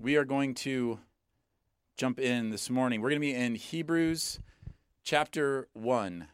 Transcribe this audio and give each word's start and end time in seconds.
we 0.00 0.16
are 0.16 0.24
going 0.24 0.54
to 0.54 1.00
jump 1.96 2.20
in 2.20 2.50
this 2.50 2.70
morning. 2.70 3.00
We're 3.00 3.10
going 3.10 3.20
to 3.20 3.26
be 3.26 3.34
in 3.34 3.56
Hebrews 3.56 4.38
chapter 5.02 5.66
1. 5.72 6.28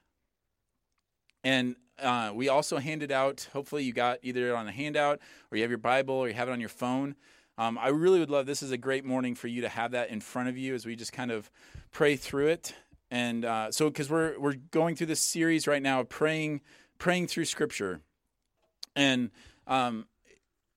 And 1.43 1.77
uh, 1.99 2.33
we 2.35 2.49
also 2.49 2.77
handed 2.77 3.11
out, 3.11 3.49
hopefully, 3.53 3.85
you 3.85 3.93
got 3.93 4.19
either 4.23 4.55
on 4.55 4.69
a 4.69 4.73
handout 4.73 5.21
or 5.51 5.57
you 5.57 5.63
have 5.63 5.71
your 5.71 5.79
Bible 5.79 6.15
or 6.15 6.29
you 6.29 6.35
have 6.35 6.49
it 6.49 6.53
on 6.53 6.61
your 6.61 6.69
phone. 6.69 7.15
Um, 7.57 7.79
I 7.79 7.89
really 7.89 8.19
would 8.19 8.31
love 8.31 8.47
this 8.47 8.63
is 8.63 8.71
a 8.71 8.77
great 8.77 9.05
morning 9.05 9.35
for 9.35 9.49
you 9.49 9.63
to 9.63 9.69
have 9.69 9.93
that 9.93 10.11
in 10.11 10.21
front 10.21 10.49
of 10.49 10.59
you 10.59 10.75
as 10.75 10.85
we 10.85 10.97
just 10.97 11.13
kind 11.13 11.31
of 11.31 11.51
pray 11.91 12.17
through 12.17 12.49
it. 12.49 12.75
And 13.11 13.45
uh, 13.45 13.71
so, 13.71 13.89
because 13.89 14.11
we're 14.11 14.39
we're 14.41 14.57
going 14.73 14.97
through 14.97 15.07
this 15.07 15.21
series 15.21 15.67
right 15.67 15.83
now 15.83 16.03
praying 16.03 16.63
praying 16.99 17.29
through 17.29 17.45
Scripture, 17.45 18.01
and 18.97 19.31
um, 19.69 20.07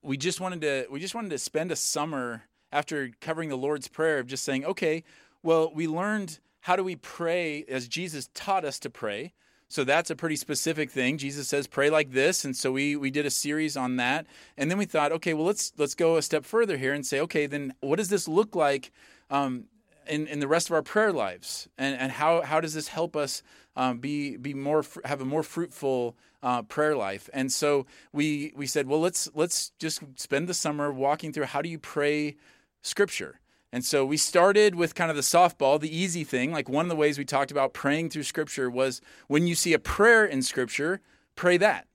we 0.02 0.16
just 0.16 0.40
wanted 0.40 0.60
to 0.60 0.86
we 0.88 1.00
just 1.00 1.16
wanted 1.16 1.30
to 1.30 1.38
spend 1.38 1.72
a 1.72 1.76
summer 1.76 2.44
after 2.72 3.10
covering 3.20 3.48
the 3.48 3.56
Lord's 3.56 3.88
Prayer 3.88 4.18
of 4.18 4.26
just 4.26 4.44
saying, 4.44 4.64
okay, 4.64 5.04
well, 5.42 5.72
we 5.74 5.86
learned 5.86 6.38
how 6.60 6.76
do 6.76 6.84
we 6.84 6.96
pray 6.96 7.64
as 7.68 7.88
Jesus 7.88 8.28
taught 8.34 8.64
us 8.64 8.78
to 8.80 8.90
pray. 8.90 9.32
So 9.68 9.84
that's 9.84 10.10
a 10.10 10.16
pretty 10.16 10.36
specific 10.36 10.90
thing. 10.90 11.18
Jesus 11.18 11.46
says 11.46 11.66
pray 11.66 11.90
like 11.90 12.12
this, 12.12 12.44
and 12.44 12.56
so 12.56 12.72
we 12.72 12.96
we 12.96 13.10
did 13.10 13.26
a 13.26 13.30
series 13.30 13.76
on 13.76 13.96
that. 13.96 14.26
And 14.56 14.70
then 14.70 14.78
we 14.78 14.86
thought, 14.86 15.12
okay, 15.12 15.34
well 15.34 15.44
let's 15.44 15.72
let's 15.76 15.94
go 15.94 16.16
a 16.16 16.22
step 16.22 16.46
further 16.46 16.78
here 16.78 16.94
and 16.94 17.04
say, 17.04 17.20
okay, 17.20 17.46
then 17.46 17.74
what 17.80 17.96
does 17.96 18.08
this 18.08 18.26
look 18.26 18.56
like 18.56 18.90
um, 19.28 19.64
in 20.06 20.26
in 20.26 20.40
the 20.40 20.48
rest 20.48 20.70
of 20.70 20.74
our 20.74 20.82
prayer 20.82 21.12
lives, 21.12 21.68
and 21.76 21.98
and 22.00 22.12
how 22.12 22.40
how 22.40 22.62
does 22.62 22.72
this 22.72 22.88
help 22.88 23.14
us 23.14 23.42
um, 23.76 23.98
be 23.98 24.38
be 24.38 24.54
more 24.54 24.82
have 25.04 25.20
a 25.20 25.26
more 25.26 25.42
fruitful 25.42 26.16
uh, 26.42 26.62
prayer 26.62 26.96
life? 26.96 27.28
And 27.34 27.52
so 27.52 27.84
we 28.10 28.54
we 28.56 28.66
said, 28.66 28.86
well 28.88 29.00
let's 29.00 29.28
let's 29.34 29.72
just 29.78 30.00
spend 30.16 30.48
the 30.48 30.54
summer 30.54 30.90
walking 30.90 31.30
through 31.30 31.44
how 31.44 31.60
do 31.60 31.68
you 31.68 31.78
pray 31.78 32.36
Scripture. 32.82 33.40
And 33.72 33.84
so 33.84 34.04
we 34.04 34.16
started 34.16 34.74
with 34.74 34.94
kind 34.94 35.10
of 35.10 35.16
the 35.16 35.22
softball, 35.22 35.78
the 35.78 35.94
easy 35.94 36.24
thing. 36.24 36.52
Like 36.52 36.68
one 36.68 36.86
of 36.86 36.88
the 36.88 36.96
ways 36.96 37.18
we 37.18 37.24
talked 37.24 37.50
about 37.50 37.74
praying 37.74 38.10
through 38.10 38.22
Scripture 38.22 38.70
was 38.70 39.00
when 39.26 39.46
you 39.46 39.54
see 39.54 39.74
a 39.74 39.78
prayer 39.78 40.24
in 40.24 40.42
Scripture, 40.42 41.00
pray 41.36 41.58
that. 41.58 41.86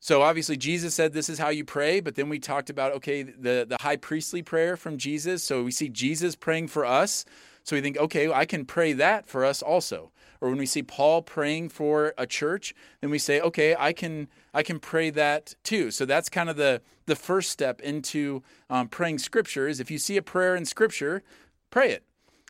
So 0.00 0.22
obviously 0.22 0.56
Jesus 0.56 0.94
said 0.94 1.12
this 1.12 1.28
is 1.28 1.38
how 1.38 1.48
you 1.48 1.64
pray, 1.64 2.00
but 2.00 2.16
then 2.16 2.28
we 2.28 2.38
talked 2.38 2.70
about 2.70 2.92
okay, 2.92 3.22
the 3.22 3.66
the 3.68 3.76
high 3.80 3.96
priestly 3.96 4.42
prayer 4.42 4.76
from 4.76 4.98
Jesus. 4.98 5.42
So 5.42 5.62
we 5.62 5.70
see 5.70 5.88
Jesus 5.88 6.34
praying 6.34 6.68
for 6.68 6.84
us. 6.84 7.24
So 7.66 7.74
we 7.74 7.82
think 7.82 7.98
okay, 7.98 8.32
I 8.32 8.44
can 8.44 8.64
pray 8.64 8.92
that 8.92 9.26
for 9.26 9.44
us 9.44 9.60
also. 9.60 10.12
Or 10.40 10.50
when 10.50 10.58
we 10.58 10.66
see 10.66 10.82
Paul 10.82 11.22
praying 11.22 11.70
for 11.70 12.14
a 12.16 12.26
church, 12.26 12.72
then 13.00 13.10
we 13.10 13.18
say 13.18 13.40
okay, 13.40 13.74
I 13.76 13.92
can 13.92 14.28
I 14.54 14.62
can 14.62 14.78
pray 14.78 15.10
that 15.10 15.56
too. 15.64 15.90
So 15.90 16.06
that's 16.06 16.28
kind 16.28 16.48
of 16.48 16.56
the 16.56 16.80
the 17.06 17.16
first 17.16 17.50
step 17.50 17.80
into 17.80 18.44
um, 18.70 18.86
praying 18.88 19.18
Scripture. 19.18 19.66
Is 19.66 19.80
if 19.80 19.90
you 19.90 19.98
see 19.98 20.16
a 20.16 20.22
prayer 20.22 20.54
in 20.54 20.64
Scripture, 20.64 21.24
pray 21.70 21.90
it. 21.90 22.04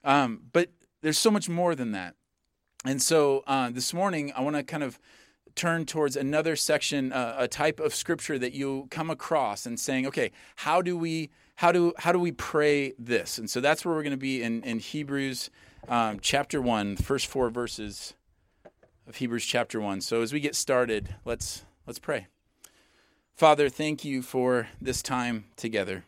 Um, 0.04 0.42
but 0.52 0.68
there's 1.00 1.18
so 1.18 1.30
much 1.30 1.48
more 1.48 1.74
than 1.74 1.92
that. 1.92 2.14
And 2.84 3.00
so 3.00 3.42
uh, 3.46 3.70
this 3.70 3.94
morning, 3.94 4.32
I 4.36 4.42
want 4.42 4.56
to 4.56 4.62
kind 4.62 4.82
of 4.82 4.98
turn 5.54 5.86
towards 5.86 6.14
another 6.14 6.56
section, 6.56 7.10
uh, 7.14 7.36
a 7.38 7.48
type 7.48 7.80
of 7.80 7.94
scripture 7.94 8.38
that 8.38 8.52
you 8.52 8.86
come 8.90 9.08
across, 9.08 9.64
and 9.64 9.80
saying, 9.80 10.06
okay, 10.06 10.30
how 10.56 10.82
do 10.82 10.96
we 10.98 11.30
how 11.56 11.72
do 11.72 11.92
how 11.98 12.12
do 12.12 12.18
we 12.18 12.32
pray 12.32 12.92
this? 12.98 13.38
And 13.38 13.50
so 13.50 13.60
that's 13.60 13.84
where 13.84 13.94
we're 13.94 14.02
going 14.02 14.10
to 14.12 14.16
be 14.16 14.42
in 14.42 14.62
in 14.62 14.78
Hebrews 14.78 15.50
um, 15.88 16.20
chapter 16.20 16.60
one, 16.62 16.96
first 16.96 17.26
four 17.26 17.50
verses 17.50 18.14
of 19.06 19.16
Hebrews 19.16 19.44
chapter 19.44 19.80
one. 19.80 20.00
So 20.00 20.22
as 20.22 20.32
we 20.32 20.40
get 20.40 20.54
started, 20.54 21.16
let's 21.24 21.64
let's 21.86 21.98
pray. 21.98 22.26
Father, 23.34 23.68
thank 23.68 24.04
you 24.04 24.22
for 24.22 24.68
this 24.80 25.02
time 25.02 25.44
together. 25.56 26.04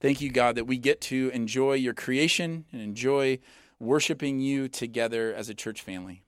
Thank 0.00 0.20
you, 0.20 0.30
God, 0.30 0.54
that 0.56 0.66
we 0.66 0.76
get 0.76 1.00
to 1.02 1.30
enjoy 1.32 1.72
your 1.74 1.94
creation 1.94 2.64
and 2.70 2.82
enjoy 2.82 3.38
worshiping 3.78 4.40
you 4.40 4.68
together 4.68 5.34
as 5.34 5.48
a 5.48 5.54
church 5.54 5.82
family. 5.82 6.22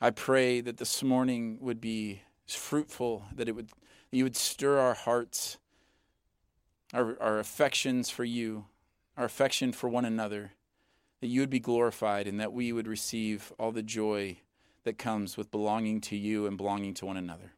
I 0.00 0.10
pray 0.10 0.60
that 0.60 0.76
this 0.76 1.02
morning 1.02 1.58
would 1.60 1.80
be 1.80 2.22
fruitful, 2.46 3.24
that 3.34 3.48
it 3.48 3.52
would 3.52 3.70
you 4.10 4.24
would 4.24 4.36
stir 4.36 4.78
our 4.78 4.94
hearts, 4.94 5.58
our, 6.96 7.16
our 7.20 7.38
affections 7.38 8.08
for 8.08 8.24
you, 8.24 8.64
our 9.16 9.26
affection 9.26 9.70
for 9.70 9.88
one 9.88 10.06
another, 10.06 10.52
that 11.20 11.26
you 11.26 11.40
would 11.40 11.50
be 11.50 11.60
glorified 11.60 12.26
and 12.26 12.40
that 12.40 12.52
we 12.52 12.72
would 12.72 12.88
receive 12.88 13.52
all 13.58 13.70
the 13.70 13.82
joy 13.82 14.38
that 14.84 14.96
comes 14.96 15.36
with 15.36 15.50
belonging 15.50 16.00
to 16.00 16.16
you 16.16 16.46
and 16.46 16.56
belonging 16.56 16.94
to 16.94 17.06
one 17.06 17.18
another. 17.18 17.52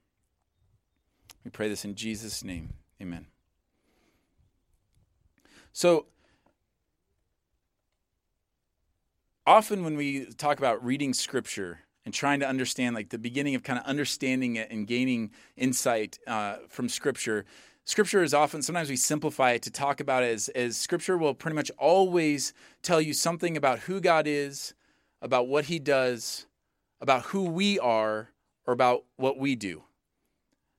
We 1.44 1.50
pray 1.52 1.68
this 1.68 1.84
in 1.84 1.94
Jesus' 1.94 2.42
name. 2.42 2.70
Amen. 3.00 3.26
So, 5.72 6.06
often 9.46 9.84
when 9.84 9.96
we 9.96 10.26
talk 10.26 10.58
about 10.58 10.84
reading 10.84 11.14
scripture, 11.14 11.80
and 12.08 12.14
trying 12.14 12.40
to 12.40 12.48
understand 12.48 12.94
like 12.94 13.10
the 13.10 13.18
beginning 13.18 13.54
of 13.54 13.62
kind 13.62 13.78
of 13.78 13.84
understanding 13.84 14.56
it 14.56 14.70
and 14.70 14.86
gaining 14.86 15.30
insight 15.58 16.18
uh, 16.26 16.56
from 16.66 16.88
scripture 16.88 17.44
scripture 17.88 18.22
is 18.22 18.34
often 18.34 18.60
sometimes 18.60 18.90
we 18.90 18.96
simplify 18.96 19.52
it 19.52 19.62
to 19.62 19.70
talk 19.70 19.98
about 19.98 20.22
it 20.22 20.32
as, 20.32 20.48
as 20.50 20.76
scripture 20.76 21.16
will 21.16 21.32
pretty 21.32 21.54
much 21.54 21.70
always 21.78 22.52
tell 22.82 23.00
you 23.00 23.14
something 23.14 23.56
about 23.56 23.80
who 23.80 23.98
god 23.98 24.26
is 24.26 24.74
about 25.22 25.48
what 25.48 25.64
he 25.64 25.78
does 25.78 26.46
about 27.00 27.22
who 27.26 27.44
we 27.44 27.78
are 27.78 28.28
or 28.66 28.74
about 28.74 29.04
what 29.16 29.38
we 29.38 29.56
do 29.56 29.82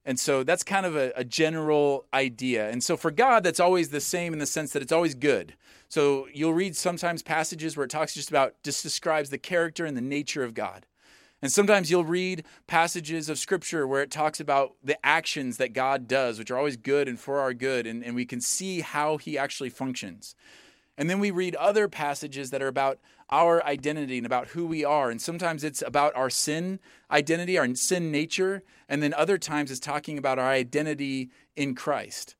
and 0.05 0.19
so 0.19 0.43
that's 0.43 0.63
kind 0.63 0.85
of 0.85 0.95
a, 0.95 1.11
a, 1.15 1.23
general 1.23 2.05
idea. 2.13 2.67
And 2.69 2.83
so 2.83 2.97
for 2.97 3.11
God, 3.11 3.43
that's 3.43 3.59
always 3.59 3.89
the 3.89 3.99
same 3.99 4.33
in 4.33 4.39
the 4.39 4.47
sense 4.47 4.71
that 4.73 4.81
it's 4.81 4.91
always 4.91 5.13
good. 5.13 5.53
So 5.87 6.27
you'll 6.33 6.53
read 6.53 6.75
sometimes 6.75 7.21
passages 7.21 7.77
where 7.77 7.83
it 7.83 7.91
talks 7.91 8.15
just 8.15 8.29
about, 8.29 8.55
just 8.63 8.81
describes 8.81 9.29
the 9.29 9.37
character 9.37 9.85
and 9.85 9.95
the 9.95 10.01
nature 10.01 10.43
of 10.43 10.55
God. 10.55 10.87
And 11.41 11.51
sometimes 11.51 11.89
you'll 11.89 12.03
read 12.03 12.43
passages 12.67 13.29
of 13.29 13.39
scripture 13.39 13.87
where 13.87 14.01
it 14.01 14.11
talks 14.11 14.39
about 14.39 14.75
the 14.83 15.03
actions 15.05 15.57
that 15.57 15.73
God 15.73 16.07
does, 16.07 16.37
which 16.37 16.51
are 16.51 16.57
always 16.57 16.75
good 16.75 17.07
and 17.07 17.19
for 17.19 17.39
our 17.39 17.53
good, 17.53 17.87
and, 17.87 18.03
and 18.03 18.13
we 18.13 18.25
can 18.25 18.41
see 18.41 18.81
how 18.81 19.17
he 19.17 19.37
actually 19.37 19.69
functions. 19.69 20.35
And 20.97 21.09
then 21.09 21.19
we 21.19 21.31
read 21.31 21.55
other 21.55 21.87
passages 21.87 22.49
that 22.49 22.61
are 22.61 22.67
about 22.67 22.99
our 23.29 23.63
identity 23.63 24.17
and 24.17 24.25
about 24.25 24.47
who 24.47 24.65
we 24.65 24.83
are. 24.83 25.09
And 25.09 25.21
sometimes 25.21 25.63
it's 25.63 25.81
about 25.81 26.13
our 26.15 26.29
sin 26.29 26.79
identity, 27.09 27.57
our 27.57 27.73
sin 27.75 28.11
nature. 28.11 28.63
And 28.89 29.01
then 29.01 29.13
other 29.13 29.37
times 29.37 29.71
it's 29.71 29.79
talking 29.79 30.17
about 30.17 30.39
our 30.39 30.49
identity 30.49 31.29
in 31.55 31.73
Christ. 31.73 32.35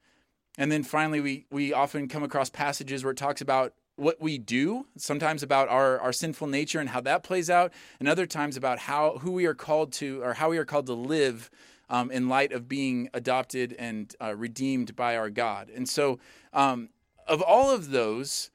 And 0.57 0.69
then 0.69 0.83
finally, 0.83 1.21
we, 1.21 1.45
we 1.49 1.71
often 1.71 2.09
come 2.09 2.23
across 2.23 2.49
passages 2.49 3.03
where 3.03 3.11
it 3.11 3.17
talks 3.17 3.39
about 3.39 3.73
what 3.99 4.21
we 4.21 4.37
do, 4.37 4.85
sometimes 4.97 5.43
about 5.43 5.69
our, 5.69 5.99
our 5.99 6.13
sinful 6.13 6.47
nature 6.47 6.79
and 6.79 6.89
how 6.89 7.01
that 7.01 7.23
plays 7.23 7.49
out, 7.49 7.73
and 7.99 8.07
other 8.07 8.25
times 8.25 8.57
about 8.57 8.79
how 8.79 9.17
who 9.19 9.31
we 9.31 9.45
are 9.45 9.53
called 9.53 9.91
to 9.93 10.21
or 10.23 10.33
how 10.33 10.49
we 10.49 10.57
are 10.57 10.65
called 10.65 10.85
to 10.87 10.93
live 10.93 11.49
um, 11.89 12.11
in 12.11 12.29
light 12.29 12.51
of 12.51 12.67
being 12.67 13.09
adopted 13.13 13.75
and 13.79 14.15
uh, 14.21 14.35
redeemed 14.35 14.95
by 14.95 15.17
our 15.17 15.29
God. 15.29 15.69
And 15.69 15.87
so, 15.87 16.19
um, 16.53 16.89
of 17.27 17.41
all 17.41 17.71
of 17.71 17.91
those, 17.91 18.51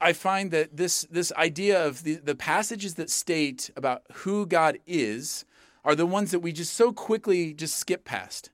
I 0.00 0.12
find 0.12 0.50
that 0.52 0.76
this 0.76 1.02
this 1.10 1.32
idea 1.32 1.84
of 1.84 2.04
the, 2.04 2.14
the 2.16 2.34
passages 2.34 2.94
that 2.94 3.10
state 3.10 3.70
about 3.76 4.02
who 4.12 4.46
God 4.46 4.78
is 4.86 5.44
are 5.84 5.94
the 5.94 6.06
ones 6.06 6.30
that 6.30 6.40
we 6.40 6.52
just 6.52 6.74
so 6.74 6.92
quickly 6.92 7.52
just 7.52 7.76
skip 7.76 8.04
past 8.04 8.50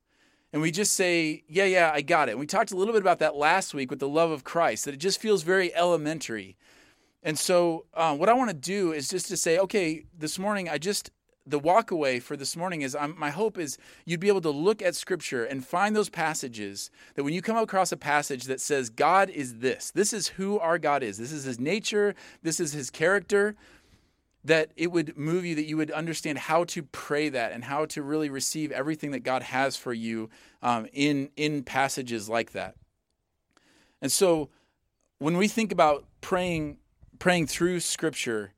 and 0.54 0.62
we 0.62 0.70
just 0.70 0.92
say, 0.92 1.42
yeah, 1.48 1.64
yeah, 1.64 1.90
I 1.92 2.00
got 2.00 2.28
it. 2.28 2.32
And 2.32 2.38
we 2.38 2.46
talked 2.46 2.70
a 2.70 2.76
little 2.76 2.94
bit 2.94 3.02
about 3.02 3.18
that 3.18 3.34
last 3.34 3.74
week 3.74 3.90
with 3.90 3.98
the 3.98 4.08
love 4.08 4.30
of 4.30 4.44
Christ, 4.44 4.84
that 4.84 4.94
it 4.94 4.98
just 4.98 5.20
feels 5.20 5.42
very 5.42 5.74
elementary. 5.74 6.56
And 7.24 7.36
so, 7.36 7.86
uh, 7.92 8.14
what 8.14 8.28
I 8.28 8.34
want 8.34 8.50
to 8.50 8.54
do 8.54 8.92
is 8.92 9.08
just 9.08 9.26
to 9.30 9.36
say, 9.36 9.58
okay, 9.58 10.04
this 10.16 10.38
morning, 10.38 10.68
I 10.68 10.78
just, 10.78 11.10
the 11.44 11.58
walk 11.58 11.90
away 11.90 12.20
for 12.20 12.36
this 12.36 12.56
morning 12.56 12.82
is 12.82 12.94
I'm, 12.94 13.18
my 13.18 13.30
hope 13.30 13.58
is 13.58 13.78
you'd 14.04 14.20
be 14.20 14.28
able 14.28 14.42
to 14.42 14.50
look 14.50 14.80
at 14.80 14.94
Scripture 14.94 15.44
and 15.44 15.66
find 15.66 15.96
those 15.96 16.08
passages 16.08 16.88
that 17.16 17.24
when 17.24 17.34
you 17.34 17.42
come 17.42 17.56
across 17.56 17.90
a 17.90 17.96
passage 17.96 18.44
that 18.44 18.60
says, 18.60 18.90
God 18.90 19.30
is 19.30 19.58
this, 19.58 19.90
this 19.90 20.12
is 20.12 20.28
who 20.28 20.60
our 20.60 20.78
God 20.78 21.02
is, 21.02 21.18
this 21.18 21.32
is 21.32 21.42
his 21.42 21.58
nature, 21.58 22.14
this 22.44 22.60
is 22.60 22.72
his 22.72 22.90
character, 22.90 23.56
that 24.44 24.70
it 24.76 24.92
would 24.92 25.16
move 25.16 25.44
you, 25.44 25.54
that 25.54 25.64
you 25.64 25.76
would 25.76 25.90
understand 25.90 26.38
how 26.38 26.64
to 26.64 26.82
pray 26.82 27.30
that 27.30 27.52
and 27.52 27.64
how 27.64 27.86
to 27.86 28.02
really 28.02 28.28
receive 28.28 28.70
everything 28.70 29.10
that 29.12 29.20
God 29.20 29.42
has 29.42 29.76
for 29.76 29.92
you 29.92 30.28
um, 30.62 30.86
in, 30.92 31.30
in 31.36 31.62
passages 31.62 32.28
like 32.28 32.52
that. 32.52 32.74
And 34.02 34.12
so 34.12 34.50
when 35.18 35.38
we 35.38 35.48
think 35.48 35.72
about 35.72 36.04
praying, 36.20 36.76
praying 37.18 37.46
through 37.46 37.80
Scripture 37.80 38.52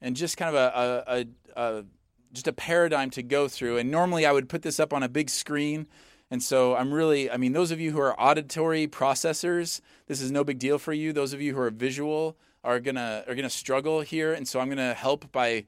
and 0.00 0.14
just 0.14 0.36
kind 0.36 0.54
of 0.54 0.56
a, 0.56 1.04
a, 1.06 1.60
a, 1.60 1.78
a 1.78 1.84
just 2.32 2.48
a 2.48 2.52
paradigm 2.52 3.10
to 3.10 3.22
go 3.22 3.46
through, 3.48 3.78
and 3.78 3.90
normally 3.90 4.26
I 4.26 4.32
would 4.32 4.48
put 4.48 4.62
this 4.62 4.80
up 4.80 4.92
on 4.92 5.02
a 5.02 5.08
big 5.08 5.30
screen. 5.30 5.86
And 6.30 6.42
so 6.42 6.74
I'm 6.74 6.92
really, 6.92 7.30
I 7.30 7.36
mean, 7.36 7.52
those 7.52 7.70
of 7.70 7.80
you 7.80 7.92
who 7.92 8.00
are 8.00 8.18
auditory 8.20 8.88
processors, 8.88 9.80
this 10.08 10.20
is 10.20 10.32
no 10.32 10.42
big 10.42 10.58
deal 10.58 10.78
for 10.78 10.92
you. 10.92 11.12
Those 11.12 11.32
of 11.32 11.40
you 11.40 11.54
who 11.54 11.60
are 11.60 11.70
visual, 11.70 12.36
are 12.64 12.80
gonna 12.80 13.24
are 13.28 13.34
gonna 13.34 13.50
struggle 13.50 14.00
here, 14.00 14.32
and 14.32 14.48
so 14.48 14.58
I'm 14.58 14.68
gonna 14.68 14.94
help 14.94 15.30
by 15.30 15.66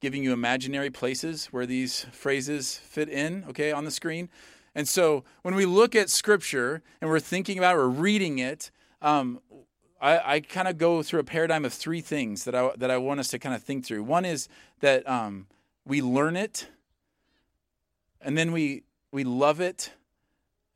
giving 0.00 0.24
you 0.24 0.32
imaginary 0.32 0.90
places 0.90 1.46
where 1.46 1.66
these 1.66 2.06
phrases 2.12 2.76
fit 2.76 3.08
in, 3.08 3.44
okay, 3.48 3.72
on 3.72 3.84
the 3.84 3.90
screen. 3.90 4.28
And 4.74 4.88
so 4.88 5.24
when 5.42 5.54
we 5.54 5.66
look 5.66 5.94
at 5.94 6.08
Scripture 6.08 6.82
and 7.00 7.10
we're 7.10 7.20
thinking 7.20 7.58
about 7.58 7.74
it, 7.74 7.78
or 7.78 7.88
reading 7.88 8.38
it, 8.38 8.70
um, 9.02 9.40
I, 10.00 10.34
I 10.34 10.40
kind 10.40 10.68
of 10.68 10.78
go 10.78 11.02
through 11.02 11.20
a 11.20 11.24
paradigm 11.24 11.64
of 11.64 11.72
three 11.72 12.00
things 12.00 12.44
that 12.44 12.54
I 12.54 12.70
that 12.76 12.90
I 12.90 12.98
want 12.98 13.20
us 13.20 13.28
to 13.28 13.38
kind 13.38 13.54
of 13.54 13.62
think 13.62 13.84
through. 13.84 14.04
One 14.04 14.24
is 14.24 14.48
that 14.80 15.08
um, 15.08 15.46
we 15.84 16.00
learn 16.00 16.36
it, 16.36 16.68
and 18.20 18.38
then 18.38 18.52
we 18.52 18.84
we 19.12 19.24
love 19.24 19.60
it, 19.60 19.92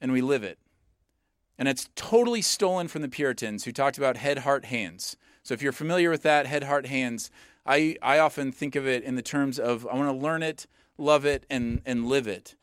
and 0.01 0.13
we 0.13 0.21
live 0.21 0.43
it. 0.43 0.59
And 1.59 1.69
it's 1.69 1.89
totally 1.95 2.43
stolen 2.43 2.89
from 2.89 3.03
the 3.03 3.09
Puritans 3.09 3.65
who 3.65 3.73
talked 3.73 3.99
about 3.99 4.17
head, 4.17 4.39
heart, 4.39 4.65
hands. 4.65 5.17
So 5.43 5.55
if 5.55 5.63
you're 5.63 5.73
familiar 5.73 6.11
with 6.11 6.23
that, 6.23 6.47
head, 6.47 6.65
heart, 6.65 6.87
hands, 6.87 7.31
I, 7.67 7.97
I 8.03 8.19
often 8.19 8.53
think 8.53 8.77
of 8.77 8.87
it 8.87 9.05
in 9.05 9.15
the 9.15 9.23
terms 9.23 9.59
of 9.59 9.87
I 9.87 9.95
want 9.95 10.09
to 10.09 10.25
learn 10.25 10.43
it, 10.43 10.67
love 10.99 11.25
it, 11.25 11.47
and, 11.51 11.81
and 11.85 12.07
live 12.07 12.27
it. 12.27 12.55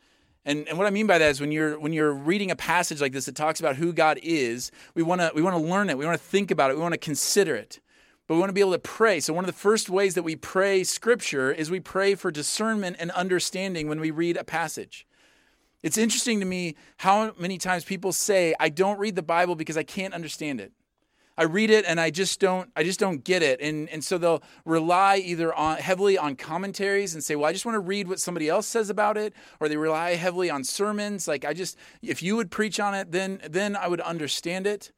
And, 0.45 0.67
and 0.67 0.77
what 0.77 0.87
I 0.87 0.89
mean 0.89 1.07
by 1.07 1.17
that 1.17 1.29
is 1.29 1.41
when 1.41 1.51
you're 1.51 1.77
when 1.79 1.93
you're 1.93 2.13
reading 2.13 2.49
a 2.49 2.55
passage 2.55 3.01
like 3.01 3.11
this 3.11 3.25
that 3.25 3.35
talks 3.35 3.59
about 3.59 3.75
who 3.75 3.93
God 3.93 4.19
is, 4.23 4.71
we 4.95 5.03
want 5.03 5.21
to 5.21 5.31
we 5.35 5.41
want 5.41 5.55
to 5.55 5.61
learn 5.61 5.89
it, 5.89 5.97
we 5.97 6.05
want 6.05 6.17
to 6.17 6.23
think 6.23 6.49
about 6.49 6.71
it, 6.71 6.75
we 6.75 6.81
want 6.81 6.93
to 6.93 6.99
consider 6.99 7.55
it. 7.55 7.79
But 8.25 8.35
we 8.35 8.39
want 8.39 8.49
to 8.49 8.53
be 8.53 8.61
able 8.61 8.73
to 8.73 8.79
pray. 8.79 9.19
So 9.19 9.33
one 9.33 9.43
of 9.43 9.47
the 9.47 9.57
first 9.57 9.89
ways 9.89 10.15
that 10.15 10.23
we 10.23 10.35
pray 10.35 10.83
scripture 10.83 11.51
is 11.51 11.71
we 11.71 11.79
pray 11.79 12.15
for 12.15 12.31
discernment 12.31 12.97
and 12.99 13.09
understanding 13.11 13.89
when 13.89 13.99
we 13.99 14.11
read 14.11 14.37
a 14.37 14.43
passage. 14.43 15.07
It's 15.81 15.97
interesting 15.97 16.39
to 16.39 16.45
me 16.45 16.75
how 16.97 17.33
many 17.39 17.57
times 17.57 17.83
people 17.85 18.11
say, 18.11 18.53
I 18.59 18.69
don't 18.69 18.99
read 18.99 19.15
the 19.15 19.23
Bible 19.23 19.55
because 19.55 19.77
I 19.77 19.83
can't 19.83 20.13
understand 20.13 20.61
it. 20.61 20.71
I 21.39 21.43
read 21.43 21.69
it 21.69 21.85
and 21.87 22.01
I 22.01 22.09
just 22.09 22.41
don't 22.41 22.69
I 22.75 22.83
just 22.83 22.99
don't 22.99 23.23
get 23.23 23.41
it. 23.41 23.61
And 23.61 23.87
and 23.89 24.03
so 24.03 24.17
they'll 24.17 24.43
rely 24.65 25.17
either 25.17 25.53
on 25.53 25.77
heavily 25.77 26.17
on 26.17 26.35
commentaries 26.35 27.13
and 27.13 27.23
say, 27.23 27.37
"Well, 27.37 27.49
I 27.49 27.53
just 27.53 27.65
want 27.65 27.77
to 27.77 27.79
read 27.79 28.09
what 28.09 28.19
somebody 28.19 28.49
else 28.49 28.67
says 28.67 28.89
about 28.89 29.15
it," 29.15 29.33
or 29.61 29.69
they 29.69 29.77
rely 29.77 30.15
heavily 30.15 30.49
on 30.49 30.65
sermons, 30.65 31.29
like 31.29 31.45
I 31.45 31.53
just 31.53 31.77
if 32.01 32.21
you 32.21 32.35
would 32.35 32.51
preach 32.51 32.77
on 32.77 32.93
it, 32.93 33.13
then 33.13 33.39
then 33.49 33.77
I 33.77 33.87
would 33.87 34.01
understand 34.01 34.67
it. 34.67 34.91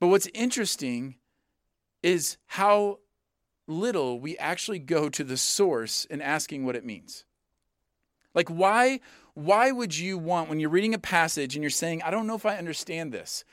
But 0.00 0.08
what's 0.08 0.26
interesting 0.34 1.14
is 2.02 2.38
how 2.46 2.98
little 3.68 4.18
we 4.18 4.36
actually 4.38 4.80
go 4.80 5.08
to 5.10 5.22
the 5.22 5.36
source 5.36 6.06
in 6.06 6.20
asking 6.20 6.66
what 6.66 6.74
it 6.74 6.84
means. 6.84 7.24
Like 8.34 8.48
why 8.48 8.98
why 9.34 9.70
would 9.70 9.96
you 9.96 10.18
want 10.18 10.48
when 10.48 10.58
you're 10.58 10.70
reading 10.70 10.92
a 10.92 10.98
passage 10.98 11.54
and 11.54 11.62
you're 11.62 11.70
saying, 11.70 12.02
"I 12.02 12.10
don't 12.10 12.26
know 12.26 12.34
if 12.34 12.46
I 12.46 12.58
understand 12.58 13.12
this." 13.12 13.44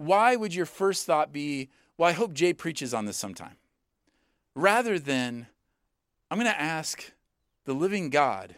Why 0.00 0.34
would 0.34 0.54
your 0.54 0.66
first 0.66 1.04
thought 1.04 1.30
be, 1.30 1.68
well, 1.98 2.08
I 2.08 2.12
hope 2.12 2.32
Jay 2.32 2.54
preaches 2.54 2.94
on 2.94 3.04
this 3.04 3.18
sometime? 3.18 3.56
Rather 4.54 4.98
than, 4.98 5.46
I'm 6.30 6.38
going 6.38 6.50
to 6.50 6.60
ask 6.60 7.12
the 7.66 7.74
living 7.74 8.08
God 8.08 8.56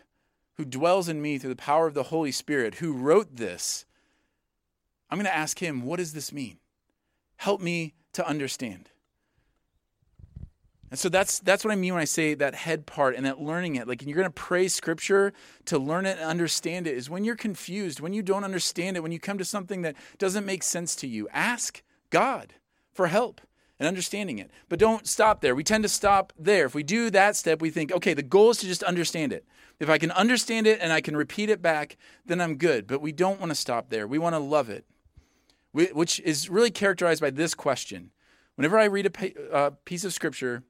who 0.54 0.64
dwells 0.64 1.08
in 1.08 1.20
me 1.20 1.38
through 1.38 1.50
the 1.50 1.56
power 1.56 1.88
of 1.88 1.94
the 1.94 2.04
Holy 2.04 2.30
Spirit, 2.30 2.76
who 2.76 2.92
wrote 2.92 3.36
this, 3.36 3.84
I'm 5.10 5.18
going 5.18 5.26
to 5.26 5.34
ask 5.34 5.58
him, 5.58 5.82
what 5.82 5.96
does 5.96 6.12
this 6.12 6.32
mean? 6.32 6.58
Help 7.36 7.60
me 7.60 7.94
to 8.12 8.26
understand. 8.26 8.90
And 10.92 10.98
so 10.98 11.08
that's 11.08 11.38
that's 11.38 11.64
what 11.64 11.72
I 11.72 11.76
mean 11.76 11.94
when 11.94 12.02
I 12.02 12.04
say 12.04 12.34
that 12.34 12.54
head 12.54 12.84
part 12.84 13.16
and 13.16 13.24
that 13.24 13.40
learning 13.40 13.76
it. 13.76 13.88
Like 13.88 14.02
you're 14.02 14.14
going 14.14 14.26
to 14.26 14.30
pray 14.30 14.68
scripture 14.68 15.32
to 15.64 15.78
learn 15.78 16.04
it 16.04 16.18
and 16.18 16.28
understand 16.28 16.86
it 16.86 16.94
is 16.94 17.08
when 17.08 17.24
you're 17.24 17.34
confused, 17.34 18.00
when 18.00 18.12
you 18.12 18.22
don't 18.22 18.44
understand 18.44 18.98
it, 18.98 19.00
when 19.00 19.10
you 19.10 19.18
come 19.18 19.38
to 19.38 19.44
something 19.46 19.80
that 19.82 19.96
doesn't 20.18 20.44
make 20.44 20.62
sense 20.62 20.94
to 20.96 21.06
you, 21.06 21.30
ask 21.32 21.82
God 22.10 22.52
for 22.92 23.06
help 23.06 23.40
and 23.78 23.88
understanding 23.88 24.38
it. 24.38 24.50
But 24.68 24.78
don't 24.78 25.06
stop 25.06 25.40
there. 25.40 25.54
We 25.54 25.64
tend 25.64 25.82
to 25.84 25.88
stop 25.88 26.34
there. 26.38 26.66
If 26.66 26.74
we 26.74 26.82
do 26.82 27.08
that 27.08 27.36
step, 27.36 27.62
we 27.62 27.70
think, 27.70 27.90
okay, 27.90 28.12
the 28.12 28.22
goal 28.22 28.50
is 28.50 28.58
to 28.58 28.66
just 28.66 28.82
understand 28.82 29.32
it. 29.32 29.46
If 29.80 29.88
I 29.88 29.96
can 29.96 30.10
understand 30.10 30.66
it 30.66 30.78
and 30.82 30.92
I 30.92 31.00
can 31.00 31.16
repeat 31.16 31.48
it 31.48 31.62
back, 31.62 31.96
then 32.26 32.38
I'm 32.38 32.56
good. 32.56 32.86
But 32.86 33.00
we 33.00 33.12
don't 33.12 33.40
want 33.40 33.48
to 33.48 33.56
stop 33.56 33.88
there. 33.88 34.06
We 34.06 34.18
want 34.18 34.34
to 34.34 34.40
love 34.40 34.68
it, 34.68 34.84
which 35.72 36.20
is 36.20 36.50
really 36.50 36.70
characterized 36.70 37.22
by 37.22 37.30
this 37.30 37.54
question. 37.54 38.10
Whenever 38.56 38.78
I 38.78 38.84
read 38.84 39.06
a 39.06 39.54
uh, 39.56 39.70
piece 39.86 40.04
of 40.04 40.12
scripture, 40.12 40.64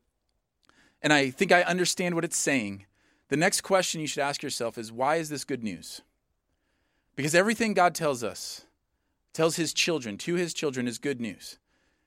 and 1.03 1.13
I 1.13 1.31
think 1.31 1.53
I 1.53 1.63
understand 1.63 2.15
what 2.15 2.25
it's 2.25 2.37
saying, 2.37 2.87
the 3.29 3.37
next 3.37 3.63
question 3.63 4.01
you 4.01 4.07
should 4.07 4.23
ask 4.23 4.43
yourself 4.43 4.79
is 4.79 4.93
why 4.93 5.17
is 5.17 5.29
this 5.29 5.45
good 5.45 5.63
news? 5.63 6.03
Because 7.17 7.35
everything 7.35 7.75
God 7.75 7.95
tells 7.95 8.23
us, 8.23 8.67
tells 9.33 9.57
his 9.57 9.73
children, 9.73 10.17
to 10.19 10.35
his 10.35 10.55
children, 10.55 10.87
is 10.87 10.99
good 10.99 11.21
news. 11.21 11.59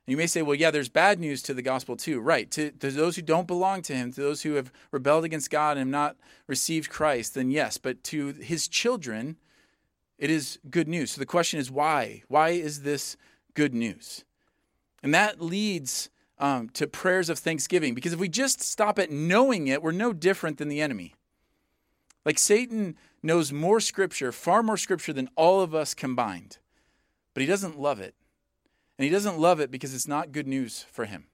And 0.06 0.12
you 0.12 0.18
may 0.18 0.28
say, 0.28 0.44
well, 0.44 0.56
yeah, 0.56 0.70
there's 0.70 0.90
bad 0.90 1.20
news 1.20 1.42
to 1.44 1.54
the 1.54 1.64
gospel 1.64 1.96
too. 1.96 2.20
Right. 2.20 2.50
To, 2.52 2.72
to 2.72 2.92
those 2.92 3.16
who 3.16 3.22
don't 3.24 3.48
belong 3.48 3.82
to 3.84 3.96
him, 3.96 4.12
to 4.14 4.22
those 4.22 4.44
who 4.44 4.54
have 4.54 4.72
rebelled 4.92 5.26
against 5.26 5.50
God 5.50 5.78
and 5.78 5.80
have 5.80 5.88
not 5.88 6.16
received 6.48 6.90
Christ, 6.90 7.34
then 7.34 7.50
yes. 7.50 7.78
But 7.78 8.04
to 8.06 8.34
his 8.34 8.68
children, 8.68 9.38
it 10.20 10.30
is 10.30 10.60
good 10.70 10.88
news. 10.88 11.12
So 11.12 11.20
the 11.20 11.26
question 11.26 11.60
is 11.60 11.72
why? 11.72 12.24
Why 12.28 12.50
is 12.50 12.84
this 12.84 13.18
good 13.56 13.74
news? 13.74 14.24
And 15.02 15.14
that 15.14 15.42
leads 15.42 16.10
um, 16.38 16.70
to 16.70 16.88
prayers 16.88 17.30
of 17.30 17.40
thanksgiving. 17.40 17.94
Because 17.94 18.14
if 18.14 18.20
we 18.20 18.30
just 18.30 18.62
stop 18.62 19.00
at 19.00 19.12
knowing 19.12 19.68
it, 19.68 19.82
we're 19.82 19.92
no 19.92 20.14
different 20.14 20.58
than 20.58 20.68
the 20.68 20.82
enemy. 20.82 21.16
Like 22.26 22.40
Satan 22.40 22.96
knows 23.22 23.52
more 23.54 23.80
scripture, 23.80 24.32
far 24.32 24.64
more 24.64 24.78
scripture 24.78 25.14
than 25.14 25.30
all 25.36 25.62
of 25.62 25.76
us 25.76 25.94
combined, 25.94 26.58
but 27.34 27.42
he 27.42 27.48
doesn't 27.48 27.80
love 27.80 28.00
it. 28.00 28.16
And 28.98 29.04
he 29.04 29.12
doesn't 29.12 29.38
love 29.38 29.60
it 29.60 29.72
because 29.72 29.94
it's 29.94 30.08
not 30.08 30.32
good 30.32 30.48
news 30.48 30.86
for 30.90 31.06
him, 31.06 31.26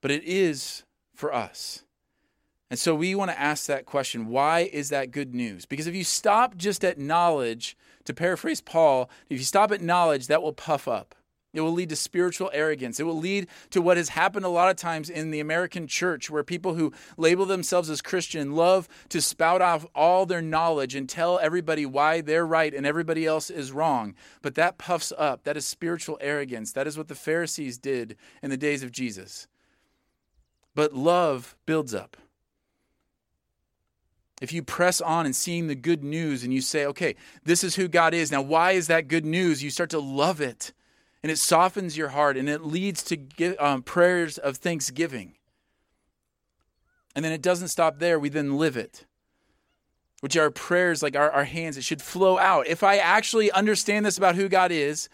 but 0.00 0.10
it 0.10 0.24
is 0.24 0.82
for 1.14 1.32
us. 1.32 1.84
And 2.70 2.78
so 2.78 2.94
we 2.94 3.14
want 3.14 3.30
to 3.30 3.40
ask 3.40 3.66
that 3.66 3.86
question 3.86 4.26
why 4.26 4.68
is 4.72 4.88
that 4.88 5.12
good 5.12 5.32
news? 5.32 5.64
Because 5.64 5.86
if 5.86 5.94
you 5.94 6.02
stop 6.02 6.56
just 6.56 6.84
at 6.84 6.98
knowledge, 6.98 7.76
to 8.04 8.12
paraphrase 8.12 8.60
Paul, 8.60 9.08
if 9.30 9.38
you 9.38 9.44
stop 9.44 9.70
at 9.70 9.80
knowledge, 9.80 10.26
that 10.26 10.42
will 10.42 10.52
puff 10.52 10.88
up. 10.88 11.14
It 11.54 11.60
will 11.60 11.72
lead 11.72 11.88
to 11.90 11.96
spiritual 11.96 12.50
arrogance. 12.52 12.98
It 12.98 13.04
will 13.04 13.18
lead 13.18 13.46
to 13.70 13.80
what 13.80 13.96
has 13.96 14.10
happened 14.10 14.44
a 14.44 14.48
lot 14.48 14.70
of 14.70 14.76
times 14.76 15.08
in 15.08 15.30
the 15.30 15.38
American 15.38 15.86
church, 15.86 16.28
where 16.28 16.42
people 16.42 16.74
who 16.74 16.92
label 17.16 17.46
themselves 17.46 17.88
as 17.88 18.02
Christian 18.02 18.56
love 18.56 18.88
to 19.10 19.22
spout 19.22 19.62
off 19.62 19.86
all 19.94 20.26
their 20.26 20.42
knowledge 20.42 20.96
and 20.96 21.08
tell 21.08 21.38
everybody 21.38 21.86
why 21.86 22.20
they're 22.20 22.46
right 22.46 22.74
and 22.74 22.84
everybody 22.84 23.24
else 23.24 23.50
is 23.50 23.70
wrong. 23.70 24.14
But 24.42 24.56
that 24.56 24.78
puffs 24.78 25.12
up. 25.16 25.44
That 25.44 25.56
is 25.56 25.64
spiritual 25.64 26.18
arrogance. 26.20 26.72
That 26.72 26.88
is 26.88 26.98
what 26.98 27.08
the 27.08 27.14
Pharisees 27.14 27.78
did 27.78 28.16
in 28.42 28.50
the 28.50 28.56
days 28.56 28.82
of 28.82 28.90
Jesus. 28.90 29.46
But 30.74 30.92
love 30.92 31.56
builds 31.66 31.94
up. 31.94 32.16
If 34.42 34.52
you 34.52 34.62
press 34.64 35.00
on 35.00 35.24
and 35.24 35.36
seeing 35.36 35.68
the 35.68 35.76
good 35.76 36.02
news 36.02 36.42
and 36.42 36.52
you 36.52 36.60
say, 36.60 36.84
okay, 36.86 37.14
this 37.44 37.62
is 37.62 37.76
who 37.76 37.86
God 37.86 38.12
is. 38.12 38.32
Now, 38.32 38.42
why 38.42 38.72
is 38.72 38.88
that 38.88 39.06
good 39.06 39.24
news? 39.24 39.62
You 39.62 39.70
start 39.70 39.90
to 39.90 40.00
love 40.00 40.40
it 40.40 40.72
and 41.24 41.30
it 41.30 41.38
softens 41.38 41.96
your 41.96 42.10
heart 42.10 42.36
and 42.36 42.50
it 42.50 42.66
leads 42.66 43.02
to 43.02 43.56
um, 43.56 43.82
prayers 43.82 44.36
of 44.36 44.58
thanksgiving. 44.58 45.32
And 47.16 47.24
then 47.24 47.32
it 47.32 47.40
doesn't 47.40 47.68
stop 47.68 47.98
there, 47.98 48.18
we 48.18 48.28
then 48.28 48.58
live 48.58 48.76
it, 48.76 49.06
which 50.20 50.36
are 50.36 50.50
prayers 50.50 51.02
like 51.02 51.16
our, 51.16 51.30
our 51.30 51.44
hands. 51.44 51.78
It 51.78 51.84
should 51.84 52.02
flow 52.02 52.38
out. 52.38 52.66
If 52.66 52.82
I 52.82 52.98
actually 52.98 53.50
understand 53.50 54.04
this 54.04 54.18
about 54.18 54.34
who 54.34 54.50
God 54.50 54.70
is, 54.70 55.08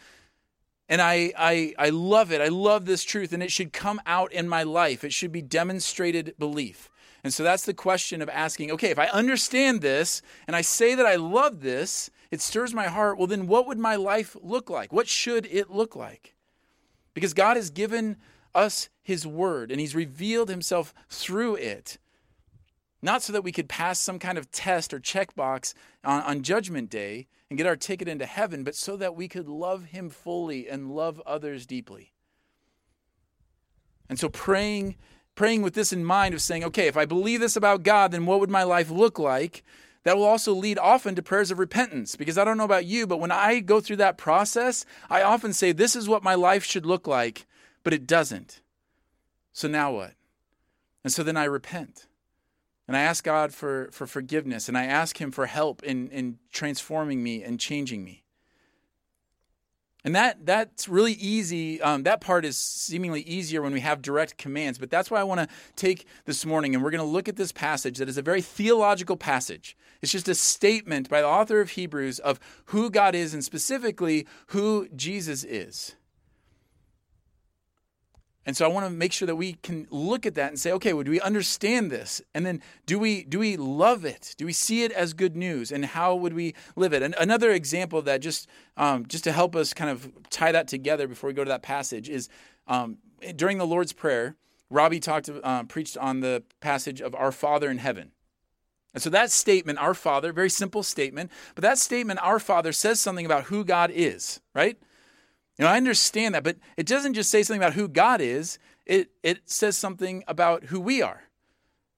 and 0.88 1.00
I, 1.00 1.32
I, 1.38 1.74
I 1.78 1.90
love 1.90 2.32
it, 2.32 2.40
I 2.40 2.48
love 2.48 2.86
this 2.86 3.04
truth, 3.04 3.32
and 3.32 3.40
it 3.40 3.52
should 3.52 3.72
come 3.72 4.00
out 4.04 4.32
in 4.32 4.48
my 4.48 4.64
life. 4.64 5.04
It 5.04 5.12
should 5.12 5.30
be 5.30 5.42
demonstrated 5.42 6.34
belief. 6.40 6.90
And 7.22 7.32
so 7.32 7.44
that's 7.44 7.66
the 7.66 7.74
question 7.74 8.20
of 8.20 8.28
asking 8.28 8.72
okay, 8.72 8.90
if 8.90 8.98
I 8.98 9.06
understand 9.06 9.80
this 9.80 10.22
and 10.48 10.56
I 10.56 10.62
say 10.62 10.96
that 10.96 11.06
I 11.06 11.14
love 11.14 11.60
this, 11.60 12.10
it 12.30 12.40
stirs 12.40 12.72
my 12.72 12.86
heart. 12.86 13.18
Well, 13.18 13.26
then 13.26 13.46
what 13.46 13.66
would 13.66 13.78
my 13.78 13.96
life 13.96 14.36
look 14.40 14.70
like? 14.70 14.92
What 14.92 15.08
should 15.08 15.46
it 15.46 15.70
look 15.70 15.96
like? 15.96 16.34
Because 17.14 17.34
God 17.34 17.56
has 17.56 17.70
given 17.70 18.16
us 18.54 18.88
His 19.02 19.26
Word 19.26 19.70
and 19.70 19.80
He's 19.80 19.94
revealed 19.94 20.48
Himself 20.48 20.94
through 21.08 21.56
it. 21.56 21.98
Not 23.02 23.22
so 23.22 23.32
that 23.32 23.44
we 23.44 23.52
could 23.52 23.68
pass 23.68 23.98
some 23.98 24.18
kind 24.18 24.36
of 24.36 24.50
test 24.52 24.92
or 24.92 25.00
checkbox 25.00 25.74
on, 26.04 26.22
on 26.22 26.42
Judgment 26.42 26.90
Day 26.90 27.26
and 27.48 27.56
get 27.56 27.66
our 27.66 27.76
ticket 27.76 28.08
into 28.08 28.26
heaven, 28.26 28.62
but 28.62 28.74
so 28.74 28.96
that 28.96 29.16
we 29.16 29.26
could 29.26 29.48
love 29.48 29.86
Him 29.86 30.10
fully 30.10 30.68
and 30.68 30.94
love 30.94 31.20
others 31.26 31.66
deeply. 31.66 32.12
And 34.08 34.18
so 34.18 34.28
praying 34.28 34.96
praying 35.34 35.62
with 35.62 35.72
this 35.72 35.90
in 35.92 36.04
mind 36.04 36.34
of 36.34 36.42
saying, 36.42 36.62
okay, 36.62 36.86
if 36.86 36.98
I 36.98 37.06
believe 37.06 37.40
this 37.40 37.56
about 37.56 37.82
God, 37.82 38.10
then 38.10 38.26
what 38.26 38.40
would 38.40 38.50
my 38.50 38.62
life 38.62 38.90
look 38.90 39.18
like? 39.18 39.64
That 40.04 40.16
will 40.16 40.24
also 40.24 40.54
lead 40.54 40.78
often 40.78 41.14
to 41.14 41.22
prayers 41.22 41.50
of 41.50 41.58
repentance. 41.58 42.16
Because 42.16 42.38
I 42.38 42.44
don't 42.44 42.56
know 42.56 42.64
about 42.64 42.86
you, 42.86 43.06
but 43.06 43.20
when 43.20 43.30
I 43.30 43.60
go 43.60 43.80
through 43.80 43.96
that 43.96 44.18
process, 44.18 44.86
I 45.10 45.22
often 45.22 45.52
say, 45.52 45.72
this 45.72 45.94
is 45.94 46.08
what 46.08 46.22
my 46.22 46.34
life 46.34 46.64
should 46.64 46.86
look 46.86 47.06
like, 47.06 47.46
but 47.84 47.92
it 47.92 48.06
doesn't. 48.06 48.62
So 49.52 49.68
now 49.68 49.92
what? 49.92 50.14
And 51.04 51.12
so 51.12 51.22
then 51.22 51.36
I 51.36 51.44
repent. 51.44 52.06
And 52.88 52.96
I 52.96 53.02
ask 53.02 53.22
God 53.22 53.54
for, 53.54 53.88
for 53.92 54.06
forgiveness, 54.06 54.68
and 54.68 54.76
I 54.76 54.84
ask 54.84 55.20
Him 55.20 55.30
for 55.30 55.46
help 55.46 55.82
in, 55.84 56.08
in 56.08 56.38
transforming 56.50 57.22
me 57.22 57.42
and 57.42 57.60
changing 57.60 58.02
me. 58.02 58.24
And 60.04 60.14
that 60.14 60.46
that's 60.46 60.88
really 60.88 61.12
easy. 61.12 61.80
Um, 61.82 62.04
that 62.04 62.20
part 62.20 62.44
is 62.44 62.56
seemingly 62.56 63.22
easier 63.22 63.62
when 63.62 63.72
we 63.72 63.80
have 63.80 64.00
direct 64.02 64.38
commands. 64.38 64.78
But 64.78 64.90
that's 64.90 65.10
why 65.10 65.20
I 65.20 65.24
want 65.24 65.40
to 65.40 65.48
take 65.76 66.06
this 66.24 66.46
morning, 66.46 66.74
and 66.74 66.82
we're 66.82 66.90
going 66.90 67.00
to 67.00 67.04
look 67.04 67.28
at 67.28 67.36
this 67.36 67.52
passage 67.52 67.98
that 67.98 68.08
is 68.08 68.16
a 68.16 68.22
very 68.22 68.42
theological 68.42 69.16
passage. 69.16 69.76
It's 70.02 70.12
just 70.12 70.28
a 70.28 70.34
statement 70.34 71.08
by 71.10 71.20
the 71.20 71.26
author 71.26 71.60
of 71.60 71.70
Hebrews 71.70 72.18
of 72.18 72.40
who 72.66 72.90
God 72.90 73.14
is 73.14 73.34
and 73.34 73.44
specifically 73.44 74.26
who 74.48 74.88
Jesus 74.96 75.44
is. 75.44 75.94
And 78.46 78.56
so 78.56 78.64
I 78.64 78.68
want 78.68 78.86
to 78.86 78.90
make 78.90 79.12
sure 79.12 79.26
that 79.26 79.36
we 79.36 79.54
can 79.62 79.86
look 79.90 80.24
at 80.24 80.34
that 80.34 80.48
and 80.48 80.58
say, 80.58 80.72
okay, 80.72 80.94
well, 80.94 81.04
do 81.04 81.10
we 81.10 81.20
understand 81.20 81.90
this? 81.90 82.22
And 82.34 82.46
then 82.46 82.62
do 82.86 82.98
we 82.98 83.22
do 83.24 83.38
we 83.38 83.56
love 83.56 84.04
it? 84.04 84.34
Do 84.38 84.46
we 84.46 84.52
see 84.52 84.82
it 84.82 84.92
as 84.92 85.12
good 85.12 85.36
news? 85.36 85.70
And 85.70 85.84
how 85.84 86.14
would 86.14 86.32
we 86.32 86.54
live 86.74 86.94
it? 86.94 87.02
And 87.02 87.14
another 87.18 87.50
example 87.52 87.98
of 87.98 88.06
that, 88.06 88.20
just 88.20 88.48
um, 88.78 89.06
just 89.06 89.24
to 89.24 89.32
help 89.32 89.54
us 89.54 89.74
kind 89.74 89.90
of 89.90 90.10
tie 90.30 90.52
that 90.52 90.68
together 90.68 91.06
before 91.06 91.28
we 91.28 91.34
go 91.34 91.44
to 91.44 91.50
that 91.50 91.62
passage, 91.62 92.08
is 92.08 92.28
um, 92.66 92.96
during 93.36 93.58
the 93.58 93.66
Lord's 93.66 93.92
Prayer, 93.92 94.36
Robbie 94.70 95.00
talked 95.00 95.28
uh, 95.28 95.64
preached 95.64 95.98
on 95.98 96.20
the 96.20 96.42
passage 96.60 97.02
of 97.02 97.14
Our 97.14 97.32
Father 97.32 97.70
in 97.70 97.78
Heaven. 97.78 98.12
And 98.94 99.02
so 99.02 99.10
that 99.10 99.30
statement, 99.30 99.78
Our 99.78 99.94
Father, 99.94 100.32
very 100.32 100.50
simple 100.50 100.82
statement, 100.82 101.30
but 101.54 101.62
that 101.62 101.78
statement, 101.78 102.20
Our 102.22 102.38
Father, 102.38 102.72
says 102.72 103.00
something 103.00 103.26
about 103.26 103.44
who 103.44 103.64
God 103.64 103.90
is, 103.92 104.40
right? 104.54 104.78
You 105.60 105.66
know, 105.66 105.72
I 105.72 105.76
understand 105.76 106.34
that, 106.34 106.42
but 106.42 106.56
it 106.78 106.86
doesn't 106.86 107.12
just 107.12 107.28
say 107.28 107.42
something 107.42 107.60
about 107.60 107.74
who 107.74 107.86
God 107.86 108.22
is, 108.22 108.58
it, 108.86 109.10
it 109.22 109.40
says 109.44 109.76
something 109.76 110.24
about 110.26 110.64
who 110.64 110.80
we 110.80 111.02
are. 111.02 111.24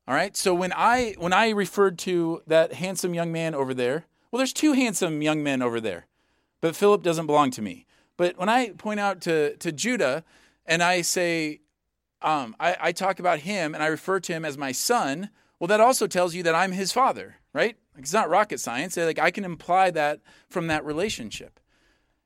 All 0.08 0.16
right. 0.16 0.36
So 0.36 0.52
when 0.52 0.72
I 0.72 1.14
when 1.16 1.32
I 1.32 1.50
referred 1.50 1.96
to 2.00 2.42
that 2.48 2.72
handsome 2.72 3.14
young 3.14 3.30
man 3.30 3.54
over 3.54 3.72
there, 3.72 4.06
well, 4.32 4.38
there's 4.38 4.52
two 4.52 4.72
handsome 4.72 5.22
young 5.22 5.44
men 5.44 5.62
over 5.62 5.80
there, 5.80 6.08
but 6.60 6.74
Philip 6.74 7.04
doesn't 7.04 7.26
belong 7.26 7.52
to 7.52 7.62
me. 7.62 7.86
But 8.16 8.36
when 8.36 8.48
I 8.48 8.70
point 8.70 8.98
out 8.98 9.20
to 9.22 9.56
to 9.58 9.70
Judah 9.70 10.24
and 10.66 10.82
I 10.82 11.02
say, 11.02 11.60
um, 12.20 12.56
I, 12.58 12.76
I 12.80 12.90
talk 12.90 13.20
about 13.20 13.38
him 13.38 13.74
and 13.74 13.82
I 13.84 13.86
refer 13.86 14.18
to 14.18 14.32
him 14.32 14.44
as 14.44 14.58
my 14.58 14.72
son, 14.72 15.30
well, 15.60 15.68
that 15.68 15.80
also 15.80 16.08
tells 16.08 16.34
you 16.34 16.42
that 16.42 16.54
I'm 16.56 16.72
his 16.72 16.90
father, 16.90 17.36
right? 17.52 17.76
It's 17.96 18.12
not 18.12 18.28
rocket 18.28 18.58
science. 18.58 18.96
Like 18.96 19.20
I 19.20 19.30
can 19.30 19.44
imply 19.44 19.92
that 19.92 20.18
from 20.48 20.66
that 20.66 20.84
relationship. 20.84 21.60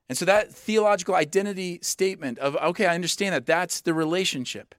And 0.09 0.17
so 0.17 0.25
that 0.25 0.53
theological 0.53 1.15
identity 1.15 1.79
statement 1.81 2.39
of, 2.39 2.55
okay, 2.55 2.85
I 2.85 2.95
understand 2.95 3.35
that 3.35 3.45
that's 3.45 3.81
the 3.81 3.93
relationship. 3.93 4.73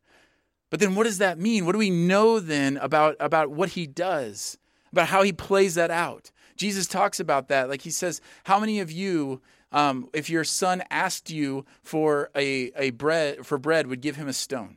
But 0.70 0.80
then 0.80 0.94
what 0.94 1.04
does 1.04 1.18
that 1.18 1.38
mean? 1.38 1.66
What 1.66 1.72
do 1.72 1.78
we 1.78 1.90
know 1.90 2.40
then 2.40 2.76
about, 2.78 3.16
about 3.20 3.50
what 3.50 3.70
he 3.70 3.86
does, 3.86 4.58
about 4.92 5.08
how 5.08 5.22
he 5.22 5.32
plays 5.32 5.74
that 5.74 5.90
out? 5.90 6.30
Jesus 6.56 6.86
talks 6.86 7.20
about 7.20 7.48
that. 7.48 7.68
Like 7.68 7.82
he 7.82 7.90
says, 7.90 8.20
how 8.44 8.58
many 8.58 8.80
of 8.80 8.90
you, 8.90 9.40
um, 9.70 10.08
if 10.12 10.28
your 10.28 10.44
son 10.44 10.82
asked 10.90 11.30
you 11.30 11.64
for 11.82 12.30
a, 12.34 12.72
a 12.76 12.90
bread 12.90 13.46
for 13.46 13.58
bread, 13.58 13.86
would 13.86 14.00
give 14.00 14.16
him 14.16 14.28
a 14.28 14.32
stone? 14.32 14.76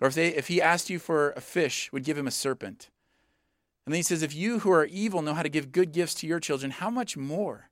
Or 0.00 0.08
if, 0.08 0.14
they, 0.14 0.28
if 0.28 0.48
he 0.48 0.62
asked 0.62 0.88
you 0.88 0.98
for 0.98 1.32
a 1.32 1.40
fish, 1.40 1.90
would 1.92 2.04
give 2.04 2.16
him 2.16 2.26
a 2.26 2.30
serpent? 2.30 2.90
And 3.84 3.92
then 3.92 3.98
he 3.98 4.02
says, 4.02 4.22
if 4.22 4.34
you 4.34 4.60
who 4.60 4.70
are 4.70 4.84
evil 4.84 5.22
know 5.22 5.34
how 5.34 5.42
to 5.42 5.48
give 5.48 5.72
good 5.72 5.92
gifts 5.92 6.14
to 6.16 6.26
your 6.26 6.38
children, 6.38 6.70
how 6.70 6.90
much 6.90 7.16
more? 7.16 7.69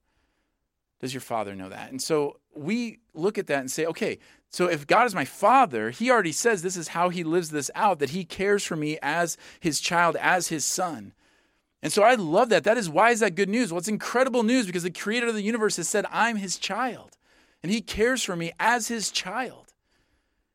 Does 1.00 1.14
your 1.14 1.20
father 1.20 1.54
know 1.54 1.68
that? 1.68 1.90
And 1.90 2.02
so 2.02 2.38
we 2.54 2.98
look 3.14 3.38
at 3.38 3.46
that 3.46 3.60
and 3.60 3.70
say, 3.70 3.86
okay, 3.86 4.18
so 4.50 4.66
if 4.66 4.86
God 4.86 5.06
is 5.06 5.14
my 5.14 5.24
father, 5.24 5.90
he 5.90 6.10
already 6.10 6.32
says 6.32 6.62
this 6.62 6.76
is 6.76 6.88
how 6.88 7.10
he 7.10 7.22
lives 7.22 7.50
this 7.50 7.70
out, 7.74 7.98
that 7.98 8.10
he 8.10 8.24
cares 8.24 8.64
for 8.64 8.76
me 8.76 8.98
as 9.02 9.36
his 9.60 9.80
child, 9.80 10.16
as 10.16 10.48
his 10.48 10.64
son. 10.64 11.12
And 11.82 11.92
so 11.92 12.02
I 12.02 12.14
love 12.14 12.48
that. 12.48 12.64
That 12.64 12.78
is 12.78 12.88
why 12.88 13.10
is 13.10 13.20
that 13.20 13.36
good 13.36 13.48
news? 13.48 13.70
Well, 13.70 13.78
it's 13.78 13.88
incredible 13.88 14.42
news 14.42 14.66
because 14.66 14.82
the 14.82 14.90
creator 14.90 15.28
of 15.28 15.34
the 15.34 15.42
universe 15.42 15.76
has 15.76 15.88
said, 15.88 16.06
I'm 16.10 16.36
his 16.36 16.56
child. 16.56 17.16
And 17.62 17.70
he 17.70 17.80
cares 17.80 18.24
for 18.24 18.36
me 18.36 18.52
as 18.58 18.88
his 18.88 19.10
child. 19.10 19.67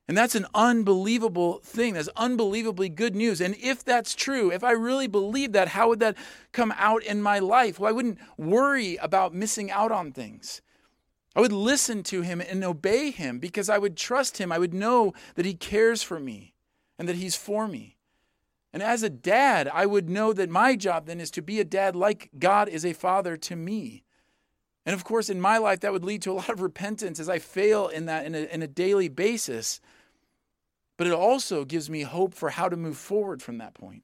And 0.07 0.17
that's 0.17 0.35
an 0.35 0.45
unbelievable 0.53 1.59
thing. 1.63 1.93
That's 1.93 2.09
unbelievably 2.15 2.89
good 2.89 3.15
news. 3.15 3.39
And 3.39 3.55
if 3.55 3.85
that's 3.85 4.15
true, 4.15 4.51
if 4.51 4.63
I 4.63 4.71
really 4.71 5.07
believe 5.07 5.53
that, 5.53 5.69
how 5.69 5.87
would 5.89 6.01
that 6.01 6.17
come 6.51 6.73
out 6.77 7.03
in 7.03 7.21
my 7.21 7.39
life? 7.39 7.79
Well, 7.79 7.89
I 7.89 7.93
wouldn't 7.93 8.19
worry 8.37 8.97
about 8.97 9.33
missing 9.33 9.71
out 9.71 9.91
on 9.91 10.11
things. 10.11 10.61
I 11.35 11.39
would 11.39 11.53
listen 11.53 12.03
to 12.03 12.21
him 12.21 12.41
and 12.41 12.63
obey 12.63 13.11
him 13.11 13.39
because 13.39 13.69
I 13.69 13.77
would 13.77 13.95
trust 13.95 14.37
him. 14.37 14.51
I 14.51 14.59
would 14.59 14.73
know 14.73 15.13
that 15.35 15.45
he 15.45 15.53
cares 15.53 16.03
for 16.03 16.19
me 16.19 16.53
and 16.99 17.07
that 17.07 17.15
he's 17.15 17.35
for 17.35 17.67
me. 17.67 17.97
And 18.73 18.83
as 18.83 19.03
a 19.03 19.09
dad, 19.09 19.69
I 19.73 19.85
would 19.85 20.09
know 20.09 20.33
that 20.33 20.49
my 20.49 20.75
job 20.75 21.05
then 21.05 21.21
is 21.21 21.31
to 21.31 21.41
be 21.41 21.59
a 21.59 21.65
dad 21.65 21.95
like 21.95 22.29
God 22.37 22.67
is 22.67 22.85
a 22.85 22.93
father 22.93 23.37
to 23.37 23.55
me. 23.55 24.03
And 24.85 24.93
of 24.93 25.03
course, 25.03 25.29
in 25.29 25.39
my 25.39 25.57
life, 25.57 25.79
that 25.81 25.93
would 25.93 26.03
lead 26.03 26.21
to 26.23 26.31
a 26.31 26.33
lot 26.41 26.49
of 26.49 26.61
repentance 26.61 27.19
as 27.19 27.29
I 27.29 27.39
fail 27.39 27.87
in 27.87 28.05
that 28.05 28.25
in 28.25 28.35
a, 28.35 28.39
in 28.39 28.61
a 28.61 28.67
daily 28.67 29.09
basis. 29.09 29.79
But 30.97 31.07
it 31.07 31.13
also 31.13 31.65
gives 31.65 31.89
me 31.89 32.01
hope 32.01 32.33
for 32.33 32.51
how 32.51 32.69
to 32.69 32.77
move 32.77 32.97
forward 32.97 33.41
from 33.41 33.57
that 33.57 33.73
point. 33.73 34.03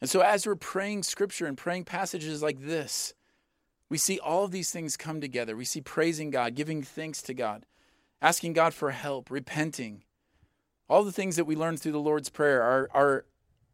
And 0.00 0.08
so, 0.08 0.20
as 0.20 0.46
we're 0.46 0.54
praying 0.54 1.02
scripture 1.02 1.46
and 1.46 1.56
praying 1.56 1.84
passages 1.84 2.42
like 2.42 2.60
this, 2.60 3.14
we 3.88 3.98
see 3.98 4.18
all 4.18 4.44
of 4.44 4.50
these 4.50 4.70
things 4.70 4.96
come 4.96 5.20
together. 5.20 5.56
We 5.56 5.64
see 5.64 5.80
praising 5.80 6.30
God, 6.30 6.54
giving 6.54 6.82
thanks 6.82 7.22
to 7.22 7.34
God, 7.34 7.66
asking 8.22 8.52
God 8.52 8.74
for 8.74 8.90
help, 8.90 9.30
repenting. 9.30 10.04
All 10.88 11.02
the 11.02 11.12
things 11.12 11.36
that 11.36 11.46
we 11.46 11.56
learn 11.56 11.76
through 11.76 11.92
the 11.92 11.98
Lord's 11.98 12.30
Prayer 12.30 12.62
are, 12.62 12.88
are 12.94 13.24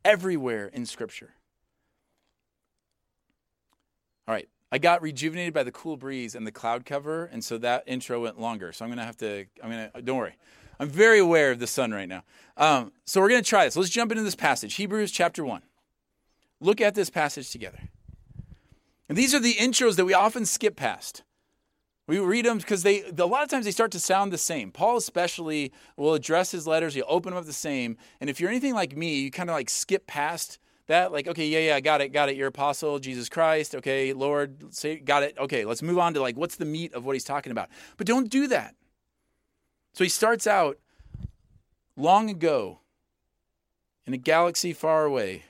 everywhere 0.04 0.66
in 0.68 0.86
Scripture. 0.86 1.34
All 4.26 4.34
right, 4.34 4.48
I 4.74 4.78
got 4.78 5.02
rejuvenated 5.02 5.54
by 5.54 5.62
the 5.62 5.70
cool 5.70 5.96
breeze 5.96 6.34
and 6.34 6.44
the 6.44 6.50
cloud 6.50 6.84
cover, 6.84 7.26
and 7.26 7.44
so 7.44 7.58
that 7.58 7.84
intro 7.86 8.20
went 8.20 8.40
longer. 8.40 8.72
So 8.72 8.84
I'm 8.84 8.90
gonna 8.90 9.04
have 9.04 9.16
to. 9.18 9.46
I'm 9.62 9.70
gonna. 9.70 9.92
Don't 10.02 10.16
worry. 10.16 10.34
I'm 10.80 10.88
very 10.88 11.20
aware 11.20 11.52
of 11.52 11.60
the 11.60 11.68
sun 11.68 11.92
right 11.92 12.08
now. 12.08 12.24
Um, 12.56 12.90
so 13.04 13.20
we're 13.20 13.28
gonna 13.28 13.42
try 13.42 13.66
this. 13.66 13.76
Let's 13.76 13.88
jump 13.88 14.10
into 14.10 14.24
this 14.24 14.34
passage, 14.34 14.74
Hebrews 14.74 15.12
chapter 15.12 15.44
one. 15.44 15.62
Look 16.60 16.80
at 16.80 16.96
this 16.96 17.08
passage 17.08 17.52
together. 17.52 17.78
And 19.08 19.16
these 19.16 19.32
are 19.32 19.38
the 19.38 19.54
intros 19.54 19.94
that 19.94 20.06
we 20.06 20.12
often 20.12 20.44
skip 20.44 20.74
past. 20.74 21.22
We 22.08 22.18
read 22.18 22.44
them 22.44 22.58
because 22.58 22.82
they 22.82 23.04
a 23.16 23.26
lot 23.26 23.44
of 23.44 23.50
times 23.50 23.66
they 23.66 23.70
start 23.70 23.92
to 23.92 24.00
sound 24.00 24.32
the 24.32 24.38
same. 24.38 24.72
Paul 24.72 24.96
especially 24.96 25.72
will 25.96 26.14
address 26.14 26.50
his 26.50 26.66
letters, 26.66 26.94
he'll 26.94 27.04
open 27.06 27.30
them 27.30 27.38
up 27.38 27.46
the 27.46 27.52
same. 27.52 27.96
And 28.20 28.28
if 28.28 28.40
you're 28.40 28.50
anything 28.50 28.74
like 28.74 28.96
me, 28.96 29.20
you 29.20 29.30
kind 29.30 29.50
of 29.50 29.54
like 29.54 29.70
skip 29.70 30.08
past 30.08 30.58
that 30.86 31.12
like 31.12 31.26
okay 31.26 31.46
yeah 31.46 31.58
yeah 31.58 31.76
i 31.76 31.80
got 31.80 32.00
it 32.00 32.10
got 32.10 32.28
it 32.28 32.36
your 32.36 32.48
apostle 32.48 32.98
jesus 32.98 33.28
christ 33.28 33.74
okay 33.74 34.12
lord 34.12 34.74
say 34.74 34.96
got 34.96 35.22
it 35.22 35.36
okay 35.38 35.64
let's 35.64 35.82
move 35.82 35.98
on 35.98 36.12
to 36.14 36.20
like 36.20 36.36
what's 36.36 36.56
the 36.56 36.64
meat 36.64 36.92
of 36.94 37.04
what 37.04 37.14
he's 37.14 37.24
talking 37.24 37.52
about? 37.52 37.68
But 37.96 38.06
don't 38.06 38.28
do 38.28 38.46
that. 38.48 38.74
So 39.92 40.04
he 40.04 40.10
starts 40.10 40.46
out 40.46 40.78
long 41.96 42.28
ago 42.28 42.80
in 44.06 44.12
a 44.12 44.18
galaxy 44.18 44.72
far 44.72 45.04
away. 45.04 45.44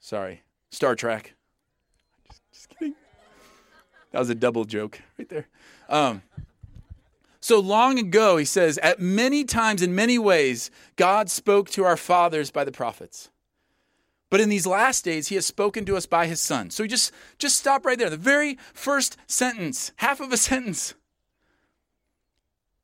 Sorry 0.00 0.42
star 0.70 0.94
trek. 0.94 1.34
Just, 2.26 2.42
just 2.52 2.68
kidding. 2.70 2.94
That 4.12 4.18
was 4.18 4.30
a 4.30 4.34
double 4.34 4.64
joke 4.64 5.00
right 5.18 5.28
there. 5.28 5.48
Um, 5.88 6.22
so 7.44 7.60
long 7.60 7.98
ago, 7.98 8.38
he 8.38 8.46
says, 8.46 8.78
at 8.78 9.00
many 9.00 9.44
times, 9.44 9.82
in 9.82 9.94
many 9.94 10.18
ways, 10.18 10.70
God 10.96 11.28
spoke 11.28 11.68
to 11.72 11.84
our 11.84 11.98
fathers 11.98 12.50
by 12.50 12.64
the 12.64 12.72
prophets. 12.72 13.28
But 14.30 14.40
in 14.40 14.48
these 14.48 14.66
last 14.66 15.04
days, 15.04 15.28
he 15.28 15.34
has 15.34 15.44
spoken 15.44 15.84
to 15.84 15.94
us 15.94 16.06
by 16.06 16.26
his 16.26 16.40
son. 16.40 16.70
So 16.70 16.86
just, 16.86 17.12
just 17.36 17.58
stop 17.58 17.84
right 17.84 17.98
there. 17.98 18.08
The 18.08 18.16
very 18.16 18.56
first 18.72 19.18
sentence, 19.26 19.92
half 19.96 20.20
of 20.20 20.32
a 20.32 20.36
sentence. 20.38 20.94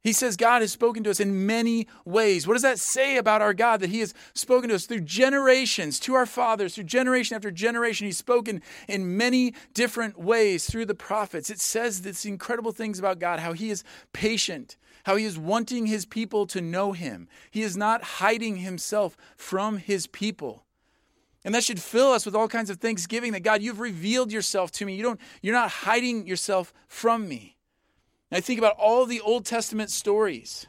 He 0.02 0.14
says 0.14 0.36
God 0.36 0.62
has 0.62 0.72
spoken 0.72 1.04
to 1.04 1.10
us 1.10 1.20
in 1.20 1.46
many 1.46 1.86
ways. 2.06 2.46
What 2.46 2.54
does 2.54 2.62
that 2.62 2.78
say 2.78 3.18
about 3.18 3.42
our 3.42 3.52
God? 3.52 3.80
That 3.80 3.90
He 3.90 4.00
has 4.00 4.14
spoken 4.32 4.70
to 4.70 4.76
us 4.76 4.86
through 4.86 5.00
generations, 5.00 6.00
to 6.00 6.14
our 6.14 6.24
fathers, 6.24 6.74
through 6.74 6.84
generation 6.84 7.36
after 7.36 7.50
generation. 7.50 8.06
He's 8.06 8.16
spoken 8.16 8.62
in 8.88 9.18
many 9.18 9.54
different 9.74 10.18
ways 10.18 10.64
through 10.66 10.86
the 10.86 10.94
prophets. 10.94 11.50
It 11.50 11.60
says 11.60 12.00
these 12.00 12.24
incredible 12.24 12.72
things 12.72 12.98
about 12.98 13.18
God 13.18 13.40
how 13.40 13.52
He 13.52 13.70
is 13.70 13.84
patient, 14.14 14.78
how 15.04 15.16
He 15.16 15.26
is 15.26 15.38
wanting 15.38 15.86
His 15.86 16.06
people 16.06 16.46
to 16.46 16.62
know 16.62 16.92
Him. 16.92 17.28
He 17.50 17.62
is 17.62 17.76
not 17.76 18.02
hiding 18.02 18.56
Himself 18.56 19.18
from 19.36 19.76
His 19.76 20.06
people. 20.06 20.64
And 21.44 21.54
that 21.54 21.64
should 21.64 21.80
fill 21.80 22.12
us 22.12 22.24
with 22.24 22.34
all 22.34 22.48
kinds 22.48 22.70
of 22.70 22.78
thanksgiving 22.78 23.32
that 23.32 23.40
God, 23.40 23.62
you've 23.62 23.80
revealed 23.80 24.32
yourself 24.32 24.70
to 24.72 24.86
me. 24.86 24.94
You 24.94 25.02
don't, 25.02 25.20
you're 25.42 25.54
not 25.54 25.70
hiding 25.70 26.26
yourself 26.26 26.72
from 26.86 27.28
me. 27.28 27.56
And 28.30 28.38
I 28.38 28.40
think 28.40 28.58
about 28.58 28.76
all 28.78 29.06
the 29.06 29.20
Old 29.20 29.44
Testament 29.44 29.90
stories. 29.90 30.66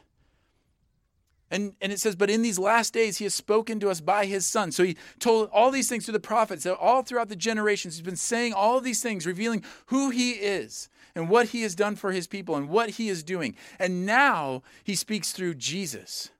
And, 1.50 1.74
and 1.82 1.92
it 1.92 2.00
says, 2.00 2.16
but 2.16 2.30
in 2.30 2.40
these 2.40 2.58
last 2.58 2.94
days, 2.94 3.18
he 3.18 3.24
has 3.24 3.34
spoken 3.34 3.78
to 3.80 3.90
us 3.90 4.00
by 4.00 4.24
his 4.24 4.46
son. 4.46 4.72
So 4.72 4.84
he 4.84 4.96
told 5.18 5.50
all 5.52 5.70
these 5.70 5.88
things 5.88 6.06
to 6.06 6.12
the 6.12 6.18
prophets, 6.18 6.64
all 6.64 7.02
throughout 7.02 7.28
the 7.28 7.36
generations. 7.36 7.96
He's 7.96 8.02
been 8.04 8.16
saying 8.16 8.54
all 8.54 8.80
these 8.80 9.02
things, 9.02 9.26
revealing 9.26 9.62
who 9.86 10.08
he 10.08 10.30
is 10.30 10.88
and 11.14 11.28
what 11.28 11.48
he 11.48 11.60
has 11.60 11.74
done 11.74 11.94
for 11.94 12.10
his 12.10 12.26
people 12.26 12.56
and 12.56 12.70
what 12.70 12.90
he 12.90 13.10
is 13.10 13.22
doing. 13.22 13.54
And 13.78 14.06
now 14.06 14.62
he 14.82 14.94
speaks 14.94 15.32
through 15.32 15.56
Jesus, 15.56 16.30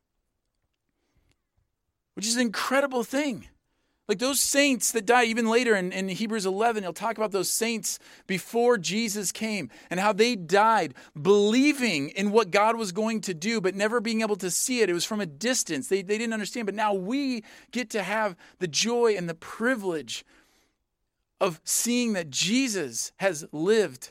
which 2.15 2.27
is 2.27 2.37
an 2.37 2.41
incredible 2.41 3.05
thing. 3.05 3.49
Like 4.09 4.19
those 4.19 4.41
saints 4.41 4.91
that 4.93 5.07
died, 5.07 5.29
even 5.29 5.49
later 5.49 5.77
in, 5.77 5.93
in, 5.93 6.09
Hebrews 6.09 6.45
11, 6.45 6.83
he'll 6.83 6.93
talk 6.93 7.17
about 7.17 7.31
those 7.31 7.49
saints 7.49 8.01
before 8.27 8.77
Jesus 8.77 9.31
came 9.31 9.71
and 9.91 10.01
how 10.01 10.13
they 10.13 10.35
died 10.35 10.95
believing 11.21 12.09
in 12.09 12.33
what 12.33 12.51
God 12.51 12.77
was 12.77 12.91
going 12.91 13.21
to 13.23 13.35
do, 13.35 13.61
but 13.61 13.77
never 13.77 14.01
being 14.01 14.21
able 14.21 14.35
to 14.37 14.51
see 14.51 14.81
it. 14.81 14.91
It 14.91 14.93
was 14.95 15.05
from 15.05 15.21
a 15.21 15.27
distance. 15.27 15.87
They, 15.87 16.03
they 16.03 16.19
didn't 16.19 16.33
understand. 16.33 16.67
But 16.67 16.75
now 16.75 16.93
we 16.93 17.45
get 17.71 17.91
to 17.91 18.03
have 18.03 18.37
the 18.59 18.67
joy 18.67 19.15
and 19.17 19.29
the 19.29 19.35
privilege 19.35 20.25
of 21.41 21.61
seeing 21.65 22.13
that 22.15 22.29
Jesus 22.29 23.13
has 23.19 23.45
lived 23.53 24.11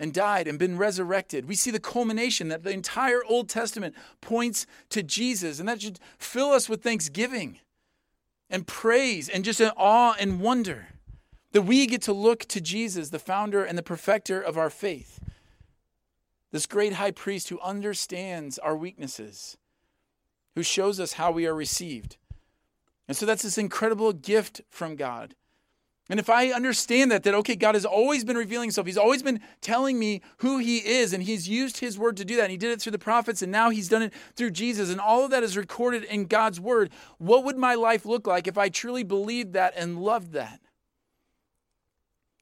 and 0.00 0.12
died 0.12 0.48
and 0.48 0.58
been 0.58 0.76
resurrected. 0.76 1.46
We 1.46 1.54
see 1.54 1.70
the 1.70 1.80
culmination 1.80 2.48
that 2.48 2.64
the 2.64 2.70
entire 2.70 3.24
Old 3.24 3.48
Testament 3.48 3.94
points 4.20 4.66
to 4.90 5.02
Jesus, 5.04 5.60
and 5.60 5.68
that 5.68 5.82
should 5.82 6.00
fill 6.18 6.50
us 6.50 6.68
with 6.68 6.82
thanksgiving 6.82 7.60
and 8.50 8.66
praise 8.66 9.28
and 9.28 9.44
just 9.44 9.60
in 9.60 9.70
awe 9.76 10.14
and 10.18 10.40
wonder 10.40 10.88
that 11.52 11.62
we 11.62 11.86
get 11.86 12.02
to 12.02 12.12
look 12.12 12.44
to 12.46 12.60
Jesus, 12.60 13.10
the 13.10 13.18
founder 13.18 13.64
and 13.64 13.76
the 13.76 13.82
perfecter 13.82 14.40
of 14.40 14.58
our 14.58 14.70
faith. 14.70 15.20
This 16.50 16.66
great 16.66 16.94
high 16.94 17.10
priest 17.10 17.48
who 17.48 17.60
understands 17.60 18.58
our 18.58 18.76
weaknesses, 18.76 19.56
who 20.54 20.62
shows 20.62 20.98
us 20.98 21.14
how 21.14 21.30
we 21.30 21.46
are 21.46 21.54
received. 21.54 22.16
And 23.06 23.16
so 23.16 23.26
that's 23.26 23.42
this 23.42 23.58
incredible 23.58 24.12
gift 24.12 24.60
from 24.68 24.96
God. 24.96 25.34
And 26.10 26.18
if 26.18 26.30
I 26.30 26.48
understand 26.48 27.10
that, 27.10 27.22
that, 27.24 27.34
okay, 27.34 27.54
God 27.54 27.74
has 27.74 27.84
always 27.84 28.24
been 28.24 28.36
revealing 28.36 28.68
himself, 28.68 28.86
he's 28.86 28.96
always 28.96 29.22
been 29.22 29.40
telling 29.60 29.98
me 29.98 30.22
who 30.38 30.56
he 30.58 30.78
is, 30.78 31.12
and 31.12 31.22
he's 31.22 31.48
used 31.48 31.80
his 31.80 31.98
word 31.98 32.16
to 32.16 32.24
do 32.24 32.36
that. 32.36 32.44
And 32.44 32.50
he 32.50 32.56
did 32.56 32.70
it 32.70 32.80
through 32.80 32.92
the 32.92 32.98
prophets, 32.98 33.42
and 33.42 33.52
now 33.52 33.68
he's 33.68 33.88
done 33.88 34.02
it 34.02 34.14
through 34.34 34.52
Jesus, 34.52 34.90
and 34.90 35.00
all 35.00 35.24
of 35.24 35.30
that 35.32 35.42
is 35.42 35.56
recorded 35.56 36.04
in 36.04 36.24
God's 36.24 36.60
word. 36.60 36.90
What 37.18 37.44
would 37.44 37.58
my 37.58 37.74
life 37.74 38.06
look 38.06 38.26
like 38.26 38.46
if 38.46 38.56
I 38.56 38.70
truly 38.70 39.02
believed 39.02 39.52
that 39.52 39.74
and 39.76 40.00
loved 40.00 40.32
that? 40.32 40.60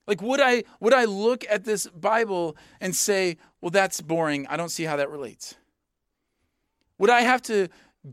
Like 0.07 0.21
would 0.21 0.39
I 0.39 0.63
would 0.79 0.93
I 0.93 1.03
look 1.03 1.45
at 1.49 1.65
this 1.65 1.85
Bible 1.87 2.55
and 2.79 2.95
say, 2.95 3.37
"Well, 3.59 3.71
that's 3.71 3.99
boring. 3.99 4.47
I 4.47 4.55
don't 4.55 4.69
see 4.69 4.85
how 4.85 4.95
that 4.95 5.11
relates." 5.11 5.55
Would 6.97 7.09
I 7.09 7.21
have 7.21 7.41
to 7.43 7.67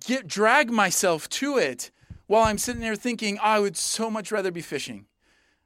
get 0.05 0.27
drag 0.27 0.71
myself 0.71 1.29
to 1.29 1.57
it 1.57 1.93
while 2.27 2.43
I'm 2.43 2.59
sitting 2.59 2.83
there 2.83 2.97
thinking, 2.97 3.39
oh, 3.39 3.43
"I 3.43 3.61
would 3.61 3.77
so 3.77 4.11
much 4.11 4.33
rather 4.33 4.51
be 4.51 4.61
fishing." 4.61 5.07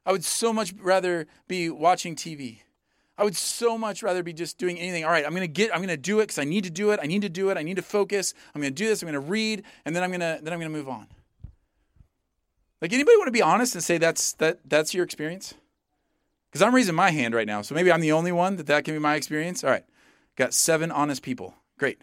I 0.08 0.12
would 0.12 0.24
so 0.24 0.54
much 0.54 0.72
rather 0.80 1.26
be 1.48 1.68
watching 1.68 2.16
TV. 2.16 2.60
I 3.18 3.24
would 3.24 3.36
so 3.36 3.76
much 3.76 4.02
rather 4.02 4.22
be 4.22 4.32
just 4.32 4.56
doing 4.56 4.78
anything. 4.78 5.04
All 5.04 5.10
right, 5.10 5.26
I'm 5.26 5.34
gonna 5.34 5.46
get, 5.46 5.70
I'm 5.74 5.82
gonna 5.82 5.98
do 5.98 6.20
it 6.20 6.28
because 6.28 6.38
I 6.38 6.44
need 6.44 6.64
to 6.64 6.70
do 6.70 6.92
it. 6.92 7.00
I 7.02 7.06
need 7.06 7.20
to 7.22 7.28
do 7.28 7.50
it. 7.50 7.58
I 7.58 7.62
need 7.62 7.76
to 7.76 7.82
focus. 7.82 8.32
I'm 8.54 8.62
gonna 8.62 8.70
do 8.70 8.86
this. 8.86 9.02
I'm 9.02 9.06
gonna 9.06 9.20
read, 9.20 9.64
and 9.84 9.94
then 9.94 10.02
I'm 10.02 10.10
gonna, 10.10 10.38
then 10.42 10.54
I'm 10.54 10.60
gonna 10.60 10.70
move 10.70 10.88
on. 10.88 11.08
Like 12.80 12.94
anybody 12.94 13.18
want 13.18 13.26
to 13.26 13.32
be 13.32 13.42
honest 13.42 13.74
and 13.74 13.84
say 13.84 13.98
that's 13.98 14.32
that 14.34 14.60
that's 14.64 14.94
your 14.94 15.04
experience? 15.04 15.52
Because 16.50 16.62
I'm 16.62 16.74
raising 16.74 16.94
my 16.94 17.10
hand 17.10 17.34
right 17.34 17.46
now, 17.46 17.60
so 17.60 17.74
maybe 17.74 17.92
I'm 17.92 18.00
the 18.00 18.12
only 18.12 18.32
one 18.32 18.56
that 18.56 18.66
that 18.68 18.86
can 18.86 18.94
be 18.94 19.00
my 19.00 19.14
experience. 19.14 19.62
All 19.62 19.70
right, 19.70 19.84
got 20.36 20.54
seven 20.54 20.90
honest 20.90 21.22
people. 21.22 21.54
Great. 21.78 21.98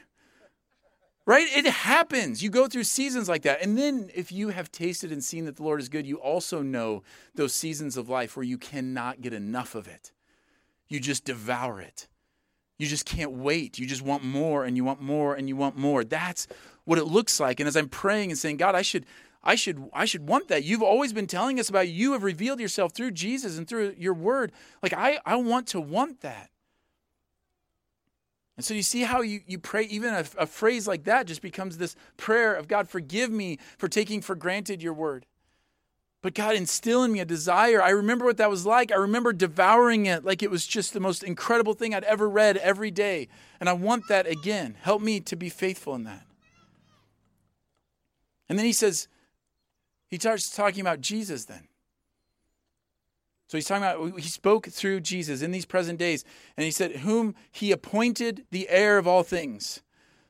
Right? 1.28 1.48
It 1.50 1.66
happens. 1.66 2.44
You 2.44 2.52
go 2.52 2.68
through 2.68 2.84
seasons 2.84 3.28
like 3.28 3.42
that. 3.44 3.64
And 3.64 3.76
then 3.76 4.12
if 4.14 4.32
you 4.32 4.50
have 4.50 4.72
tasted 4.72 5.12
and 5.12 5.24
seen 5.24 5.46
that 5.46 5.56
the 5.56 5.64
Lord 5.64 5.80
is 5.80 5.90
good, 5.90 6.06
you 6.06 6.18
also 6.18 6.62
know 6.62 7.02
those 7.34 7.54
seasons 7.54 7.98
of 7.98 8.10
life 8.10 8.38
where 8.38 8.44
you 8.44 8.60
cannot 8.60 9.22
get 9.22 9.34
enough 9.34 9.74
of 9.74 9.88
it. 9.88 10.12
You 10.88 11.00
just 11.00 11.26
devour 11.26 11.82
it. 11.82 12.08
You 12.78 12.86
just 12.86 13.06
can't 13.06 13.32
wait. 13.32 13.80
You 13.80 13.88
just 13.88 14.02
want 14.02 14.24
more 14.24 14.66
and 14.66 14.78
you 14.78 14.84
want 14.84 15.02
more 15.02 15.34
and 15.34 15.48
you 15.48 15.56
want 15.56 15.78
more. 15.78 16.04
That's 16.04 16.48
what 16.84 17.00
it 17.00 17.06
looks 17.06 17.40
like. 17.40 17.60
And 17.60 17.68
as 17.68 17.76
I'm 17.76 17.90
praying 17.90 18.30
and 18.30 18.38
saying, 18.38 18.58
God, 18.58 18.76
I 18.76 18.82
should 18.82 19.06
I 19.44 19.56
should 19.56 19.90
I 19.94 20.06
should 20.06 20.28
want 20.28 20.48
that. 20.50 20.64
You've 20.64 20.84
always 20.84 21.14
been 21.14 21.28
telling 21.28 21.60
us 21.60 21.70
about 21.70 21.88
you 21.88 22.14
have 22.14 22.24
revealed 22.24 22.60
yourself 22.60 22.94
through 22.94 23.12
Jesus 23.12 23.58
and 23.58 23.68
through 23.68 23.96
your 23.98 24.14
word. 24.14 24.52
Like 24.84 24.94
I 24.94 25.20
I 25.26 25.36
want 25.38 25.68
to 25.68 25.80
want 25.80 26.22
that. 26.22 26.50
And 28.58 28.66
so 28.66 28.74
you 28.74 28.84
see 28.84 29.02
how 29.02 29.22
you, 29.22 29.42
you 29.46 29.60
pray, 29.60 29.84
even 29.84 30.14
a, 30.14 30.26
a 30.38 30.46
phrase 30.46 30.88
like 30.88 31.04
that 31.04 31.28
just 31.28 31.42
becomes 31.42 31.78
this 31.78 31.96
prayer 32.16 32.54
of 32.54 32.68
God, 32.68 32.88
forgive 32.88 33.30
me 33.30 33.60
for 33.78 33.88
taking 33.88 34.22
for 34.22 34.36
granted 34.36 34.82
your 34.82 34.94
word. 34.94 35.26
But 36.22 36.34
God, 36.34 36.56
instill 36.56 37.04
in 37.04 37.12
me 37.12 37.20
a 37.20 37.26
desire. 37.26 37.84
I 37.84 37.90
remember 37.90 38.26
what 38.26 38.38
that 38.38 38.50
was 38.50 38.66
like. 38.66 38.92
I 38.92 38.96
remember 38.96 39.32
devouring 39.32 40.08
it 40.08 40.26
like 40.26 40.42
it 40.42 40.50
was 40.50 40.66
just 40.66 40.94
the 40.94 41.00
most 41.00 41.24
incredible 41.24 41.74
thing 41.74 41.94
I'd 41.94 42.04
ever 42.06 42.28
read 42.28 42.58
every 42.58 42.90
day. 42.90 43.28
And 43.60 43.70
I 43.70 43.74
want 43.74 44.08
that 44.08 44.26
again. 44.26 44.76
Help 44.82 45.04
me 45.04 45.20
to 45.20 45.36
be 45.36 45.50
faithful 45.50 45.94
in 45.94 46.06
that. 46.06 46.26
And 48.50 48.58
then 48.58 48.66
he 48.66 48.74
says, 48.74 49.08
he 50.10 50.18
starts 50.18 50.50
talking 50.50 50.82
about 50.82 51.02
Jesus 51.02 51.46
then. 51.46 51.68
So 53.48 53.58
he's 53.58 53.68
talking 53.68 53.84
about, 53.84 54.20
he 54.20 54.28
spoke 54.28 54.68
through 54.68 55.02
Jesus 55.02 55.42
in 55.42 55.52
these 55.52 55.66
present 55.66 56.00
days, 56.00 56.24
and 56.58 56.66
he 56.66 56.72
said, 56.72 56.98
Whom 56.98 57.36
he 57.52 57.72
appointed 57.72 58.46
the 58.52 58.68
heir 58.70 58.98
of 58.98 59.08
all 59.08 59.24
things, 59.24 59.84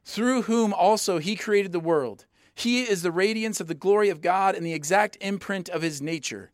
through 0.03 0.43
whom 0.43 0.73
also 0.73 1.19
he 1.19 1.35
created 1.35 1.71
the 1.71 1.79
world. 1.79 2.25
He 2.53 2.83
is 2.83 3.01
the 3.01 3.11
radiance 3.11 3.59
of 3.59 3.67
the 3.67 3.73
glory 3.73 4.09
of 4.09 4.21
God 4.21 4.55
and 4.55 4.65
the 4.65 4.73
exact 4.73 5.17
imprint 5.19 5.69
of 5.69 5.81
his 5.81 6.01
nature. 6.01 6.51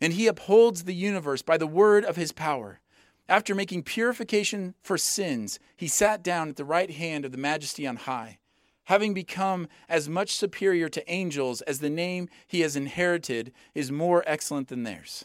And 0.00 0.12
he 0.12 0.26
upholds 0.26 0.84
the 0.84 0.94
universe 0.94 1.42
by 1.42 1.56
the 1.56 1.66
word 1.66 2.04
of 2.04 2.16
his 2.16 2.32
power. 2.32 2.80
After 3.28 3.54
making 3.54 3.84
purification 3.84 4.74
for 4.82 4.98
sins, 4.98 5.58
he 5.76 5.88
sat 5.88 6.22
down 6.22 6.48
at 6.48 6.56
the 6.56 6.64
right 6.64 6.90
hand 6.90 7.24
of 7.24 7.32
the 7.32 7.38
majesty 7.38 7.86
on 7.86 7.96
high, 7.96 8.38
having 8.84 9.14
become 9.14 9.68
as 9.88 10.08
much 10.08 10.34
superior 10.34 10.88
to 10.90 11.10
angels 11.10 11.62
as 11.62 11.78
the 11.78 11.88
name 11.88 12.28
he 12.46 12.60
has 12.60 12.76
inherited 12.76 13.52
is 13.74 13.90
more 13.90 14.22
excellent 14.26 14.68
than 14.68 14.82
theirs. 14.82 15.24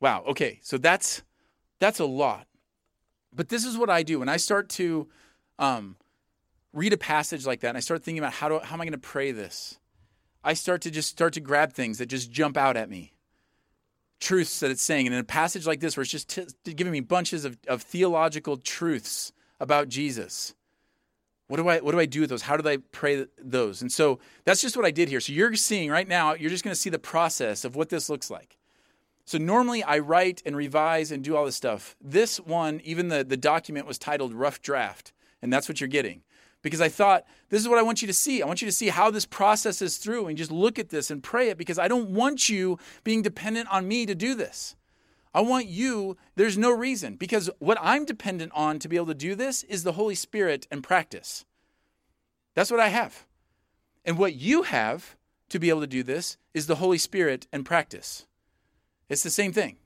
Wow. 0.00 0.24
Okay. 0.28 0.60
So 0.62 0.78
that's 0.78 1.22
that's 1.78 2.00
a 2.00 2.04
lot. 2.04 2.46
But 3.32 3.48
this 3.48 3.64
is 3.64 3.76
what 3.76 3.90
I 3.90 4.02
do 4.02 4.20
when 4.20 4.28
I 4.28 4.38
start 4.38 4.68
to 4.70 5.08
um, 5.58 5.96
read 6.72 6.92
a 6.92 6.96
passage 6.96 7.46
like 7.46 7.60
that, 7.60 7.68
and 7.68 7.76
I 7.76 7.80
start 7.80 8.02
thinking 8.02 8.18
about 8.18 8.34
how 8.34 8.48
do 8.48 8.60
how 8.60 8.74
am 8.74 8.80
I 8.80 8.84
going 8.84 8.92
to 8.92 8.98
pray 8.98 9.32
this. 9.32 9.78
I 10.42 10.54
start 10.54 10.82
to 10.82 10.90
just 10.90 11.08
start 11.08 11.32
to 11.34 11.40
grab 11.40 11.72
things 11.72 11.98
that 11.98 12.06
just 12.06 12.30
jump 12.30 12.56
out 12.56 12.76
at 12.76 12.88
me, 12.88 13.12
truths 14.20 14.60
that 14.60 14.70
it's 14.70 14.82
saying. 14.82 15.06
And 15.06 15.14
in 15.14 15.20
a 15.20 15.24
passage 15.24 15.66
like 15.66 15.80
this, 15.80 15.96
where 15.96 16.02
it's 16.02 16.10
just 16.10 16.28
t- 16.28 16.74
giving 16.74 16.92
me 16.92 17.00
bunches 17.00 17.44
of, 17.44 17.58
of 17.66 17.82
theological 17.82 18.56
truths 18.56 19.32
about 19.58 19.88
Jesus, 19.88 20.54
what 21.48 21.56
do 21.56 21.68
I 21.68 21.80
what 21.80 21.92
do 21.92 22.00
I 22.00 22.06
do 22.06 22.20
with 22.20 22.30
those? 22.30 22.42
How 22.42 22.56
do 22.56 22.68
I 22.68 22.78
pray 22.92 23.26
those? 23.38 23.82
And 23.82 23.92
so 23.92 24.18
that's 24.44 24.62
just 24.62 24.76
what 24.76 24.86
I 24.86 24.90
did 24.90 25.08
here. 25.08 25.20
So 25.20 25.32
you're 25.32 25.54
seeing 25.56 25.90
right 25.90 26.08
now, 26.08 26.34
you're 26.34 26.50
just 26.50 26.64
going 26.64 26.74
to 26.74 26.80
see 26.80 26.90
the 26.90 26.98
process 26.98 27.64
of 27.64 27.76
what 27.76 27.88
this 27.88 28.08
looks 28.08 28.30
like. 28.30 28.55
So 29.26 29.38
normally 29.38 29.82
I 29.82 29.98
write 29.98 30.40
and 30.46 30.56
revise 30.56 31.10
and 31.10 31.22
do 31.22 31.36
all 31.36 31.44
this 31.44 31.56
stuff. 31.56 31.96
This 32.00 32.38
one, 32.38 32.80
even 32.84 33.08
the, 33.08 33.24
the 33.24 33.36
document 33.36 33.86
was 33.86 33.98
titled 33.98 34.32
Rough 34.32 34.62
Draft, 34.62 35.12
and 35.42 35.52
that's 35.52 35.68
what 35.68 35.80
you're 35.80 35.88
getting. 35.88 36.22
Because 36.62 36.80
I 36.80 36.88
thought, 36.88 37.24
this 37.48 37.60
is 37.60 37.68
what 37.68 37.78
I 37.78 37.82
want 37.82 38.02
you 38.02 38.06
to 38.06 38.14
see. 38.14 38.40
I 38.40 38.46
want 38.46 38.62
you 38.62 38.66
to 38.66 38.72
see 38.72 38.88
how 38.88 39.10
this 39.10 39.26
process 39.26 39.82
is 39.82 39.98
through 39.98 40.28
and 40.28 40.38
just 40.38 40.52
look 40.52 40.78
at 40.78 40.90
this 40.90 41.10
and 41.10 41.22
pray 41.22 41.48
it 41.48 41.58
because 41.58 41.78
I 41.78 41.88
don't 41.88 42.10
want 42.10 42.48
you 42.48 42.78
being 43.02 43.20
dependent 43.20 43.68
on 43.68 43.88
me 43.88 44.06
to 44.06 44.14
do 44.14 44.36
this. 44.36 44.76
I 45.34 45.40
want 45.40 45.66
you, 45.66 46.16
there's 46.36 46.56
no 46.56 46.70
reason, 46.70 47.16
because 47.16 47.50
what 47.58 47.78
I'm 47.80 48.04
dependent 48.04 48.52
on 48.54 48.78
to 48.78 48.88
be 48.88 48.96
able 48.96 49.06
to 49.06 49.14
do 49.14 49.34
this 49.34 49.64
is 49.64 49.82
the 49.82 49.92
Holy 49.92 50.14
Spirit 50.14 50.68
and 50.70 50.84
practice. 50.84 51.44
That's 52.54 52.70
what 52.70 52.80
I 52.80 52.88
have. 52.88 53.26
And 54.04 54.18
what 54.18 54.34
you 54.34 54.62
have 54.62 55.16
to 55.48 55.58
be 55.58 55.68
able 55.68 55.80
to 55.80 55.86
do 55.88 56.04
this 56.04 56.36
is 56.54 56.68
the 56.68 56.76
Holy 56.76 56.98
Spirit 56.98 57.48
and 57.52 57.66
practice. 57.66 58.26
It's 59.08 59.22
the 59.22 59.30
same 59.30 59.52
thing. 59.52 59.76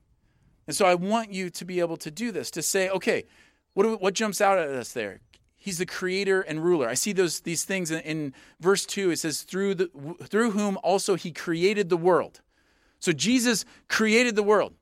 And 0.67 0.75
so 0.75 0.85
I 0.85 0.95
want 0.95 1.33
you 1.33 1.49
to 1.49 1.65
be 1.65 1.79
able 1.79 1.97
to 1.97 2.11
do 2.11 2.31
this, 2.31 2.51
to 2.51 2.61
say, 2.61 2.89
okay, 2.89 3.25
what, 3.73 4.01
what 4.01 4.13
jumps 4.13 4.41
out 4.41 4.57
at 4.57 4.69
us 4.69 4.93
there? 4.93 5.19
He's 5.55 5.77
the 5.77 5.85
creator 5.85 6.41
and 6.41 6.63
ruler. 6.63 6.89
I 6.89 6.95
see 6.95 7.13
those 7.13 7.41
these 7.41 7.63
things 7.63 7.91
in, 7.91 7.99
in 7.99 8.33
verse 8.59 8.85
2. 8.85 9.11
It 9.11 9.19
says, 9.19 9.43
through, 9.43 9.75
the, 9.75 9.89
through 10.23 10.51
whom 10.51 10.77
also 10.81 11.15
he 11.15 11.31
created 11.31 11.89
the 11.89 11.97
world. 11.97 12.41
So 12.99 13.11
Jesus 13.11 13.65
created 13.87 14.35
the 14.35 14.43
world. 14.43 14.73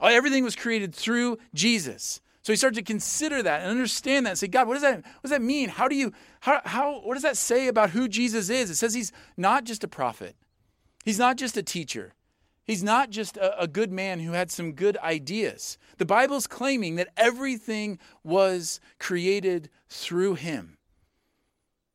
Everything 0.00 0.44
was 0.44 0.54
created 0.54 0.94
through 0.94 1.38
Jesus. 1.54 2.20
So 2.42 2.52
he 2.52 2.56
started 2.56 2.76
to 2.76 2.82
consider 2.82 3.42
that 3.42 3.62
and 3.62 3.70
understand 3.70 4.26
that 4.26 4.30
and 4.30 4.38
say, 4.38 4.46
God, 4.46 4.68
what 4.68 4.74
does 4.74 4.82
that, 4.82 4.96
what 4.96 5.22
does 5.22 5.30
that 5.30 5.42
mean? 5.42 5.68
How 5.68 5.88
do 5.88 5.96
you, 5.96 6.12
how, 6.40 6.60
how, 6.64 7.00
what 7.00 7.14
does 7.14 7.22
that 7.22 7.36
say 7.36 7.68
about 7.68 7.90
who 7.90 8.06
Jesus 8.06 8.50
is? 8.50 8.70
It 8.70 8.76
says 8.76 8.94
he's 8.94 9.12
not 9.36 9.64
just 9.64 9.84
a 9.84 9.88
prophet. 9.88 10.36
He's 11.04 11.18
not 11.18 11.36
just 11.36 11.56
a 11.56 11.62
teacher. 11.62 12.14
He's 12.66 12.82
not 12.82 13.10
just 13.10 13.36
a, 13.36 13.62
a, 13.62 13.68
good 13.68 13.92
man 13.92 14.18
who 14.18 14.32
had 14.32 14.50
some 14.50 14.72
good 14.72 14.96
ideas. 14.98 15.78
The 15.98 16.04
Bible's 16.04 16.48
claiming 16.48 16.96
that 16.96 17.10
everything 17.16 18.00
was 18.24 18.80
created 18.98 19.70
through 19.88 20.34
him. 20.34 20.76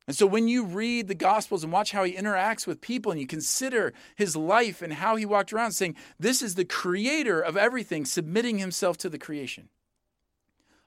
And 0.07 0.15
so 0.15 0.25
when 0.25 0.47
you 0.47 0.63
read 0.65 1.07
the 1.07 1.15
Gospels 1.15 1.63
and 1.63 1.73
watch 1.73 1.91
how 1.91 2.05
he 2.05 2.13
interacts 2.13 2.65
with 2.65 2.81
people 2.81 3.11
and 3.11 3.19
you 3.19 3.27
consider 3.27 3.93
his 4.15 4.35
life 4.35 4.81
and 4.81 4.93
how 4.93 5.17
he 5.17 5.25
walked 5.25 5.51
around, 5.51 5.73
saying, 5.73 5.95
This 6.17 6.41
is 6.41 6.55
the 6.55 6.65
creator 6.65 7.41
of 7.41 7.57
everything, 7.57 8.05
submitting 8.05 8.57
himself 8.57 8.97
to 8.99 9.09
the 9.09 9.19
creation, 9.19 9.69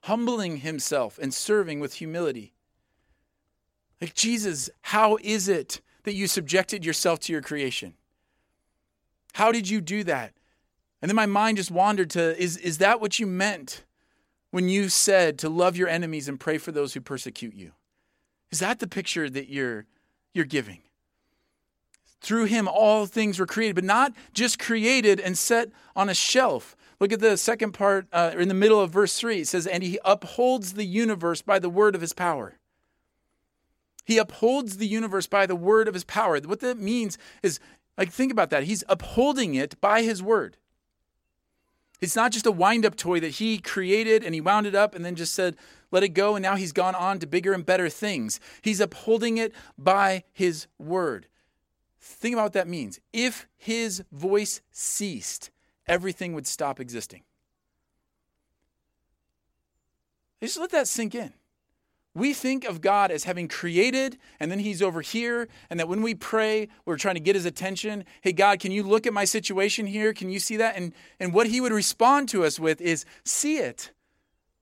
humbling 0.03 0.59
himself 0.59 1.19
and 1.19 1.33
serving 1.33 1.79
with 1.79 1.95
humility. 1.95 2.55
Like, 4.01 4.15
Jesus, 4.15 4.71
how 4.83 5.19
is 5.23 5.49
it 5.49 5.81
that 6.05 6.15
you 6.15 6.27
subjected 6.27 6.85
yourself 6.85 7.21
to 7.21 7.33
your 7.33 7.43
creation? 7.43 7.95
How 9.35 9.51
did 9.51 9.69
you 9.69 9.81
do 9.81 10.05
that? 10.05 10.33
And 11.03 11.09
then 11.09 11.17
my 11.17 11.27
mind 11.27 11.59
just 11.59 11.71
wandered 11.71 12.11
to 12.11 12.41
is, 12.41 12.57
is 12.57 12.79
that 12.79 13.01
what 13.01 13.19
you 13.19 13.27
meant 13.27 13.85
when 14.53 14.69
you 14.69 14.89
said 14.89 15.39
to 15.41 15.49
love 15.49 15.77
your 15.77 15.89
enemies 15.89 16.29
and 16.29 16.41
pray 16.41 16.57
for 16.57 16.73
those 16.73 16.95
who 16.95 17.01
persecute 17.01 17.55
you? 17.55 17.73
Is 18.51 18.61
that 18.61 18.79
the 18.79 18.87
picture 18.87 19.29
that 19.29 19.49
you're, 19.49 19.87
you're 20.33 20.45
giving? 20.45 20.79
Through 22.21 22.45
him, 22.45 22.69
all 22.69 23.07
things 23.07 23.39
were 23.39 23.47
created, 23.47 23.75
but 23.75 23.85
not 23.85 24.13
just 24.33 24.59
created 24.59 25.19
and 25.19 25.37
set 25.37 25.71
on 25.97 26.09
a 26.09 26.15
shelf. 26.15 26.77
Look 27.01 27.13
at 27.13 27.21
the 27.21 27.37
second 27.37 27.73
part, 27.73 28.07
uh, 28.13 28.33
in 28.39 28.47
the 28.47 28.55
middle 28.55 28.81
of 28.81 28.91
verse 28.91 29.19
3. 29.19 29.41
It 29.41 29.49
says, 29.49 29.67
And 29.67 29.83
he 29.83 29.99
upholds 30.05 30.75
the 30.75 30.87
universe 30.87 31.43
by 31.43 31.59
the 31.59 31.69
word 31.69 31.97
of 31.97 32.01
his 32.01 32.13
power. 32.13 32.55
He 34.05 34.17
upholds 34.19 34.77
the 34.77 34.87
universe 34.87 35.27
by 35.27 35.45
the 35.47 35.57
word 35.57 35.89
of 35.89 35.95
his 35.95 36.05
power. 36.05 36.39
What 36.41 36.61
that 36.61 36.79
means 36.79 37.19
is, 37.43 37.59
like, 37.97 38.11
think 38.11 38.33
about 38.33 38.51
that. 38.51 38.65
He's 38.65 38.85
upholding 38.89 39.55
it 39.55 39.81
by 39.81 40.03
his 40.03 40.23
word. 40.23 40.57
It's 42.01 42.17
not 42.17 42.33
just 42.33 42.47
a 42.47 42.53
wind 42.53 42.85
up 42.85 42.97
toy 42.97 43.21
that 43.21 43.35
he 43.35 43.59
created 43.59 44.25
and 44.25 44.35
he 44.35 44.41
wound 44.41 44.67
it 44.67 44.75
up 44.75 44.95
and 44.95 45.05
then 45.05 45.15
just 45.15 45.33
said, 45.33 45.57
let 45.91 46.03
it 46.03 46.09
go, 46.09 46.35
and 46.35 46.43
now 46.43 46.57
he's 46.57 46.73
gone 46.73 46.97
on 46.97 47.21
to 47.21 47.27
bigger 47.27 47.53
and 47.53 47.65
better 47.65 47.89
things. 47.89 48.41
He's 48.63 48.81
upholding 48.81 49.39
it 49.39 49.55
by 49.79 50.25
his 50.33 50.67
word. 50.79 51.29
Think 52.01 52.35
about 52.35 52.47
what 52.47 52.53
that 52.55 52.69
means. 52.69 52.99
If 53.13 53.47
his 53.57 54.03
voice 54.11 54.61
ceased, 54.73 55.51
everything 55.87 56.35
would 56.35 56.47
stop 56.47 56.81
existing. 56.81 57.23
Just 60.43 60.59
let 60.59 60.73
that 60.73 60.89
sink 60.89 61.15
in. 61.15 61.33
We 62.15 62.33
think 62.33 62.65
of 62.65 62.81
God 62.81 63.11
as 63.11 63.25
having 63.25 63.49
created, 63.49 64.19
and 64.39 64.51
then 64.51 64.61
He's 64.61 64.81
over 64.81 65.01
here, 65.01 65.49
and 65.69 65.81
that 65.81 65.89
when 65.89 66.01
we 66.01 66.15
pray, 66.15 66.69
we're 66.85 66.97
trying 66.97 67.17
to 67.17 67.21
get 67.21 67.35
His 67.35 67.45
attention. 67.45 68.05
Hey, 68.21 68.33
God, 68.33 68.61
can 68.61 68.71
you 68.71 68.85
look 68.85 69.07
at 69.07 69.13
my 69.13 69.25
situation 69.25 69.87
here? 69.87 70.13
Can 70.13 70.31
you 70.31 70.39
see 70.39 70.57
that? 70.59 70.77
And, 70.77 70.93
and 71.19 71.35
what 71.35 71.49
He 71.49 71.61
would 71.61 71.73
respond 71.73 72.29
to 72.29 72.45
us 72.45 72.61
with 72.61 72.81
is, 72.81 73.05
See 73.25 73.59
it. 73.59 73.91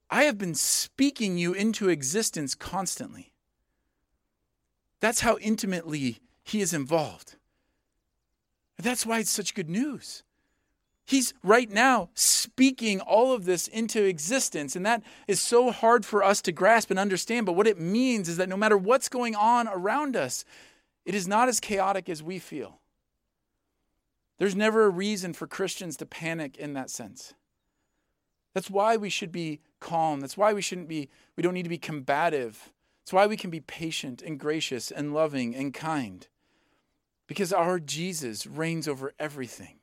I 0.09 0.25
have 0.25 0.39
been 0.39 0.55
speaking 0.55 1.37
you 1.37 1.53
into 1.53 1.89
existence 1.89 2.55
constantly. 2.55 3.33
That's 5.01 5.21
how 5.21 5.37
intimately 5.39 6.21
He 6.43 6.63
is 6.63 6.73
involved. 6.73 7.37
That's 8.79 9.05
why 9.05 9.19
it's 9.19 9.31
such 9.31 9.55
good 9.55 9.69
news. 9.69 10.23
He's 11.05 11.35
right 11.43 11.71
now 11.71 12.11
speaking 12.15 13.01
all 13.01 13.33
of 13.33 13.45
this 13.45 13.67
into 13.69 14.05
existence. 14.05 14.77
And 14.77 14.87
that 14.87 15.03
is 15.27 15.41
so 15.41 15.71
hard 15.71 16.07
for 16.07 16.23
us 16.23 16.41
to 16.43 16.53
grasp 16.53 16.91
and 16.91 16.99
understand. 16.99 17.47
But 17.47 17.55
what 17.55 17.67
it 17.67 17.81
means 17.81 18.29
is 18.29 18.37
that 18.37 18.49
no 18.49 18.57
matter 18.57 18.79
what's 18.79 19.09
going 19.09 19.35
on 19.35 19.69
around 19.69 20.17
us, 20.17 20.45
it 21.05 21.15
is 21.15 21.27
not 21.27 21.49
as 21.49 21.61
chaotic 21.61 22.09
as 22.09 22.23
we 22.23 22.39
feel. 22.39 22.81
There's 24.39 24.57
never 24.57 24.85
a 24.85 24.91
reason 24.91 25.33
for 25.33 25.47
Christians 25.47 25.97
to 25.99 26.07
panic 26.07 26.57
in 26.57 26.73
that 26.75 26.91
sense. 26.91 27.35
That's 28.55 28.71
why 28.71 28.97
we 28.97 29.09
should 29.09 29.33
be 29.33 29.61
calm. 29.81 30.21
That's 30.21 30.37
why 30.37 30.53
we 30.53 30.63
shouldn't 30.63 30.89
be, 30.89 31.09
we 31.37 31.43
don't 31.43 31.55
need 31.55 31.63
to 31.63 31.69
be 31.69 31.79
combative. 31.79 32.73
That's 33.05 33.13
why 33.13 33.27
we 33.27 33.37
can 33.37 33.51
be 33.51 33.61
patient 33.61 34.23
and 34.23 34.39
gracious 34.39 34.91
and 34.91 35.15
loving 35.15 35.55
and 35.55 35.75
kind. 35.75 36.27
Because 37.27 37.53
our 37.53 37.81
Jesus 37.81 38.47
reigns 38.47 38.87
over 38.87 39.13
everything. 39.19 39.77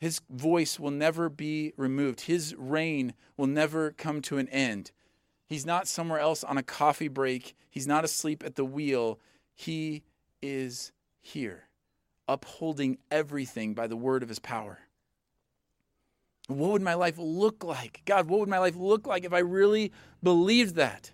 His 0.00 0.22
voice 0.30 0.80
will 0.80 0.90
never 0.90 1.28
be 1.28 1.74
removed. 1.76 2.22
His 2.22 2.54
reign 2.56 3.12
will 3.36 3.46
never 3.46 3.92
come 3.92 4.22
to 4.22 4.38
an 4.38 4.48
end. 4.48 4.92
He's 5.46 5.66
not 5.66 5.86
somewhere 5.86 6.20
else 6.20 6.42
on 6.42 6.56
a 6.56 6.62
coffee 6.62 7.08
break. 7.08 7.54
He's 7.68 7.86
not 7.86 8.04
asleep 8.04 8.42
at 8.44 8.54
the 8.54 8.64
wheel. 8.64 9.18
He 9.54 10.02
is 10.40 10.92
here, 11.20 11.64
upholding 12.26 12.96
everything 13.10 13.74
by 13.74 13.86
the 13.86 13.96
word 13.96 14.22
of 14.22 14.30
his 14.30 14.38
power. 14.38 14.78
What 16.46 16.72
would 16.72 16.82
my 16.82 16.94
life 16.94 17.16
look 17.18 17.62
like? 17.62 18.00
God, 18.06 18.28
what 18.28 18.40
would 18.40 18.48
my 18.48 18.58
life 18.58 18.76
look 18.76 19.06
like 19.06 19.24
if 19.24 19.34
I 19.34 19.40
really 19.40 19.92
believed 20.22 20.76
that? 20.76 21.12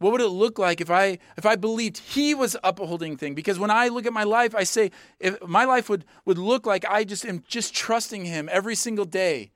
What 0.00 0.12
would 0.12 0.22
it 0.22 0.28
look 0.28 0.58
like 0.58 0.80
if 0.80 0.90
I 0.90 1.18
if 1.36 1.44
I 1.44 1.56
believed 1.56 1.98
he 1.98 2.34
was 2.34 2.56
upholding 2.64 3.18
thing? 3.18 3.34
Because 3.34 3.58
when 3.58 3.70
I 3.70 3.88
look 3.88 4.06
at 4.06 4.14
my 4.14 4.24
life, 4.24 4.54
I 4.54 4.64
say 4.64 4.90
if 5.18 5.40
my 5.46 5.66
life 5.66 5.90
would 5.90 6.06
would 6.24 6.38
look 6.38 6.64
like 6.64 6.86
I 6.88 7.04
just 7.04 7.26
am 7.26 7.44
just 7.46 7.74
trusting 7.74 8.24
him 8.24 8.48
every 8.50 8.74
single 8.74 9.04
day. 9.04 9.52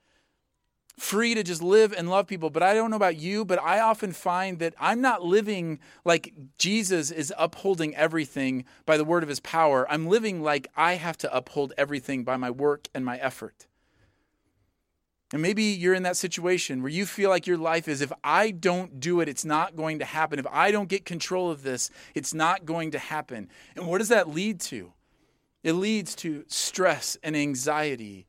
Free 0.99 1.35
to 1.35 1.43
just 1.43 1.63
live 1.63 1.95
and 1.95 2.11
love 2.11 2.27
people. 2.27 2.51
But 2.51 2.63
I 2.63 2.75
don't 2.75 2.91
know 2.91 2.97
about 2.97 3.17
you, 3.17 3.47
but 3.47 3.59
I 3.59 3.81
often 3.81 4.13
find 4.13 4.59
that 4.59 4.75
I'm 4.79 5.01
not 5.01 5.25
living 5.25 5.81
like 6.05 6.35
Jesus 6.59 7.11
is 7.11 7.33
upholding 7.39 7.97
everything 7.97 8.67
by 8.85 8.99
the 8.99 9.05
word 9.05 9.23
of 9.23 9.31
his 9.31 9.41
power. 9.41 9.91
I'm 9.91 10.07
living 10.07 10.43
like 10.43 10.69
I 10.77 10.97
have 10.97 11.17
to 11.19 11.35
uphold 11.35 11.73
everything 11.79 12.23
by 12.23 12.37
my 12.37 12.51
work 12.51 12.89
and 12.95 13.03
my 13.03 13.17
effort. 13.17 13.67
And 15.35 15.43
maybe 15.43 15.65
you're 15.65 15.95
in 15.95 16.05
that 16.05 16.17
situation 16.17 16.81
where 16.81 16.93
you 16.93 17.05
feel 17.05 17.29
like 17.29 17.45
your 17.45 17.59
life 17.59 17.89
is 17.89 18.01
if 18.01 18.13
I 18.23 18.53
don't 18.53 19.01
do 19.01 19.19
it, 19.19 19.29
it's 19.29 19.45
not 19.45 19.75
going 19.75 19.99
to 19.99 20.05
happen. 20.05 20.39
If 20.39 20.47
I 20.49 20.71
don't 20.71 20.89
get 20.89 21.05
control 21.05 21.51
of 21.51 21.65
this, 21.65 21.91
it's 22.15 22.33
not 22.33 22.65
going 22.65 22.93
to 22.93 23.01
happen. 23.01 23.49
And 23.75 23.89
what 23.89 23.99
does 23.99 24.11
that 24.11 24.29
lead 24.29 24.61
to? 24.61 24.93
It 25.65 25.73
leads 25.73 26.15
to 26.17 26.45
stress 26.47 27.17
and 27.25 27.37
anxiety 27.37 28.29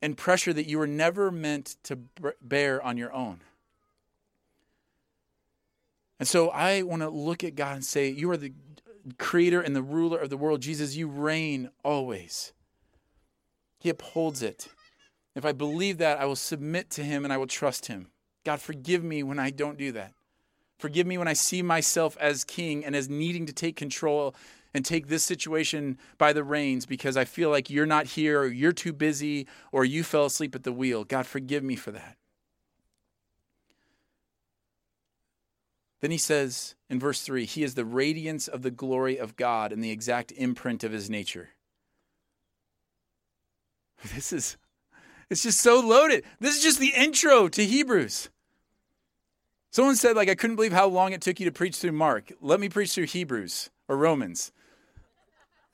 and 0.00 0.16
pressure 0.16 0.54
that 0.54 0.66
you 0.66 0.78
were 0.78 0.86
never 0.86 1.30
meant 1.30 1.76
to 1.82 1.98
bear 2.40 2.82
on 2.82 2.96
your 2.96 3.12
own. 3.12 3.40
And 6.18 6.26
so 6.26 6.48
I 6.48 6.80
want 6.80 7.02
to 7.02 7.10
look 7.10 7.44
at 7.44 7.56
God 7.56 7.74
and 7.74 7.84
say, 7.84 8.08
You 8.08 8.30
are 8.30 8.38
the 8.38 8.54
creator 9.18 9.60
and 9.60 9.76
the 9.76 9.82
ruler 9.82 10.16
of 10.18 10.30
the 10.30 10.38
world. 10.38 10.62
Jesus, 10.62 10.96
you 10.96 11.08
reign 11.08 11.68
always. 11.84 12.54
He 13.78 13.90
upholds 13.90 14.42
it. 14.42 14.68
If 15.34 15.44
I 15.44 15.52
believe 15.52 15.98
that, 15.98 16.20
I 16.20 16.26
will 16.26 16.36
submit 16.36 16.90
to 16.90 17.02
him 17.02 17.24
and 17.24 17.32
I 17.32 17.38
will 17.38 17.46
trust 17.46 17.86
him. 17.86 18.08
God, 18.44 18.60
forgive 18.60 19.02
me 19.02 19.22
when 19.22 19.38
I 19.38 19.50
don't 19.50 19.78
do 19.78 19.92
that. 19.92 20.12
Forgive 20.78 21.06
me 21.06 21.16
when 21.16 21.28
I 21.28 21.32
see 21.32 21.62
myself 21.62 22.16
as 22.20 22.44
king 22.44 22.84
and 22.84 22.96
as 22.96 23.08
needing 23.08 23.46
to 23.46 23.52
take 23.52 23.76
control 23.76 24.34
and 24.74 24.84
take 24.84 25.06
this 25.06 25.22
situation 25.22 25.98
by 26.18 26.32
the 26.32 26.42
reins 26.42 26.86
because 26.86 27.16
I 27.16 27.24
feel 27.24 27.50
like 27.50 27.70
you're 27.70 27.86
not 27.86 28.06
here 28.06 28.40
or 28.40 28.46
you're 28.46 28.72
too 28.72 28.92
busy 28.92 29.46
or 29.70 29.84
you 29.84 30.02
fell 30.02 30.26
asleep 30.26 30.54
at 30.54 30.64
the 30.64 30.72
wheel. 30.72 31.04
God, 31.04 31.26
forgive 31.26 31.62
me 31.62 31.76
for 31.76 31.92
that. 31.92 32.16
Then 36.00 36.10
he 36.10 36.18
says 36.18 36.74
in 36.90 36.98
verse 36.98 37.22
3 37.22 37.44
He 37.44 37.62
is 37.62 37.74
the 37.74 37.84
radiance 37.84 38.48
of 38.48 38.62
the 38.62 38.72
glory 38.72 39.18
of 39.18 39.36
God 39.36 39.72
and 39.72 39.84
the 39.84 39.92
exact 39.92 40.32
imprint 40.32 40.84
of 40.84 40.92
his 40.92 41.08
nature. 41.08 41.50
This 44.14 44.32
is 44.32 44.56
it's 45.32 45.42
just 45.42 45.62
so 45.62 45.80
loaded. 45.80 46.24
This 46.40 46.58
is 46.58 46.62
just 46.62 46.78
the 46.78 46.92
intro 46.94 47.48
to 47.48 47.64
Hebrews. 47.64 48.28
Someone 49.70 49.96
said, 49.96 50.14
like, 50.14 50.28
I 50.28 50.34
couldn't 50.34 50.56
believe 50.56 50.74
how 50.74 50.86
long 50.86 51.14
it 51.14 51.22
took 51.22 51.40
you 51.40 51.46
to 51.46 51.52
preach 51.52 51.76
through 51.76 51.92
Mark. 51.92 52.30
Let 52.42 52.60
me 52.60 52.68
preach 52.68 52.92
through 52.92 53.06
Hebrews 53.06 53.70
or 53.88 53.96
Romans. 53.96 54.52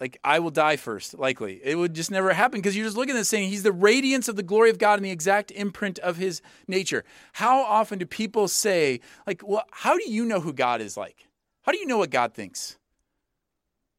Like, 0.00 0.20
I 0.22 0.38
will 0.38 0.52
die 0.52 0.76
first, 0.76 1.18
likely. 1.18 1.60
It 1.64 1.74
would 1.74 1.92
just 1.92 2.12
never 2.12 2.32
happen 2.32 2.60
because 2.60 2.76
you're 2.76 2.86
just 2.86 2.96
looking 2.96 3.16
at 3.16 3.18
this 3.18 3.28
saying, 3.28 3.48
He's 3.48 3.64
the 3.64 3.72
radiance 3.72 4.28
of 4.28 4.36
the 4.36 4.44
glory 4.44 4.70
of 4.70 4.78
God 4.78 5.00
and 5.00 5.04
the 5.04 5.10
exact 5.10 5.50
imprint 5.50 5.98
of 5.98 6.18
His 6.18 6.40
nature. 6.68 7.02
How 7.32 7.60
often 7.64 7.98
do 7.98 8.06
people 8.06 8.46
say, 8.46 9.00
like, 9.26 9.42
well, 9.44 9.64
how 9.72 9.98
do 9.98 10.08
you 10.08 10.24
know 10.24 10.38
who 10.38 10.52
God 10.52 10.80
is 10.80 10.96
like? 10.96 11.26
How 11.62 11.72
do 11.72 11.78
you 11.78 11.86
know 11.86 11.98
what 11.98 12.10
God 12.10 12.32
thinks? 12.32 12.78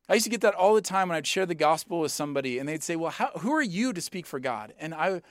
I 0.07 0.13
used 0.13 0.23
to 0.23 0.29
get 0.29 0.41
that 0.41 0.55
all 0.55 0.73
the 0.73 0.81
time 0.81 1.09
when 1.09 1.17
I'd 1.17 1.27
share 1.27 1.45
the 1.45 1.53
gospel 1.53 1.99
with 1.99 2.13
somebody 2.13 2.57
and 2.57 2.67
they'd 2.67 2.81
say, 2.81 2.95
well, 2.95 3.11
how, 3.11 3.31
who 3.39 3.53
are 3.53 3.61
you 3.61 3.91
to 3.91 3.99
speak 4.01 4.25
for 4.25 4.39
God? 4.39 4.73
And 4.79 4.93
I, 4.95 5.21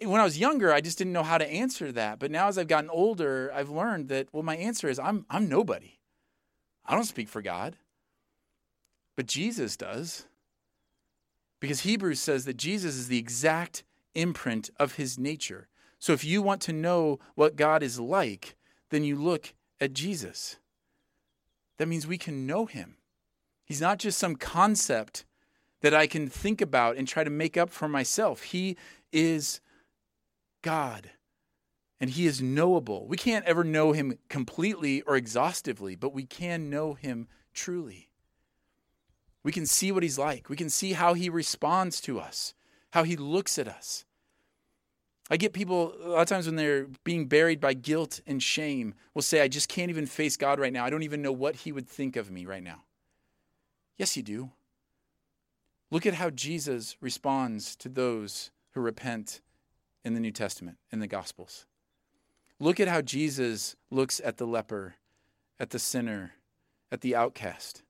when 0.00 0.20
I 0.20 0.24
was 0.24 0.38
younger, 0.38 0.72
I 0.72 0.80
just 0.80 0.98
didn't 0.98 1.12
know 1.12 1.22
how 1.22 1.38
to 1.38 1.48
answer 1.48 1.90
that. 1.92 2.18
But 2.18 2.30
now 2.30 2.48
as 2.48 2.58
I've 2.58 2.68
gotten 2.68 2.90
older, 2.90 3.50
I've 3.54 3.70
learned 3.70 4.08
that 4.08 4.28
well, 4.32 4.42
my 4.42 4.56
answer 4.56 4.88
is 4.88 4.98
I'm 4.98 5.26
I'm 5.28 5.48
nobody. 5.48 5.98
I 6.86 6.94
don't 6.94 7.04
speak 7.04 7.28
for 7.28 7.42
God. 7.42 7.76
But 9.16 9.26
Jesus 9.26 9.76
does. 9.76 10.26
Because 11.60 11.80
Hebrews 11.80 12.20
says 12.20 12.44
that 12.44 12.56
Jesus 12.56 12.94
is 12.94 13.08
the 13.08 13.18
exact 13.18 13.82
imprint 14.14 14.70
of 14.78 14.94
his 14.94 15.18
nature. 15.18 15.68
So 15.98 16.12
if 16.12 16.24
you 16.24 16.40
want 16.40 16.62
to 16.62 16.72
know 16.72 17.18
what 17.34 17.56
God 17.56 17.82
is 17.82 17.98
like, 17.98 18.56
then 18.90 19.02
you 19.02 19.16
look 19.16 19.54
at 19.80 19.92
Jesus. 19.92 20.58
That 21.78 21.88
means 21.88 22.06
we 22.06 22.18
can 22.18 22.46
know 22.46 22.66
him. 22.66 22.96
He's 23.64 23.80
not 23.80 23.98
just 23.98 24.18
some 24.18 24.36
concept 24.36 25.24
that 25.80 25.94
I 25.94 26.06
can 26.06 26.28
think 26.28 26.60
about 26.60 26.96
and 26.96 27.06
try 27.06 27.24
to 27.24 27.30
make 27.30 27.56
up 27.56 27.70
for 27.70 27.88
myself. 27.88 28.42
He 28.42 28.76
is 29.12 29.60
God. 30.68 31.12
And 31.98 32.10
he 32.10 32.26
is 32.26 32.42
knowable. 32.42 33.08
We 33.08 33.16
can't 33.16 33.46
ever 33.46 33.64
know 33.64 33.92
him 33.92 34.18
completely 34.28 35.00
or 35.00 35.16
exhaustively, 35.16 35.96
but 35.96 36.12
we 36.12 36.24
can 36.24 36.68
know 36.68 36.92
him 36.92 37.26
truly. 37.54 38.10
We 39.42 39.50
can 39.50 39.64
see 39.64 39.90
what 39.90 40.02
he's 40.02 40.18
like. 40.18 40.50
We 40.50 40.56
can 40.56 40.68
see 40.68 40.92
how 40.92 41.14
he 41.14 41.30
responds 41.30 42.02
to 42.02 42.20
us, 42.20 42.52
how 42.90 43.02
he 43.02 43.16
looks 43.16 43.58
at 43.58 43.66
us. 43.66 44.04
I 45.30 45.38
get 45.38 45.54
people 45.54 45.94
a 46.04 46.08
lot 46.08 46.20
of 46.20 46.28
times 46.28 46.44
when 46.44 46.56
they're 46.56 46.88
being 47.02 47.28
buried 47.28 47.60
by 47.60 47.72
guilt 47.72 48.20
and 48.26 48.42
shame 48.42 48.92
will 49.14 49.22
say, 49.22 49.40
I 49.40 49.48
just 49.48 49.70
can't 49.70 49.88
even 49.88 50.04
face 50.04 50.36
God 50.36 50.60
right 50.60 50.72
now. 50.72 50.84
I 50.84 50.90
don't 50.90 51.02
even 51.02 51.22
know 51.22 51.32
what 51.32 51.56
he 51.56 51.72
would 51.72 51.88
think 51.88 52.14
of 52.14 52.30
me 52.30 52.44
right 52.44 52.62
now. 52.62 52.82
Yes, 53.96 54.18
you 54.18 54.22
do. 54.22 54.50
Look 55.90 56.04
at 56.04 56.14
how 56.14 56.28
Jesus 56.28 56.98
responds 57.00 57.74
to 57.76 57.88
those 57.88 58.50
who 58.72 58.82
repent 58.82 59.40
in 60.04 60.14
the 60.14 60.20
New 60.20 60.30
Testament, 60.30 60.78
in 60.90 61.00
the 61.00 61.06
Gospels. 61.06 61.66
Look 62.60 62.80
at 62.80 62.88
how 62.88 63.02
Jesus 63.02 63.76
looks 63.90 64.20
at 64.24 64.36
the 64.36 64.46
leper, 64.46 64.94
at 65.60 65.70
the 65.70 65.78
sinner, 65.78 66.34
at 66.90 67.02
the 67.02 67.14
outcast. 67.14 67.82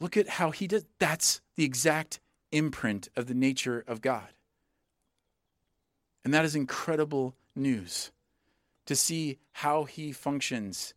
Look 0.00 0.16
at 0.16 0.28
how 0.28 0.50
he 0.50 0.66
does. 0.66 0.84
That's 0.98 1.40
the 1.56 1.64
exact 1.64 2.20
imprint 2.50 3.08
of 3.16 3.26
the 3.26 3.34
nature 3.34 3.84
of 3.86 4.00
God. 4.00 4.28
And 6.24 6.34
that 6.34 6.44
is 6.44 6.54
incredible 6.54 7.34
news 7.54 8.10
to 8.86 8.96
see 8.96 9.38
how 9.52 9.84
he 9.84 10.12
functions, 10.12 10.94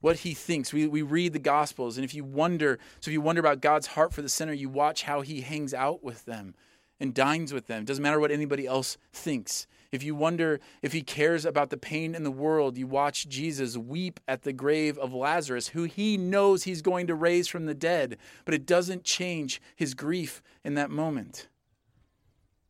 what 0.00 0.16
he 0.18 0.34
thinks. 0.34 0.72
We, 0.72 0.86
we 0.86 1.02
read 1.02 1.32
the 1.32 1.38
Gospels, 1.38 1.98
and 1.98 2.04
if 2.04 2.14
you 2.14 2.24
wonder, 2.24 2.78
so 3.00 3.10
if 3.10 3.12
you 3.12 3.20
wonder 3.20 3.40
about 3.40 3.60
God's 3.60 3.88
heart 3.88 4.12
for 4.12 4.22
the 4.22 4.28
sinner, 4.28 4.52
you 4.52 4.68
watch 4.68 5.02
how 5.02 5.20
he 5.20 5.42
hangs 5.42 5.74
out 5.74 6.02
with 6.02 6.24
them 6.24 6.54
and 7.00 7.14
dines 7.14 7.52
with 7.52 7.66
them. 7.66 7.82
It 7.82 7.86
doesn't 7.86 8.02
matter 8.02 8.20
what 8.20 8.30
anybody 8.30 8.66
else 8.66 8.96
thinks. 9.12 9.66
If 9.92 10.02
you 10.02 10.14
wonder 10.14 10.60
if 10.82 10.92
he 10.92 11.02
cares 11.02 11.44
about 11.44 11.70
the 11.70 11.76
pain 11.76 12.14
in 12.14 12.24
the 12.24 12.30
world, 12.30 12.76
you 12.76 12.86
watch 12.86 13.28
Jesus 13.28 13.76
weep 13.76 14.20
at 14.26 14.42
the 14.42 14.52
grave 14.52 14.98
of 14.98 15.14
Lazarus, 15.14 15.68
who 15.68 15.84
he 15.84 16.16
knows 16.16 16.64
he's 16.64 16.82
going 16.82 17.06
to 17.06 17.14
raise 17.14 17.48
from 17.48 17.66
the 17.66 17.74
dead, 17.74 18.18
but 18.44 18.54
it 18.54 18.66
doesn't 18.66 19.04
change 19.04 19.60
his 19.74 19.94
grief 19.94 20.42
in 20.64 20.74
that 20.74 20.90
moment. 20.90 21.48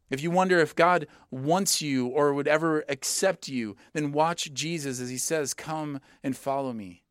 If 0.08 0.22
you 0.22 0.30
wonder 0.30 0.60
if 0.60 0.76
God 0.76 1.08
wants 1.30 1.82
you 1.82 2.06
or 2.06 2.32
would 2.32 2.46
ever 2.46 2.84
accept 2.88 3.48
you, 3.48 3.76
then 3.92 4.12
watch 4.12 4.52
Jesus 4.52 5.00
as 5.00 5.08
he 5.08 5.18
says, 5.18 5.52
Come 5.52 6.00
and 6.22 6.36
follow 6.36 6.72
me. 6.72 7.02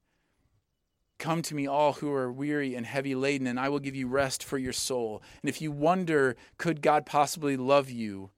Come 1.18 1.42
to 1.44 1.56
me, 1.56 1.66
all 1.66 1.94
who 1.94 2.12
are 2.12 2.32
weary 2.32 2.76
and 2.76 2.86
heavy 2.86 3.16
laden, 3.16 3.48
and 3.48 3.60
I 3.60 3.70
will 3.70 3.80
give 3.80 3.96
you 3.96 4.08
rest 4.08 4.44
for 4.44 4.58
your 4.58 4.74
soul. 4.74 5.24
And 5.42 5.50
if 5.50 5.62
you 5.62 5.72
wonder, 5.72 6.36
could 6.58 6.82
God 6.82 7.06
possibly 7.06 7.56
love 7.56 7.90
you, 7.90 8.32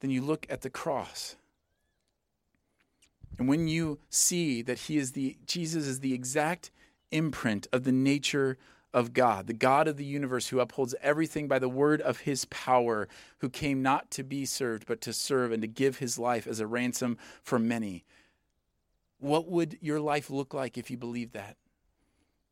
then 0.00 0.10
you 0.10 0.22
look 0.22 0.46
at 0.50 0.62
the 0.62 0.70
cross. 0.70 1.36
And 3.38 3.48
when 3.48 3.68
you 3.68 4.00
see 4.10 4.62
that 4.62 4.78
he 4.80 4.98
is 4.98 5.12
the 5.12 5.36
Jesus 5.46 5.86
is 5.86 6.00
the 6.00 6.12
exact 6.12 6.72
imprint 7.10 7.68
of 7.72 7.84
the 7.84 7.92
nature 7.92 8.58
of 8.92 9.12
God, 9.12 9.46
the 9.46 9.52
God 9.52 9.86
of 9.86 9.96
the 9.96 10.04
universe 10.04 10.48
who 10.48 10.60
upholds 10.60 10.94
everything 11.00 11.46
by 11.46 11.58
the 11.58 11.68
word 11.68 12.00
of 12.00 12.20
his 12.20 12.46
power, 12.46 13.08
who 13.38 13.48
came 13.48 13.82
not 13.82 14.10
to 14.12 14.24
be 14.24 14.44
served, 14.44 14.86
but 14.86 15.00
to 15.02 15.12
serve 15.12 15.52
and 15.52 15.62
to 15.62 15.68
give 15.68 15.98
his 15.98 16.18
life 16.18 16.46
as 16.46 16.58
a 16.58 16.66
ransom 16.66 17.16
for 17.42 17.58
many. 17.58 18.04
What 19.18 19.48
would 19.48 19.78
your 19.80 20.00
life 20.00 20.30
look 20.30 20.54
like 20.54 20.78
if 20.78 20.90
you 20.90 20.96
believed 20.96 21.34
that? 21.34 21.56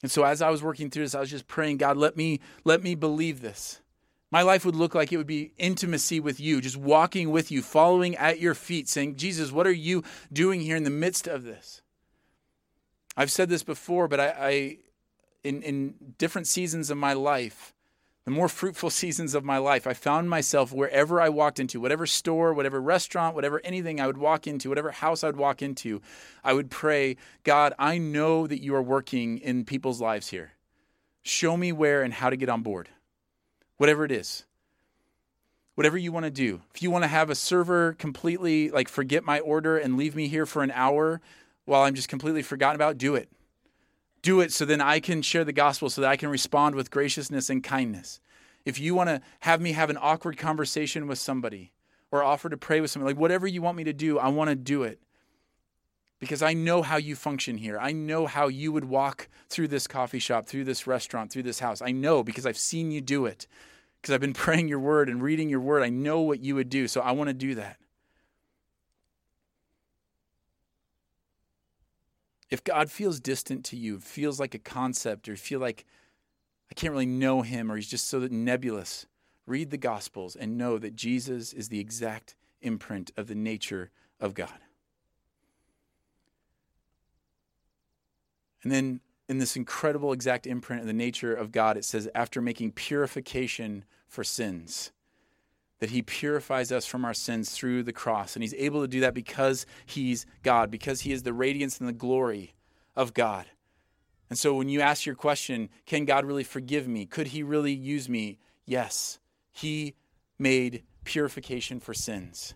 And 0.06 0.10
so 0.12 0.22
as 0.22 0.40
I 0.40 0.50
was 0.50 0.62
working 0.62 0.88
through 0.88 1.02
this, 1.02 1.16
I 1.16 1.18
was 1.18 1.30
just 1.30 1.48
praying, 1.48 1.78
God, 1.78 1.96
let 1.96 2.16
me 2.16 2.38
let 2.62 2.80
me 2.80 2.94
believe 2.94 3.40
this. 3.40 3.80
My 4.30 4.42
life 4.42 4.64
would 4.64 4.76
look 4.76 4.94
like 4.94 5.12
it 5.12 5.16
would 5.16 5.26
be 5.26 5.50
intimacy 5.58 6.20
with 6.20 6.38
you, 6.38 6.60
just 6.60 6.76
walking 6.76 7.32
with 7.32 7.50
you, 7.50 7.60
following 7.60 8.14
at 8.14 8.38
your 8.38 8.54
feet, 8.54 8.88
saying, 8.88 9.16
Jesus, 9.16 9.50
what 9.50 9.66
are 9.66 9.72
you 9.72 10.04
doing 10.32 10.60
here 10.60 10.76
in 10.76 10.84
the 10.84 10.90
midst 10.90 11.26
of 11.26 11.42
this? 11.42 11.82
I've 13.16 13.32
said 13.32 13.48
this 13.48 13.64
before, 13.64 14.06
but 14.06 14.20
I, 14.20 14.28
I 14.38 14.76
in, 15.42 15.60
in 15.62 15.94
different 16.18 16.46
seasons 16.46 16.88
of 16.88 16.98
my 16.98 17.12
life, 17.12 17.74
the 18.26 18.32
more 18.32 18.48
fruitful 18.48 18.90
seasons 18.90 19.36
of 19.36 19.44
my 19.44 19.56
life, 19.56 19.86
I 19.86 19.94
found 19.94 20.28
myself 20.28 20.72
wherever 20.72 21.20
I 21.20 21.28
walked 21.28 21.60
into, 21.60 21.80
whatever 21.80 22.06
store, 22.06 22.52
whatever 22.52 22.82
restaurant, 22.82 23.36
whatever 23.36 23.60
anything 23.62 24.00
I 24.00 24.08
would 24.08 24.18
walk 24.18 24.48
into, 24.48 24.68
whatever 24.68 24.90
house 24.90 25.22
I 25.22 25.28
would 25.28 25.36
walk 25.36 25.62
into, 25.62 26.02
I 26.42 26.52
would 26.52 26.68
pray, 26.68 27.16
God, 27.44 27.72
I 27.78 27.98
know 27.98 28.48
that 28.48 28.60
you 28.60 28.74
are 28.74 28.82
working 28.82 29.38
in 29.38 29.64
people's 29.64 30.00
lives 30.00 30.30
here. 30.30 30.54
Show 31.22 31.56
me 31.56 31.70
where 31.70 32.02
and 32.02 32.12
how 32.12 32.28
to 32.28 32.36
get 32.36 32.48
on 32.48 32.62
board, 32.62 32.88
whatever 33.76 34.04
it 34.04 34.10
is. 34.10 34.44
Whatever 35.76 35.96
you 35.96 36.10
want 36.10 36.24
to 36.24 36.30
do. 36.30 36.62
If 36.74 36.82
you 36.82 36.90
want 36.90 37.04
to 37.04 37.08
have 37.08 37.30
a 37.30 37.34
server 37.34 37.92
completely 37.92 38.70
like 38.70 38.88
forget 38.88 39.24
my 39.24 39.38
order 39.38 39.78
and 39.78 39.96
leave 39.96 40.16
me 40.16 40.26
here 40.26 40.46
for 40.46 40.64
an 40.64 40.72
hour 40.72 41.20
while 41.64 41.82
I'm 41.82 41.94
just 41.94 42.08
completely 42.08 42.42
forgotten 42.42 42.74
about, 42.74 42.98
do 42.98 43.14
it 43.14 43.28
do 44.26 44.40
it 44.40 44.52
so 44.52 44.64
then 44.64 44.80
I 44.80 44.98
can 44.98 45.22
share 45.22 45.44
the 45.44 45.52
gospel, 45.52 45.88
so 45.88 46.00
that 46.00 46.10
I 46.10 46.16
can 46.16 46.28
respond 46.28 46.74
with 46.74 46.90
graciousness 46.90 47.48
and 47.48 47.62
kindness. 47.62 48.18
If 48.64 48.76
you 48.80 48.92
want 48.92 49.08
to 49.08 49.20
have 49.40 49.60
me 49.60 49.70
have 49.70 49.88
an 49.88 49.98
awkward 50.00 50.36
conversation 50.36 51.06
with 51.06 51.20
somebody 51.20 51.70
or 52.10 52.24
offer 52.24 52.48
to 52.48 52.56
pray 52.56 52.80
with 52.80 52.90
somebody, 52.90 53.14
like 53.14 53.20
whatever 53.20 53.46
you 53.46 53.62
want 53.62 53.76
me 53.76 53.84
to 53.84 53.92
do, 53.92 54.18
I 54.18 54.26
want 54.26 54.50
to 54.50 54.56
do 54.56 54.82
it. 54.82 55.00
Because 56.18 56.42
I 56.42 56.54
know 56.54 56.82
how 56.82 56.96
you 56.96 57.14
function 57.14 57.56
here. 57.56 57.78
I 57.78 57.92
know 57.92 58.26
how 58.26 58.48
you 58.48 58.72
would 58.72 58.86
walk 58.86 59.28
through 59.48 59.68
this 59.68 59.86
coffee 59.86 60.18
shop, 60.18 60.46
through 60.46 60.64
this 60.64 60.88
restaurant, 60.88 61.30
through 61.30 61.44
this 61.44 61.60
house. 61.60 61.80
I 61.80 61.92
know 61.92 62.24
because 62.24 62.46
I've 62.46 62.58
seen 62.58 62.90
you 62.90 63.00
do 63.00 63.26
it. 63.26 63.46
Because 64.02 64.12
I've 64.12 64.20
been 64.20 64.32
praying 64.44 64.66
your 64.66 64.80
word 64.80 65.08
and 65.08 65.22
reading 65.22 65.48
your 65.48 65.60
word. 65.60 65.84
I 65.84 65.88
know 65.88 66.18
what 66.18 66.40
you 66.40 66.56
would 66.56 66.68
do. 66.68 66.88
So 66.88 67.00
I 67.00 67.12
want 67.12 67.28
to 67.28 67.34
do 67.34 67.54
that. 67.54 67.76
If 72.50 72.62
God 72.62 72.90
feels 72.90 73.20
distant 73.20 73.64
to 73.66 73.76
you, 73.76 73.98
feels 73.98 74.38
like 74.38 74.54
a 74.54 74.58
concept, 74.58 75.28
or 75.28 75.36
feel 75.36 75.60
like 75.60 75.84
I 76.70 76.74
can't 76.74 76.92
really 76.92 77.06
know 77.06 77.42
him, 77.42 77.70
or 77.70 77.76
he's 77.76 77.88
just 77.88 78.08
so 78.08 78.20
nebulous, 78.30 79.06
read 79.46 79.70
the 79.70 79.76
Gospels 79.76 80.36
and 80.36 80.58
know 80.58 80.78
that 80.78 80.96
Jesus 80.96 81.52
is 81.52 81.68
the 81.68 81.80
exact 81.80 82.34
imprint 82.60 83.10
of 83.16 83.28
the 83.28 83.34
nature 83.34 83.90
of 84.20 84.34
God. 84.34 84.58
And 88.62 88.72
then 88.72 89.00
in 89.28 89.38
this 89.38 89.56
incredible 89.56 90.12
exact 90.12 90.46
imprint 90.46 90.80
of 90.80 90.86
the 90.86 90.92
nature 90.92 91.34
of 91.34 91.52
God, 91.52 91.76
it 91.76 91.84
says, 91.84 92.08
after 92.14 92.40
making 92.40 92.72
purification 92.72 93.84
for 94.08 94.24
sins 94.24 94.92
that 95.78 95.90
he 95.90 96.02
purifies 96.02 96.72
us 96.72 96.86
from 96.86 97.04
our 97.04 97.14
sins 97.14 97.50
through 97.50 97.82
the 97.82 97.92
cross. 97.92 98.34
And 98.34 98.42
he's 98.42 98.54
able 98.54 98.80
to 98.80 98.88
do 98.88 99.00
that 99.00 99.14
because 99.14 99.66
he's 99.84 100.26
God, 100.42 100.70
because 100.70 101.02
he 101.02 101.12
is 101.12 101.22
the 101.22 101.32
radiance 101.32 101.78
and 101.78 101.88
the 101.88 101.92
glory 101.92 102.54
of 102.94 103.14
God. 103.14 103.46
And 104.28 104.38
so 104.38 104.54
when 104.54 104.68
you 104.68 104.80
ask 104.80 105.06
your 105.06 105.14
question, 105.14 105.68
can 105.84 106.04
God 106.04 106.24
really 106.24 106.44
forgive 106.44 106.88
me? 106.88 107.06
Could 107.06 107.28
he 107.28 107.42
really 107.42 107.72
use 107.72 108.08
me? 108.08 108.38
Yes. 108.64 109.18
He 109.52 109.94
made 110.38 110.82
purification 111.04 111.78
for 111.78 111.94
sins. 111.94 112.54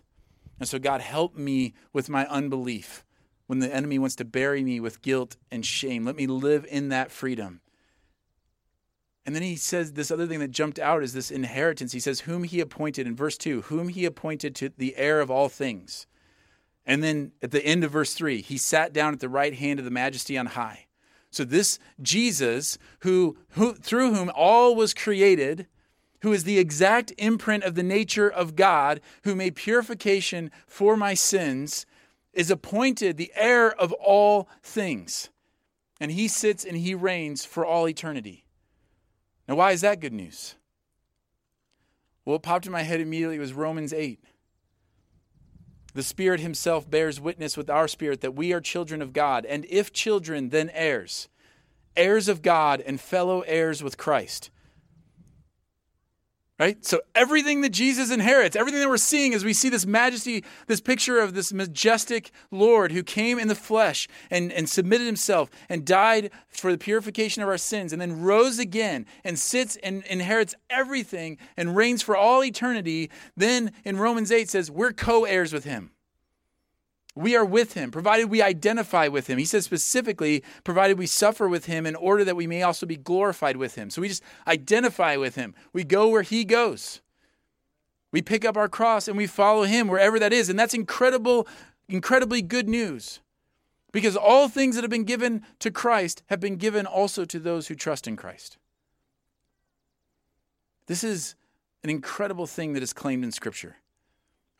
And 0.59 0.67
so, 0.67 0.77
God, 0.77 1.01
help 1.01 1.35
me 1.35 1.73
with 1.93 2.09
my 2.09 2.27
unbelief 2.27 3.03
when 3.47 3.59
the 3.59 3.73
enemy 3.73 3.99
wants 3.99 4.15
to 4.17 4.25
bury 4.25 4.63
me 4.63 4.79
with 4.79 5.01
guilt 5.01 5.37
and 5.49 5.65
shame. 5.65 6.05
Let 6.05 6.15
me 6.15 6.27
live 6.27 6.65
in 6.69 6.89
that 6.89 7.11
freedom. 7.11 7.61
And 9.25 9.35
then 9.35 9.43
he 9.43 9.55
says 9.55 9.93
this 9.93 10.09
other 10.09 10.25
thing 10.25 10.39
that 10.39 10.51
jumped 10.51 10.79
out 10.79 11.03
is 11.03 11.13
this 11.13 11.29
inheritance. 11.29 11.91
He 11.91 11.99
says, 11.99 12.21
Whom 12.21 12.43
he 12.43 12.59
appointed 12.59 13.05
in 13.05 13.15
verse 13.15 13.37
2, 13.37 13.63
whom 13.63 13.89
he 13.89 14.05
appointed 14.05 14.55
to 14.55 14.69
the 14.75 14.95
heir 14.97 15.21
of 15.21 15.29
all 15.29 15.47
things. 15.47 16.07
And 16.85 17.03
then 17.03 17.31
at 17.41 17.51
the 17.51 17.63
end 17.63 17.83
of 17.83 17.91
verse 17.91 18.13
3, 18.15 18.41
he 18.41 18.57
sat 18.57 18.93
down 18.93 19.13
at 19.13 19.19
the 19.19 19.29
right 19.29 19.53
hand 19.53 19.79
of 19.79 19.85
the 19.85 19.91
majesty 19.91 20.37
on 20.37 20.47
high. 20.47 20.87
So 21.29 21.45
this 21.45 21.79
Jesus, 22.01 22.77
who, 23.01 23.37
who 23.51 23.73
through 23.73 24.13
whom 24.13 24.31
all 24.35 24.75
was 24.75 24.93
created, 24.93 25.67
who 26.21 26.33
is 26.33 26.43
the 26.43 26.59
exact 26.59 27.13
imprint 27.17 27.63
of 27.63 27.75
the 27.75 27.83
nature 27.83 28.29
of 28.29 28.55
God, 28.55 29.01
who 29.23 29.35
made 29.35 29.55
purification 29.55 30.51
for 30.67 30.97
my 30.97 31.13
sins, 31.13 31.85
is 32.33 32.51
appointed 32.51 33.17
the 33.17 33.31
heir 33.35 33.71
of 33.71 33.91
all 33.93 34.49
things. 34.61 35.29
And 35.99 36.11
he 36.11 36.27
sits 36.27 36.65
and 36.65 36.77
he 36.77 36.95
reigns 36.95 37.45
for 37.45 37.65
all 37.65 37.87
eternity. 37.87 38.45
Now, 39.51 39.57
why 39.57 39.73
is 39.73 39.81
that 39.81 39.99
good 39.99 40.13
news? 40.13 40.55
Well, 42.23 42.35
what 42.35 42.41
popped 42.41 42.67
in 42.67 42.71
my 42.71 42.83
head 42.83 43.01
immediately 43.01 43.37
was 43.37 43.51
Romans 43.51 43.91
8. 43.91 44.23
The 45.93 46.03
Spirit 46.03 46.39
Himself 46.39 46.89
bears 46.89 47.19
witness 47.19 47.57
with 47.57 47.69
our 47.69 47.89
spirit 47.89 48.21
that 48.21 48.33
we 48.33 48.53
are 48.53 48.61
children 48.61 49.01
of 49.01 49.11
God, 49.11 49.45
and 49.45 49.65
if 49.65 49.91
children, 49.91 50.51
then 50.51 50.71
heirs, 50.73 51.27
heirs 51.97 52.29
of 52.29 52.41
God 52.41 52.79
and 52.79 52.97
fellow 52.97 53.41
heirs 53.41 53.83
with 53.83 53.97
Christ 53.97 54.51
Right? 56.61 56.85
So 56.85 57.01
everything 57.15 57.61
that 57.61 57.71
Jesus 57.71 58.11
inherits, 58.11 58.55
everything 58.55 58.81
that 58.81 58.87
we're 58.87 58.97
seeing 58.97 59.33
as 59.33 59.43
we 59.43 59.51
see 59.51 59.67
this 59.67 59.87
majesty, 59.87 60.43
this 60.67 60.79
picture 60.79 61.19
of 61.19 61.33
this 61.33 61.51
majestic 61.51 62.29
Lord 62.51 62.91
who 62.91 63.01
came 63.01 63.39
in 63.39 63.47
the 63.47 63.55
flesh 63.55 64.07
and, 64.29 64.53
and 64.53 64.69
submitted 64.69 65.05
himself 65.05 65.49
and 65.69 65.83
died 65.83 66.29
for 66.49 66.71
the 66.71 66.77
purification 66.77 67.41
of 67.41 67.49
our 67.49 67.57
sins 67.57 67.93
and 67.93 67.99
then 67.99 68.21
rose 68.21 68.59
again 68.59 69.07
and 69.23 69.39
sits 69.39 69.75
and 69.77 70.03
inherits 70.03 70.53
everything 70.69 71.39
and 71.57 71.75
reigns 71.75 72.03
for 72.03 72.15
all 72.15 72.43
eternity, 72.43 73.09
then 73.35 73.71
in 73.83 73.97
Romans 73.97 74.31
8 74.31 74.47
says 74.47 74.69
we're 74.69 74.93
co-heirs 74.93 75.53
with 75.53 75.63
him. 75.63 75.89
We 77.13 77.35
are 77.35 77.43
with 77.43 77.73
him, 77.73 77.91
provided 77.91 78.29
we 78.29 78.41
identify 78.41 79.09
with 79.09 79.27
him. 79.27 79.37
He 79.37 79.45
says 79.45 79.65
specifically, 79.65 80.43
provided 80.63 80.97
we 80.97 81.07
suffer 81.07 81.49
with 81.49 81.65
him 81.65 81.85
in 81.85 81.95
order 81.95 82.23
that 82.23 82.37
we 82.37 82.47
may 82.47 82.63
also 82.63 82.85
be 82.85 82.95
glorified 82.95 83.57
with 83.57 83.75
him. 83.75 83.89
So 83.89 84.01
we 84.01 84.07
just 84.07 84.23
identify 84.47 85.17
with 85.17 85.35
him. 85.35 85.53
We 85.73 85.83
go 85.83 86.07
where 86.07 86.21
he 86.21 86.45
goes. 86.45 87.01
We 88.11 88.21
pick 88.21 88.45
up 88.45 88.55
our 88.55 88.69
cross 88.69 89.07
and 89.07 89.17
we 89.17 89.27
follow 89.27 89.63
him 89.63 89.87
wherever 89.87 90.19
that 90.19 90.31
is. 90.31 90.49
And 90.49 90.57
that's 90.57 90.73
incredible, 90.73 91.47
incredibly 91.89 92.41
good 92.41 92.69
news. 92.69 93.19
Because 93.91 94.15
all 94.15 94.47
things 94.47 94.75
that 94.75 94.83
have 94.83 94.91
been 94.91 95.03
given 95.03 95.43
to 95.59 95.69
Christ 95.69 96.23
have 96.27 96.39
been 96.39 96.55
given 96.55 96.85
also 96.85 97.25
to 97.25 97.39
those 97.39 97.67
who 97.67 97.75
trust 97.75 98.07
in 98.07 98.15
Christ. 98.15 98.57
This 100.87 101.03
is 101.03 101.35
an 101.83 101.89
incredible 101.89 102.47
thing 102.47 102.71
that 102.73 102.83
is 102.83 102.93
claimed 102.93 103.25
in 103.25 103.33
Scripture. 103.33 103.77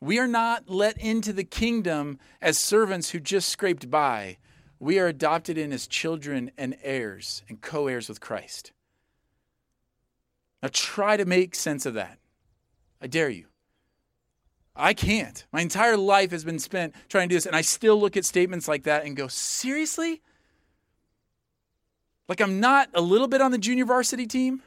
We 0.02 0.18
are 0.18 0.26
not 0.26 0.68
let 0.68 0.98
into 0.98 1.32
the 1.32 1.44
kingdom 1.44 2.18
as 2.40 2.58
servants 2.58 3.10
who 3.10 3.20
just 3.20 3.48
scraped 3.48 3.88
by. 3.88 4.38
We 4.80 4.98
are 4.98 5.06
adopted 5.06 5.56
in 5.56 5.72
as 5.72 5.86
children 5.86 6.50
and 6.58 6.76
heirs 6.82 7.44
and 7.48 7.60
co 7.60 7.86
heirs 7.86 8.08
with 8.08 8.20
Christ. 8.20 8.72
Now 10.60 10.70
try 10.72 11.16
to 11.16 11.24
make 11.24 11.54
sense 11.54 11.86
of 11.86 11.94
that. 11.94 12.18
I 13.00 13.06
dare 13.06 13.28
you. 13.28 13.46
I 14.74 14.92
can't. 14.92 15.46
My 15.52 15.60
entire 15.60 15.96
life 15.96 16.32
has 16.32 16.44
been 16.44 16.58
spent 16.58 16.96
trying 17.08 17.28
to 17.28 17.34
do 17.34 17.36
this, 17.36 17.46
and 17.46 17.54
I 17.54 17.60
still 17.60 18.00
look 18.00 18.16
at 18.16 18.24
statements 18.24 18.66
like 18.66 18.82
that 18.82 19.04
and 19.04 19.14
go, 19.14 19.28
seriously? 19.28 20.20
Like 22.28 22.40
I'm 22.40 22.58
not 22.58 22.88
a 22.92 23.00
little 23.00 23.28
bit 23.28 23.40
on 23.40 23.52
the 23.52 23.58
junior 23.58 23.84
varsity 23.84 24.26
team? 24.26 24.64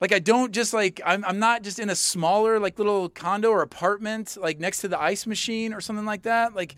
Like 0.00 0.12
I 0.12 0.18
don't 0.18 0.52
just 0.52 0.72
like 0.72 1.00
I'm 1.04 1.24
I'm 1.24 1.38
not 1.38 1.62
just 1.62 1.78
in 1.78 1.90
a 1.90 1.94
smaller 1.94 2.58
like 2.58 2.78
little 2.78 3.08
condo 3.08 3.50
or 3.50 3.62
apartment 3.62 4.36
like 4.40 4.58
next 4.58 4.80
to 4.80 4.88
the 4.88 5.00
ice 5.00 5.26
machine 5.26 5.74
or 5.74 5.80
something 5.80 6.06
like 6.06 6.22
that. 6.22 6.54
Like 6.54 6.76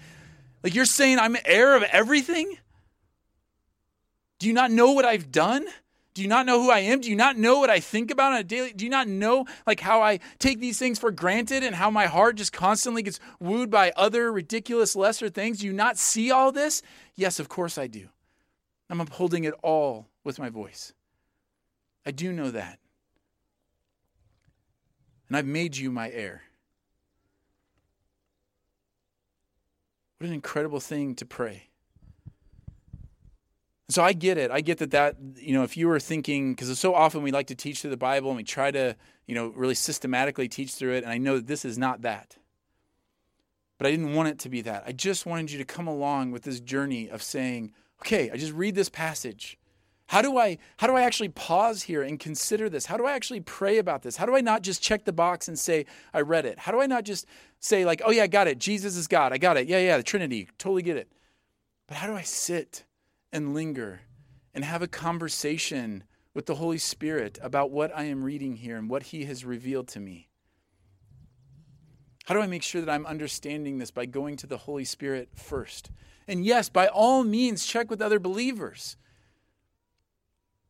like 0.64 0.74
you're 0.74 0.84
saying 0.84 1.18
I'm 1.18 1.36
heir 1.44 1.76
of 1.76 1.82
everything? 1.84 2.56
Do 4.38 4.48
you 4.48 4.52
not 4.52 4.72
know 4.72 4.90
what 4.92 5.04
I've 5.04 5.30
done? 5.30 5.66
Do 6.14 6.20
you 6.20 6.28
not 6.28 6.44
know 6.44 6.60
who 6.60 6.70
I 6.70 6.80
am? 6.80 7.00
Do 7.00 7.08
you 7.08 7.16
not 7.16 7.38
know 7.38 7.60
what 7.60 7.70
I 7.70 7.80
think 7.80 8.10
about 8.10 8.32
on 8.32 8.40
a 8.40 8.44
daily? 8.44 8.72
Do 8.72 8.84
you 8.84 8.90
not 8.90 9.08
know 9.08 9.46
like 9.66 9.80
how 9.80 10.02
I 10.02 10.18
take 10.38 10.58
these 10.58 10.78
things 10.78 10.98
for 10.98 11.10
granted 11.10 11.62
and 11.62 11.76
how 11.76 11.90
my 11.90 12.06
heart 12.06 12.36
just 12.36 12.52
constantly 12.52 13.02
gets 13.02 13.18
wooed 13.40 13.70
by 13.70 13.92
other 13.96 14.30
ridiculous 14.32 14.94
lesser 14.94 15.30
things? 15.30 15.60
Do 15.60 15.66
you 15.66 15.72
not 15.72 15.96
see 15.96 16.30
all 16.30 16.52
this? 16.52 16.82
Yes, 17.14 17.38
of 17.38 17.48
course 17.48 17.78
I 17.78 17.86
do. 17.86 18.08
I'm 18.90 19.00
upholding 19.00 19.44
it 19.44 19.54
all 19.62 20.08
with 20.22 20.38
my 20.38 20.50
voice. 20.50 20.92
I 22.04 22.10
do 22.10 22.32
know 22.32 22.50
that. 22.50 22.78
And 25.32 25.38
I've 25.38 25.46
made 25.46 25.78
you 25.78 25.90
my 25.90 26.10
heir. 26.10 26.42
What 30.18 30.26
an 30.26 30.34
incredible 30.34 30.78
thing 30.78 31.14
to 31.14 31.24
pray. 31.24 31.70
So 33.88 34.04
I 34.04 34.12
get 34.12 34.36
it. 34.36 34.50
I 34.50 34.60
get 34.60 34.76
that 34.76 34.90
that, 34.90 35.16
you 35.36 35.54
know, 35.54 35.62
if 35.62 35.74
you 35.74 35.88
were 35.88 35.98
thinking, 35.98 36.52
because 36.52 36.78
so 36.78 36.94
often 36.94 37.22
we 37.22 37.30
like 37.30 37.46
to 37.46 37.54
teach 37.54 37.80
through 37.80 37.92
the 37.92 37.96
Bible 37.96 38.28
and 38.28 38.36
we 38.36 38.44
try 38.44 38.70
to, 38.72 38.94
you 39.26 39.34
know, 39.34 39.48
really 39.56 39.74
systematically 39.74 40.48
teach 40.48 40.74
through 40.74 40.96
it. 40.96 41.02
And 41.02 41.10
I 41.10 41.16
know 41.16 41.36
that 41.36 41.46
this 41.46 41.64
is 41.64 41.78
not 41.78 42.02
that. 42.02 42.36
But 43.78 43.86
I 43.86 43.90
didn't 43.90 44.12
want 44.12 44.28
it 44.28 44.38
to 44.40 44.50
be 44.50 44.60
that. 44.60 44.84
I 44.86 44.92
just 44.92 45.24
wanted 45.24 45.50
you 45.50 45.56
to 45.56 45.64
come 45.64 45.86
along 45.86 46.32
with 46.32 46.42
this 46.42 46.60
journey 46.60 47.08
of 47.08 47.22
saying, 47.22 47.72
okay, 48.02 48.30
I 48.30 48.36
just 48.36 48.52
read 48.52 48.74
this 48.74 48.90
passage. 48.90 49.56
How 50.12 50.20
do 50.20 50.36
I 50.36 50.58
how 50.76 50.88
do 50.88 50.94
I 50.94 51.04
actually 51.04 51.30
pause 51.30 51.84
here 51.84 52.02
and 52.02 52.20
consider 52.20 52.68
this? 52.68 52.84
How 52.84 52.98
do 52.98 53.06
I 53.06 53.12
actually 53.12 53.40
pray 53.40 53.78
about 53.78 54.02
this? 54.02 54.14
How 54.14 54.26
do 54.26 54.36
I 54.36 54.42
not 54.42 54.60
just 54.60 54.82
check 54.82 55.06
the 55.06 55.12
box 55.12 55.48
and 55.48 55.58
say 55.58 55.86
I 56.12 56.20
read 56.20 56.44
it? 56.44 56.58
How 56.58 56.70
do 56.70 56.82
I 56.82 56.86
not 56.86 57.04
just 57.04 57.24
say 57.60 57.86
like, 57.86 58.02
"Oh 58.04 58.10
yeah, 58.10 58.24
I 58.24 58.26
got 58.26 58.46
it. 58.46 58.58
Jesus 58.58 58.94
is 58.94 59.08
God. 59.08 59.32
I 59.32 59.38
got 59.38 59.56
it. 59.56 59.68
Yeah, 59.68 59.78
yeah, 59.78 59.96
the 59.96 60.02
Trinity. 60.02 60.50
Totally 60.58 60.82
get 60.82 60.98
it." 60.98 61.10
But 61.86 61.96
how 61.96 62.08
do 62.08 62.12
I 62.12 62.20
sit 62.20 62.84
and 63.32 63.54
linger 63.54 64.02
and 64.52 64.66
have 64.66 64.82
a 64.82 64.86
conversation 64.86 66.04
with 66.34 66.44
the 66.44 66.56
Holy 66.56 66.76
Spirit 66.76 67.38
about 67.40 67.70
what 67.70 67.90
I 67.96 68.04
am 68.04 68.22
reading 68.22 68.56
here 68.56 68.76
and 68.76 68.90
what 68.90 69.04
he 69.04 69.24
has 69.24 69.46
revealed 69.46 69.88
to 69.88 70.00
me? 70.00 70.28
How 72.26 72.34
do 72.34 72.42
I 72.42 72.46
make 72.46 72.62
sure 72.62 72.82
that 72.82 72.92
I'm 72.92 73.06
understanding 73.06 73.78
this 73.78 73.90
by 73.90 74.04
going 74.04 74.36
to 74.36 74.46
the 74.46 74.58
Holy 74.58 74.84
Spirit 74.84 75.30
first? 75.34 75.90
And 76.28 76.44
yes, 76.44 76.68
by 76.68 76.86
all 76.86 77.24
means, 77.24 77.64
check 77.64 77.88
with 77.88 78.02
other 78.02 78.18
believers. 78.18 78.98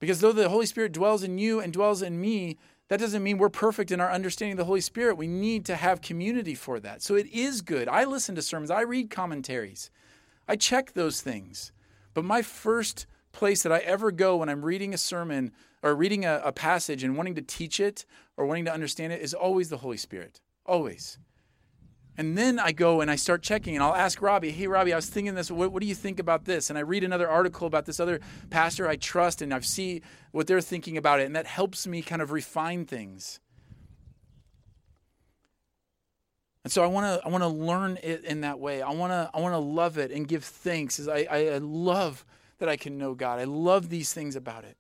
Because 0.02 0.18
though 0.18 0.32
the 0.32 0.48
Holy 0.48 0.66
Spirit 0.66 0.90
dwells 0.90 1.22
in 1.22 1.38
you 1.38 1.60
and 1.60 1.72
dwells 1.72 2.02
in 2.02 2.20
me, 2.20 2.58
that 2.88 2.98
doesn't 2.98 3.22
mean 3.22 3.38
we're 3.38 3.48
perfect 3.48 3.92
in 3.92 4.00
our 4.00 4.10
understanding 4.10 4.54
of 4.54 4.58
the 4.58 4.64
Holy 4.64 4.80
Spirit. 4.80 5.16
We 5.16 5.28
need 5.28 5.64
to 5.66 5.76
have 5.76 6.02
community 6.02 6.56
for 6.56 6.80
that. 6.80 7.02
So 7.02 7.14
it 7.14 7.28
is 7.28 7.62
good. 7.62 7.86
I 7.86 8.02
listen 8.02 8.34
to 8.34 8.42
sermons, 8.42 8.72
I 8.72 8.80
read 8.80 9.10
commentaries, 9.10 9.92
I 10.48 10.56
check 10.56 10.94
those 10.94 11.20
things. 11.20 11.70
But 12.14 12.24
my 12.24 12.42
first 12.42 13.06
place 13.30 13.62
that 13.62 13.70
I 13.70 13.78
ever 13.78 14.10
go 14.10 14.38
when 14.38 14.48
I'm 14.48 14.64
reading 14.64 14.92
a 14.92 14.98
sermon 14.98 15.52
or 15.84 15.94
reading 15.94 16.24
a, 16.24 16.42
a 16.44 16.50
passage 16.50 17.04
and 17.04 17.16
wanting 17.16 17.36
to 17.36 17.40
teach 17.40 17.78
it 17.78 18.04
or 18.36 18.44
wanting 18.44 18.64
to 18.64 18.74
understand 18.74 19.12
it 19.12 19.22
is 19.22 19.34
always 19.34 19.68
the 19.68 19.78
Holy 19.78 19.98
Spirit. 19.98 20.40
Always. 20.66 21.16
And 22.18 22.36
then 22.36 22.58
I 22.58 22.72
go 22.72 23.00
and 23.00 23.10
I 23.10 23.16
start 23.16 23.42
checking 23.42 23.74
and 23.74 23.82
I'll 23.82 23.94
ask 23.94 24.20
Robbie, 24.20 24.50
hey, 24.50 24.66
Robbie, 24.66 24.92
I 24.92 24.96
was 24.96 25.08
thinking 25.08 25.34
this. 25.34 25.50
What, 25.50 25.72
what, 25.72 25.80
do 25.80 25.86
you 25.86 25.94
think 25.94 26.18
about 26.18 26.44
this? 26.44 26.68
And 26.68 26.78
I 26.78 26.82
read 26.82 27.04
another 27.04 27.28
article 27.28 27.66
about 27.66 27.86
this 27.86 27.98
other 27.98 28.20
pastor 28.50 28.86
I 28.86 28.96
trust 28.96 29.40
and 29.40 29.52
I 29.52 29.60
see 29.60 30.02
what 30.30 30.46
they're 30.46 30.60
thinking 30.60 30.98
about 30.98 31.20
it. 31.20 31.24
And 31.24 31.34
that 31.36 31.46
helps 31.46 31.86
me 31.86 32.02
kind 32.02 32.20
of 32.20 32.30
refine 32.30 32.84
things. 32.84 33.40
And 36.64 36.72
so 36.72 36.84
I 36.84 36.86
want 36.86 37.06
to 37.06 37.26
I 37.26 37.28
want 37.28 37.42
to 37.42 37.48
learn 37.48 37.98
it 38.02 38.24
in 38.24 38.42
that 38.42 38.60
way. 38.60 38.82
I 38.82 38.90
want 38.90 39.10
to 39.10 39.30
I 39.34 39.40
want 39.40 39.54
to 39.54 39.58
love 39.58 39.98
it 39.98 40.12
and 40.12 40.28
give 40.28 40.44
thanks. 40.44 41.00
As 41.00 41.08
I, 41.08 41.26
I 41.28 41.58
love 41.58 42.24
that 42.58 42.68
I 42.68 42.76
can 42.76 42.98
know 42.98 43.14
God. 43.14 43.40
I 43.40 43.44
love 43.44 43.88
these 43.88 44.12
things 44.12 44.36
about 44.36 44.64
it. 44.64 44.76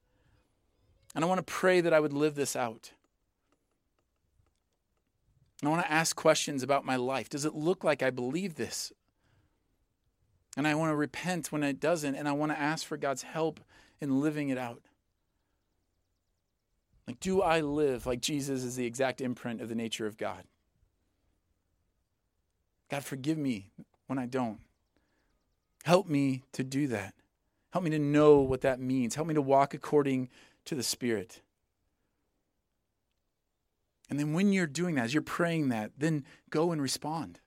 And 1.14 1.24
I 1.24 1.28
want 1.28 1.38
to 1.38 1.52
pray 1.52 1.80
that 1.80 1.92
I 1.92 1.98
would 1.98 2.12
live 2.12 2.36
this 2.36 2.54
out. 2.54 2.92
I 5.68 5.70
want 5.70 5.84
to 5.84 5.92
ask 5.92 6.16
questions 6.16 6.62
about 6.62 6.84
my 6.84 6.96
life. 6.96 7.28
Does 7.28 7.44
it 7.44 7.54
look 7.54 7.84
like 7.84 8.02
I 8.02 8.10
believe 8.10 8.56
this? 8.56 8.92
And 10.56 10.66
I 10.66 10.74
want 10.74 10.90
to 10.90 10.96
repent 10.96 11.52
when 11.52 11.62
it 11.62 11.80
doesn't, 11.80 12.14
and 12.14 12.28
I 12.28 12.32
want 12.32 12.52
to 12.52 12.58
ask 12.58 12.84
for 12.84 12.96
God's 12.96 13.22
help 13.22 13.60
in 14.00 14.20
living 14.20 14.48
it 14.48 14.58
out. 14.58 14.82
Like, 17.06 17.20
do 17.20 17.42
I 17.42 17.60
live 17.60 18.06
like 18.06 18.20
Jesus 18.20 18.64
is 18.64 18.76
the 18.76 18.86
exact 18.86 19.20
imprint 19.20 19.60
of 19.60 19.68
the 19.68 19.74
nature 19.74 20.06
of 20.06 20.16
God? 20.16 20.44
God, 22.90 23.04
forgive 23.04 23.38
me 23.38 23.70
when 24.06 24.18
I 24.18 24.26
don't. 24.26 24.58
Help 25.84 26.08
me 26.08 26.42
to 26.52 26.62
do 26.62 26.86
that. 26.88 27.14
Help 27.72 27.84
me 27.84 27.90
to 27.90 27.98
know 27.98 28.40
what 28.40 28.60
that 28.60 28.80
means. 28.80 29.14
Help 29.14 29.28
me 29.28 29.34
to 29.34 29.42
walk 29.42 29.74
according 29.74 30.28
to 30.66 30.74
the 30.74 30.82
Spirit. 30.82 31.40
And 34.12 34.20
then 34.20 34.34
when 34.34 34.52
you're 34.52 34.66
doing 34.66 34.96
that, 34.96 35.04
as 35.04 35.14
you're 35.14 35.22
praying 35.22 35.70
that, 35.70 35.92
then 35.96 36.26
go 36.50 36.70
and 36.70 36.82
respond. 36.82 37.40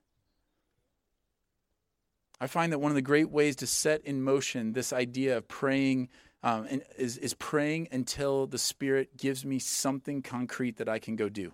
I 2.41 2.47
find 2.47 2.73
that 2.73 2.79
one 2.79 2.89
of 2.89 2.95
the 2.95 3.03
great 3.03 3.29
ways 3.29 3.55
to 3.57 3.67
set 3.67 4.03
in 4.03 4.23
motion 4.23 4.73
this 4.73 4.91
idea 4.91 5.37
of 5.37 5.47
praying 5.47 6.09
um, 6.41 6.67
is, 6.97 7.19
is 7.19 7.35
praying 7.35 7.89
until 7.91 8.47
the 8.47 8.57
Spirit 8.57 9.15
gives 9.15 9.45
me 9.45 9.59
something 9.59 10.23
concrete 10.23 10.77
that 10.77 10.89
I 10.89 10.97
can 10.97 11.15
go 11.15 11.29
do. 11.29 11.53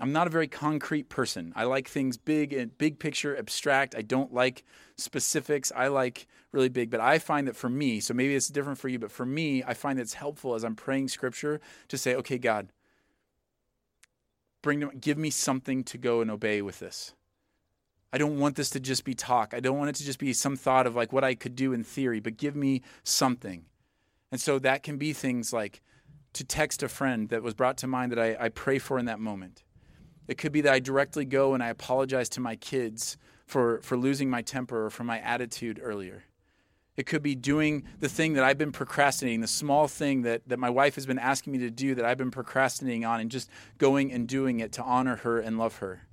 I'm 0.00 0.10
not 0.10 0.26
a 0.26 0.30
very 0.30 0.48
concrete 0.48 1.08
person. 1.08 1.52
I 1.54 1.62
like 1.62 1.86
things 1.86 2.16
big 2.16 2.52
and 2.52 2.76
big 2.78 2.98
picture, 2.98 3.38
abstract. 3.38 3.94
I 3.94 4.02
don't 4.02 4.34
like 4.34 4.64
specifics. 4.96 5.70
I 5.70 5.86
like 5.86 6.26
really 6.50 6.68
big. 6.68 6.90
But 6.90 6.98
I 6.98 7.20
find 7.20 7.46
that 7.46 7.54
for 7.54 7.68
me, 7.68 8.00
so 8.00 8.12
maybe 8.12 8.34
it's 8.34 8.48
different 8.48 8.80
for 8.80 8.88
you, 8.88 8.98
but 8.98 9.12
for 9.12 9.24
me, 9.24 9.62
I 9.62 9.74
find 9.74 10.00
that 10.00 10.02
it's 10.02 10.14
helpful 10.14 10.56
as 10.56 10.64
I'm 10.64 10.74
praying 10.74 11.06
scripture 11.06 11.60
to 11.86 11.96
say, 11.96 12.16
okay, 12.16 12.38
God, 12.38 12.72
bring 14.62 14.88
give 15.00 15.18
me 15.18 15.30
something 15.30 15.84
to 15.84 15.98
go 15.98 16.20
and 16.20 16.30
obey 16.30 16.62
with 16.62 16.78
this. 16.78 17.14
I 18.12 18.18
don't 18.18 18.38
want 18.38 18.56
this 18.56 18.70
to 18.70 18.80
just 18.80 19.04
be 19.04 19.14
talk. 19.14 19.52
I 19.52 19.60
don't 19.60 19.76
want 19.76 19.90
it 19.90 19.96
to 19.96 20.04
just 20.04 20.18
be 20.18 20.32
some 20.32 20.56
thought 20.56 20.86
of 20.86 20.96
like 20.96 21.12
what 21.12 21.24
I 21.24 21.34
could 21.34 21.54
do 21.54 21.72
in 21.72 21.84
theory, 21.84 22.20
but 22.20 22.36
give 22.36 22.56
me 22.56 22.82
something. 23.02 23.66
And 24.32 24.40
so 24.40 24.58
that 24.58 24.82
can 24.82 24.96
be 24.96 25.12
things 25.12 25.52
like 25.52 25.82
to 26.34 26.44
text 26.44 26.82
a 26.82 26.88
friend 26.88 27.28
that 27.28 27.42
was 27.42 27.54
brought 27.54 27.76
to 27.78 27.86
mind 27.86 28.12
that 28.12 28.18
I, 28.18 28.46
I 28.46 28.48
pray 28.48 28.78
for 28.78 28.98
in 28.98 29.06
that 29.06 29.20
moment. 29.20 29.62
It 30.26 30.38
could 30.38 30.52
be 30.52 30.60
that 30.62 30.72
I 30.72 30.78
directly 30.78 31.24
go 31.24 31.54
and 31.54 31.62
I 31.62 31.68
apologize 31.68 32.28
to 32.30 32.40
my 32.40 32.56
kids 32.56 33.16
for, 33.46 33.80
for 33.82 33.96
losing 33.96 34.28
my 34.28 34.42
temper 34.42 34.86
or 34.86 34.90
for 34.90 35.04
my 35.04 35.18
attitude 35.20 35.80
earlier. 35.82 36.24
It 36.98 37.06
could 37.06 37.22
be 37.22 37.36
doing 37.36 37.84
the 38.00 38.08
thing 38.08 38.32
that 38.32 38.42
I've 38.42 38.58
been 38.58 38.72
procrastinating, 38.72 39.40
the 39.40 39.46
small 39.46 39.86
thing 39.86 40.22
that, 40.22 40.42
that 40.48 40.58
my 40.58 40.68
wife 40.68 40.96
has 40.96 41.06
been 41.06 41.20
asking 41.20 41.52
me 41.52 41.60
to 41.60 41.70
do 41.70 41.94
that 41.94 42.04
I've 42.04 42.18
been 42.18 42.32
procrastinating 42.32 43.04
on, 43.04 43.20
and 43.20 43.30
just 43.30 43.48
going 43.78 44.12
and 44.12 44.26
doing 44.26 44.58
it 44.58 44.72
to 44.72 44.82
honor 44.82 45.14
her 45.14 45.38
and 45.38 45.56
love 45.56 45.76
her. 45.76 46.08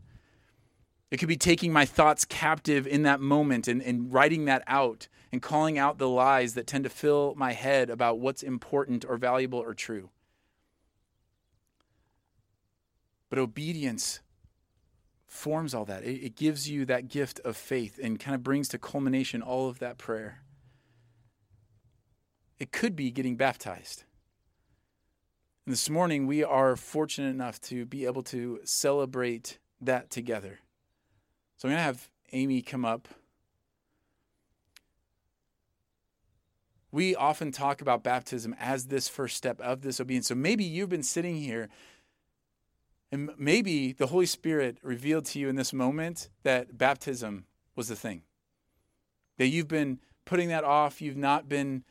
It 1.10 1.18
could 1.18 1.28
be 1.28 1.38
taking 1.38 1.74
my 1.74 1.86
thoughts 1.86 2.24
captive 2.24 2.86
in 2.86 3.02
that 3.02 3.20
moment 3.20 3.68
and, 3.68 3.82
and 3.82 4.14
writing 4.14 4.46
that 4.46 4.62
out 4.68 5.08
and 5.32 5.42
calling 5.42 5.80
out 5.80 5.98
the 5.98 6.08
lies 6.08 6.54
that 6.54 6.68
tend 6.68 6.84
to 6.84 6.90
fill 6.92 7.34
my 7.36 7.54
head 7.54 7.90
about 7.90 8.20
what's 8.20 8.44
important 8.44 9.04
or 9.10 9.18
valuable 9.18 9.58
or 9.58 9.74
true. 9.74 10.12
But 13.32 13.40
obedience 13.40 14.20
forms 15.26 15.74
all 15.74 15.86
that. 15.86 16.04
It, 16.04 16.24
it 16.24 16.36
gives 16.36 16.70
you 16.70 16.86
that 16.86 17.08
gift 17.08 17.40
of 17.40 17.58
faith 17.58 18.00
and 18.02 18.20
kind 18.20 18.36
of 18.36 18.44
brings 18.44 18.68
to 18.68 18.78
culmination 18.78 19.42
all 19.42 19.68
of 19.68 19.80
that 19.80 19.98
prayer 19.98 20.42
it 22.60 22.72
could 22.72 22.96
be 22.96 23.12
getting 23.12 23.36
baptized. 23.36 24.04
And 25.66 25.74
this 25.74 25.90
morning, 25.90 26.28
we 26.28 26.44
are 26.44 26.76
fortunate 26.76 27.30
enough 27.30 27.60
to 27.62 27.86
be 27.86 28.06
able 28.06 28.24
to 28.24 28.60
celebrate 28.64 29.58
that 29.82 30.10
together. 30.10 30.60
So 31.58 31.68
I'm 31.68 31.74
going 31.74 31.80
to 31.80 31.84
have 31.84 32.10
Amy 32.32 32.62
come 32.62 32.86
up. 32.86 33.08
We 36.92 37.16
often 37.16 37.52
talk 37.52 37.82
about 37.82 38.04
baptism 38.04 38.56
as 38.60 38.86
this 38.86 39.10
first 39.10 39.36
step 39.36 39.60
of 39.60 39.82
this 39.82 40.00
obedience. 40.00 40.28
So 40.28 40.36
maybe 40.36 40.64
you've 40.64 40.90
been 40.90 41.04
sitting 41.04 41.36
here 41.36 41.68
and 43.12 43.32
maybe 43.38 43.94
the 43.94 44.08
Holy 44.08 44.26
Spirit 44.26 44.78
revealed 44.82 45.26
to 45.28 45.40
you 45.40 45.50
in 45.50 45.56
this 45.56 45.74
moment 45.74 46.30
that 46.44 46.78
baptism 46.78 47.46
was 47.76 47.88
the 47.88 47.96
thing. 47.96 48.24
That 49.38 49.48
you've 49.48 49.68
been 49.68 50.00
putting 50.26 50.50
that 50.50 50.64
off, 50.64 51.02
you've 51.02 51.18
not 51.18 51.48
been 51.48 51.84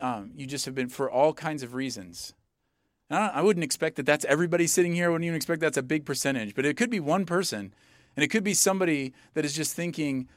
um, 0.00 0.32
you 0.34 0.46
just 0.46 0.64
have 0.64 0.74
been, 0.74 0.88
for 0.88 1.10
all 1.10 1.32
kinds 1.32 1.62
of 1.62 1.74
reasons, 1.74 2.34
I, 3.10 3.28
I 3.34 3.42
wouldn't 3.42 3.64
expect 3.64 3.96
that 3.96 4.06
that's 4.06 4.24
everybody 4.26 4.66
sitting 4.66 4.94
here. 4.94 5.06
I 5.06 5.08
wouldn't 5.08 5.24
even 5.24 5.36
expect 5.36 5.60
that's 5.60 5.76
a 5.76 5.82
big 5.82 6.04
percentage, 6.04 6.54
but 6.54 6.64
it 6.64 6.76
could 6.76 6.90
be 6.90 7.00
one 7.00 7.26
person. 7.26 7.74
And 8.16 8.24
it 8.24 8.28
could 8.28 8.44
be 8.44 8.54
somebody 8.54 9.12
that 9.34 9.44
is 9.44 9.54
just 9.54 9.74
thinking, 9.74 10.28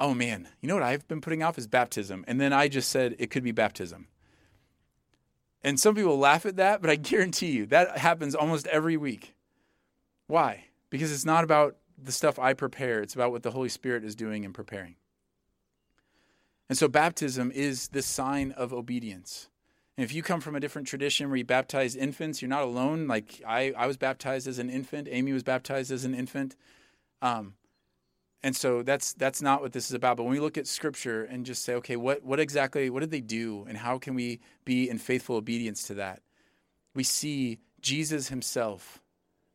oh 0.00 0.14
man, 0.14 0.48
you 0.60 0.68
know 0.68 0.74
what 0.74 0.82
I've 0.82 1.06
been 1.06 1.20
putting 1.20 1.42
off 1.42 1.56
is 1.56 1.66
baptism. 1.66 2.24
And 2.26 2.40
then 2.40 2.52
I 2.52 2.68
just 2.68 2.88
said 2.88 3.14
it 3.18 3.30
could 3.30 3.44
be 3.44 3.52
baptism. 3.52 4.08
And 5.62 5.80
some 5.80 5.94
people 5.94 6.18
laugh 6.18 6.44
at 6.44 6.56
that, 6.56 6.80
but 6.80 6.90
I 6.90 6.96
guarantee 6.96 7.52
you 7.52 7.66
that 7.66 7.98
happens 7.98 8.34
almost 8.34 8.66
every 8.66 8.96
week. 8.96 9.34
Why? 10.26 10.64
Because 10.90 11.12
it's 11.12 11.24
not 11.24 11.44
about 11.44 11.76
the 11.96 12.12
stuff 12.12 12.38
I 12.38 12.54
prepare, 12.54 13.00
it's 13.00 13.14
about 13.14 13.30
what 13.30 13.42
the 13.42 13.52
Holy 13.52 13.68
Spirit 13.68 14.04
is 14.04 14.14
doing 14.14 14.44
and 14.44 14.52
preparing. 14.52 14.96
And 16.68 16.78
so 16.78 16.88
baptism 16.88 17.50
is 17.50 17.88
the 17.88 18.02
sign 18.02 18.52
of 18.52 18.72
obedience. 18.72 19.48
And 19.96 20.04
if 20.04 20.12
you 20.12 20.22
come 20.22 20.40
from 20.40 20.56
a 20.56 20.60
different 20.60 20.88
tradition 20.88 21.28
where 21.28 21.36
you 21.36 21.44
baptize 21.44 21.94
infants, 21.94 22.42
you're 22.42 22.48
not 22.48 22.62
alone. 22.62 23.06
Like 23.06 23.42
I, 23.46 23.72
I 23.76 23.86
was 23.86 23.96
baptized 23.96 24.48
as 24.48 24.58
an 24.58 24.70
infant. 24.70 25.08
Amy 25.10 25.32
was 25.32 25.42
baptized 25.42 25.92
as 25.92 26.04
an 26.04 26.14
infant. 26.14 26.56
Um, 27.22 27.54
and 28.42 28.54
so 28.54 28.82
that's 28.82 29.14
that's 29.14 29.40
not 29.40 29.62
what 29.62 29.72
this 29.72 29.86
is 29.86 29.94
about. 29.94 30.18
But 30.18 30.24
when 30.24 30.32
we 30.32 30.40
look 30.40 30.58
at 30.58 30.66
Scripture 30.66 31.24
and 31.24 31.46
just 31.46 31.64
say, 31.64 31.74
okay, 31.76 31.96
what 31.96 32.22
what 32.22 32.38
exactly 32.40 32.90
what 32.90 33.00
did 33.00 33.10
they 33.10 33.22
do, 33.22 33.64
and 33.66 33.78
how 33.78 33.98
can 33.98 34.14
we 34.14 34.40
be 34.66 34.90
in 34.90 34.98
faithful 34.98 35.36
obedience 35.36 35.84
to 35.84 35.94
that? 35.94 36.20
We 36.94 37.04
see 37.04 37.58
Jesus 37.80 38.28
Himself, 38.28 39.00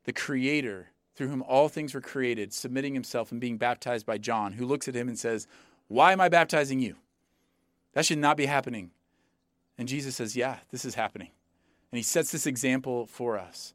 the 0.06 0.14
Creator, 0.14 0.88
through 1.16 1.28
whom 1.28 1.44
all 1.44 1.70
things 1.70 1.94
were 1.94 2.02
created, 2.02 2.52
submitting 2.52 2.96
Himself 2.96 3.32
and 3.32 3.40
being 3.40 3.58
baptized 3.58 4.08
by 4.08 4.18
John, 4.18 4.54
who 4.54 4.66
looks 4.66 4.88
at 4.88 4.96
Him 4.96 5.08
and 5.08 5.20
says, 5.20 5.48
"Why 5.90 6.14
am 6.14 6.22
I 6.22 6.30
baptizing 6.30 6.80
you? 6.80 6.96
That 7.94 8.06
should 8.06 8.20
not 8.20 8.38
be 8.38 8.46
happening." 8.46 8.92
And 9.80 9.88
Jesus 9.88 10.18
says, 10.18 10.36
Yeah, 10.36 10.58
this 10.72 10.84
is 10.86 10.94
happening. 10.96 11.30
And 11.92 11.98
he 11.98 12.04
sets 12.04 12.32
this 12.32 12.46
example 12.46 13.08
for 13.08 13.40
us 13.40 13.74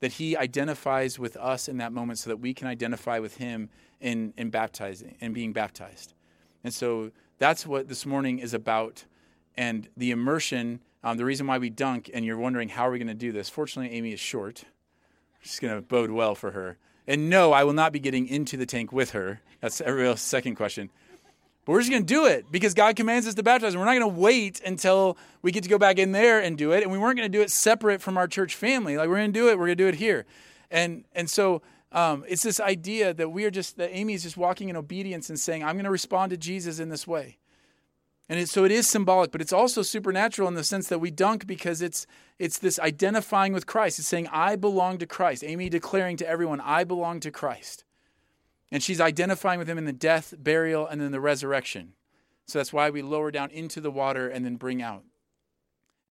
that 0.00 0.12
he 0.12 0.36
identifies 0.36 1.18
with 1.18 1.36
us 1.36 1.68
in 1.68 1.76
that 1.78 1.92
moment 1.92 2.20
so 2.20 2.30
that 2.30 2.38
we 2.38 2.54
can 2.54 2.68
identify 2.68 3.18
with 3.18 3.36
him 3.36 3.68
in, 4.00 4.32
in 4.36 4.50
baptizing 4.50 5.16
and 5.20 5.34
being 5.34 5.52
baptized. 5.52 6.14
And 6.64 6.72
so 6.72 7.10
that's 7.38 7.66
what 7.66 7.88
this 7.88 8.06
morning 8.06 8.38
is 8.38 8.54
about. 8.54 9.04
And 9.56 9.88
the 9.96 10.12
immersion, 10.12 10.80
um, 11.02 11.16
the 11.18 11.24
reason 11.24 11.46
why 11.48 11.58
we 11.58 11.68
dunk, 11.68 12.08
and 12.14 12.24
you're 12.24 12.38
wondering 12.38 12.68
how 12.68 12.86
are 12.86 12.92
we 12.92 12.98
going 12.98 13.08
to 13.08 13.14
do 13.14 13.32
this? 13.32 13.48
Fortunately, 13.48 13.94
Amy 13.96 14.12
is 14.12 14.20
short. 14.20 14.64
She's 15.40 15.58
going 15.58 15.74
to 15.74 15.82
bode 15.82 16.12
well 16.12 16.36
for 16.36 16.52
her. 16.52 16.78
And 17.06 17.28
no, 17.28 17.52
I 17.52 17.64
will 17.64 17.72
not 17.72 17.92
be 17.92 17.98
getting 17.98 18.26
into 18.28 18.56
the 18.56 18.66
tank 18.66 18.92
with 18.92 19.10
her. 19.10 19.40
That's 19.60 19.80
every 19.80 20.16
second 20.16 20.56
question. 20.56 20.90
But 21.64 21.72
we're 21.72 21.80
just 21.80 21.90
going 21.90 22.04
to 22.04 22.14
do 22.14 22.26
it 22.26 22.46
because 22.50 22.74
God 22.74 22.96
commands 22.96 23.26
us 23.26 23.34
to 23.34 23.42
baptize. 23.42 23.74
And 23.74 23.80
we're 23.80 23.86
not 23.86 23.98
going 23.98 24.14
to 24.14 24.20
wait 24.20 24.60
until 24.64 25.16
we 25.42 25.52
get 25.52 25.62
to 25.62 25.68
go 25.68 25.78
back 25.78 25.98
in 25.98 26.12
there 26.12 26.40
and 26.40 26.58
do 26.58 26.72
it. 26.72 26.82
And 26.82 26.90
we 26.90 26.98
weren't 26.98 27.16
going 27.16 27.30
to 27.30 27.38
do 27.38 27.42
it 27.42 27.50
separate 27.50 28.00
from 28.00 28.16
our 28.16 28.26
church 28.26 28.56
family. 28.56 28.96
Like 28.96 29.08
we're 29.08 29.16
going 29.16 29.32
to 29.32 29.38
do 29.38 29.48
it. 29.48 29.58
We're 29.58 29.66
going 29.66 29.78
to 29.78 29.84
do 29.84 29.88
it 29.88 29.94
here. 29.94 30.26
And 30.70 31.04
and 31.14 31.30
so 31.30 31.62
um, 31.92 32.24
it's 32.26 32.42
this 32.42 32.58
idea 32.58 33.14
that 33.14 33.28
we 33.30 33.44
are 33.44 33.50
just 33.50 33.76
that 33.76 33.90
Amy 33.92 34.14
is 34.14 34.22
just 34.22 34.36
walking 34.36 34.70
in 34.70 34.76
obedience 34.76 35.28
and 35.28 35.38
saying, 35.38 35.62
"I'm 35.62 35.76
going 35.76 35.84
to 35.84 35.90
respond 35.90 36.30
to 36.30 36.36
Jesus 36.36 36.80
in 36.80 36.88
this 36.88 37.06
way." 37.06 37.36
And 38.28 38.38
it, 38.38 38.48
so 38.48 38.64
it 38.64 38.70
is 38.70 38.88
symbolic, 38.88 39.30
but 39.30 39.40
it's 39.40 39.52
also 39.52 39.82
supernatural 39.82 40.48
in 40.48 40.54
the 40.54 40.64
sense 40.64 40.88
that 40.88 41.00
we 41.00 41.10
dunk 41.10 41.46
because 41.46 41.82
it's 41.82 42.06
it's 42.38 42.58
this 42.58 42.78
identifying 42.78 43.52
with 43.52 43.66
Christ. 43.66 43.98
It's 43.98 44.08
saying, 44.08 44.28
"I 44.28 44.56
belong 44.56 44.98
to 44.98 45.06
Christ." 45.06 45.44
Amy 45.44 45.68
declaring 45.68 46.16
to 46.18 46.28
everyone, 46.28 46.60
"I 46.60 46.84
belong 46.84 47.20
to 47.20 47.30
Christ." 47.30 47.84
And 48.70 48.82
she's 48.82 49.00
identifying 49.00 49.58
with 49.58 49.68
him 49.68 49.76
in 49.76 49.84
the 49.84 49.92
death, 49.92 50.34
burial, 50.38 50.86
and 50.86 51.00
then 51.00 51.12
the 51.12 51.20
resurrection. 51.20 51.92
So 52.46 52.58
that's 52.58 52.72
why 52.72 52.90
we 52.90 53.02
lower 53.02 53.30
down 53.30 53.50
into 53.50 53.80
the 53.80 53.90
water 53.90 54.28
and 54.28 54.44
then 54.44 54.56
bring 54.56 54.80
out. 54.80 55.04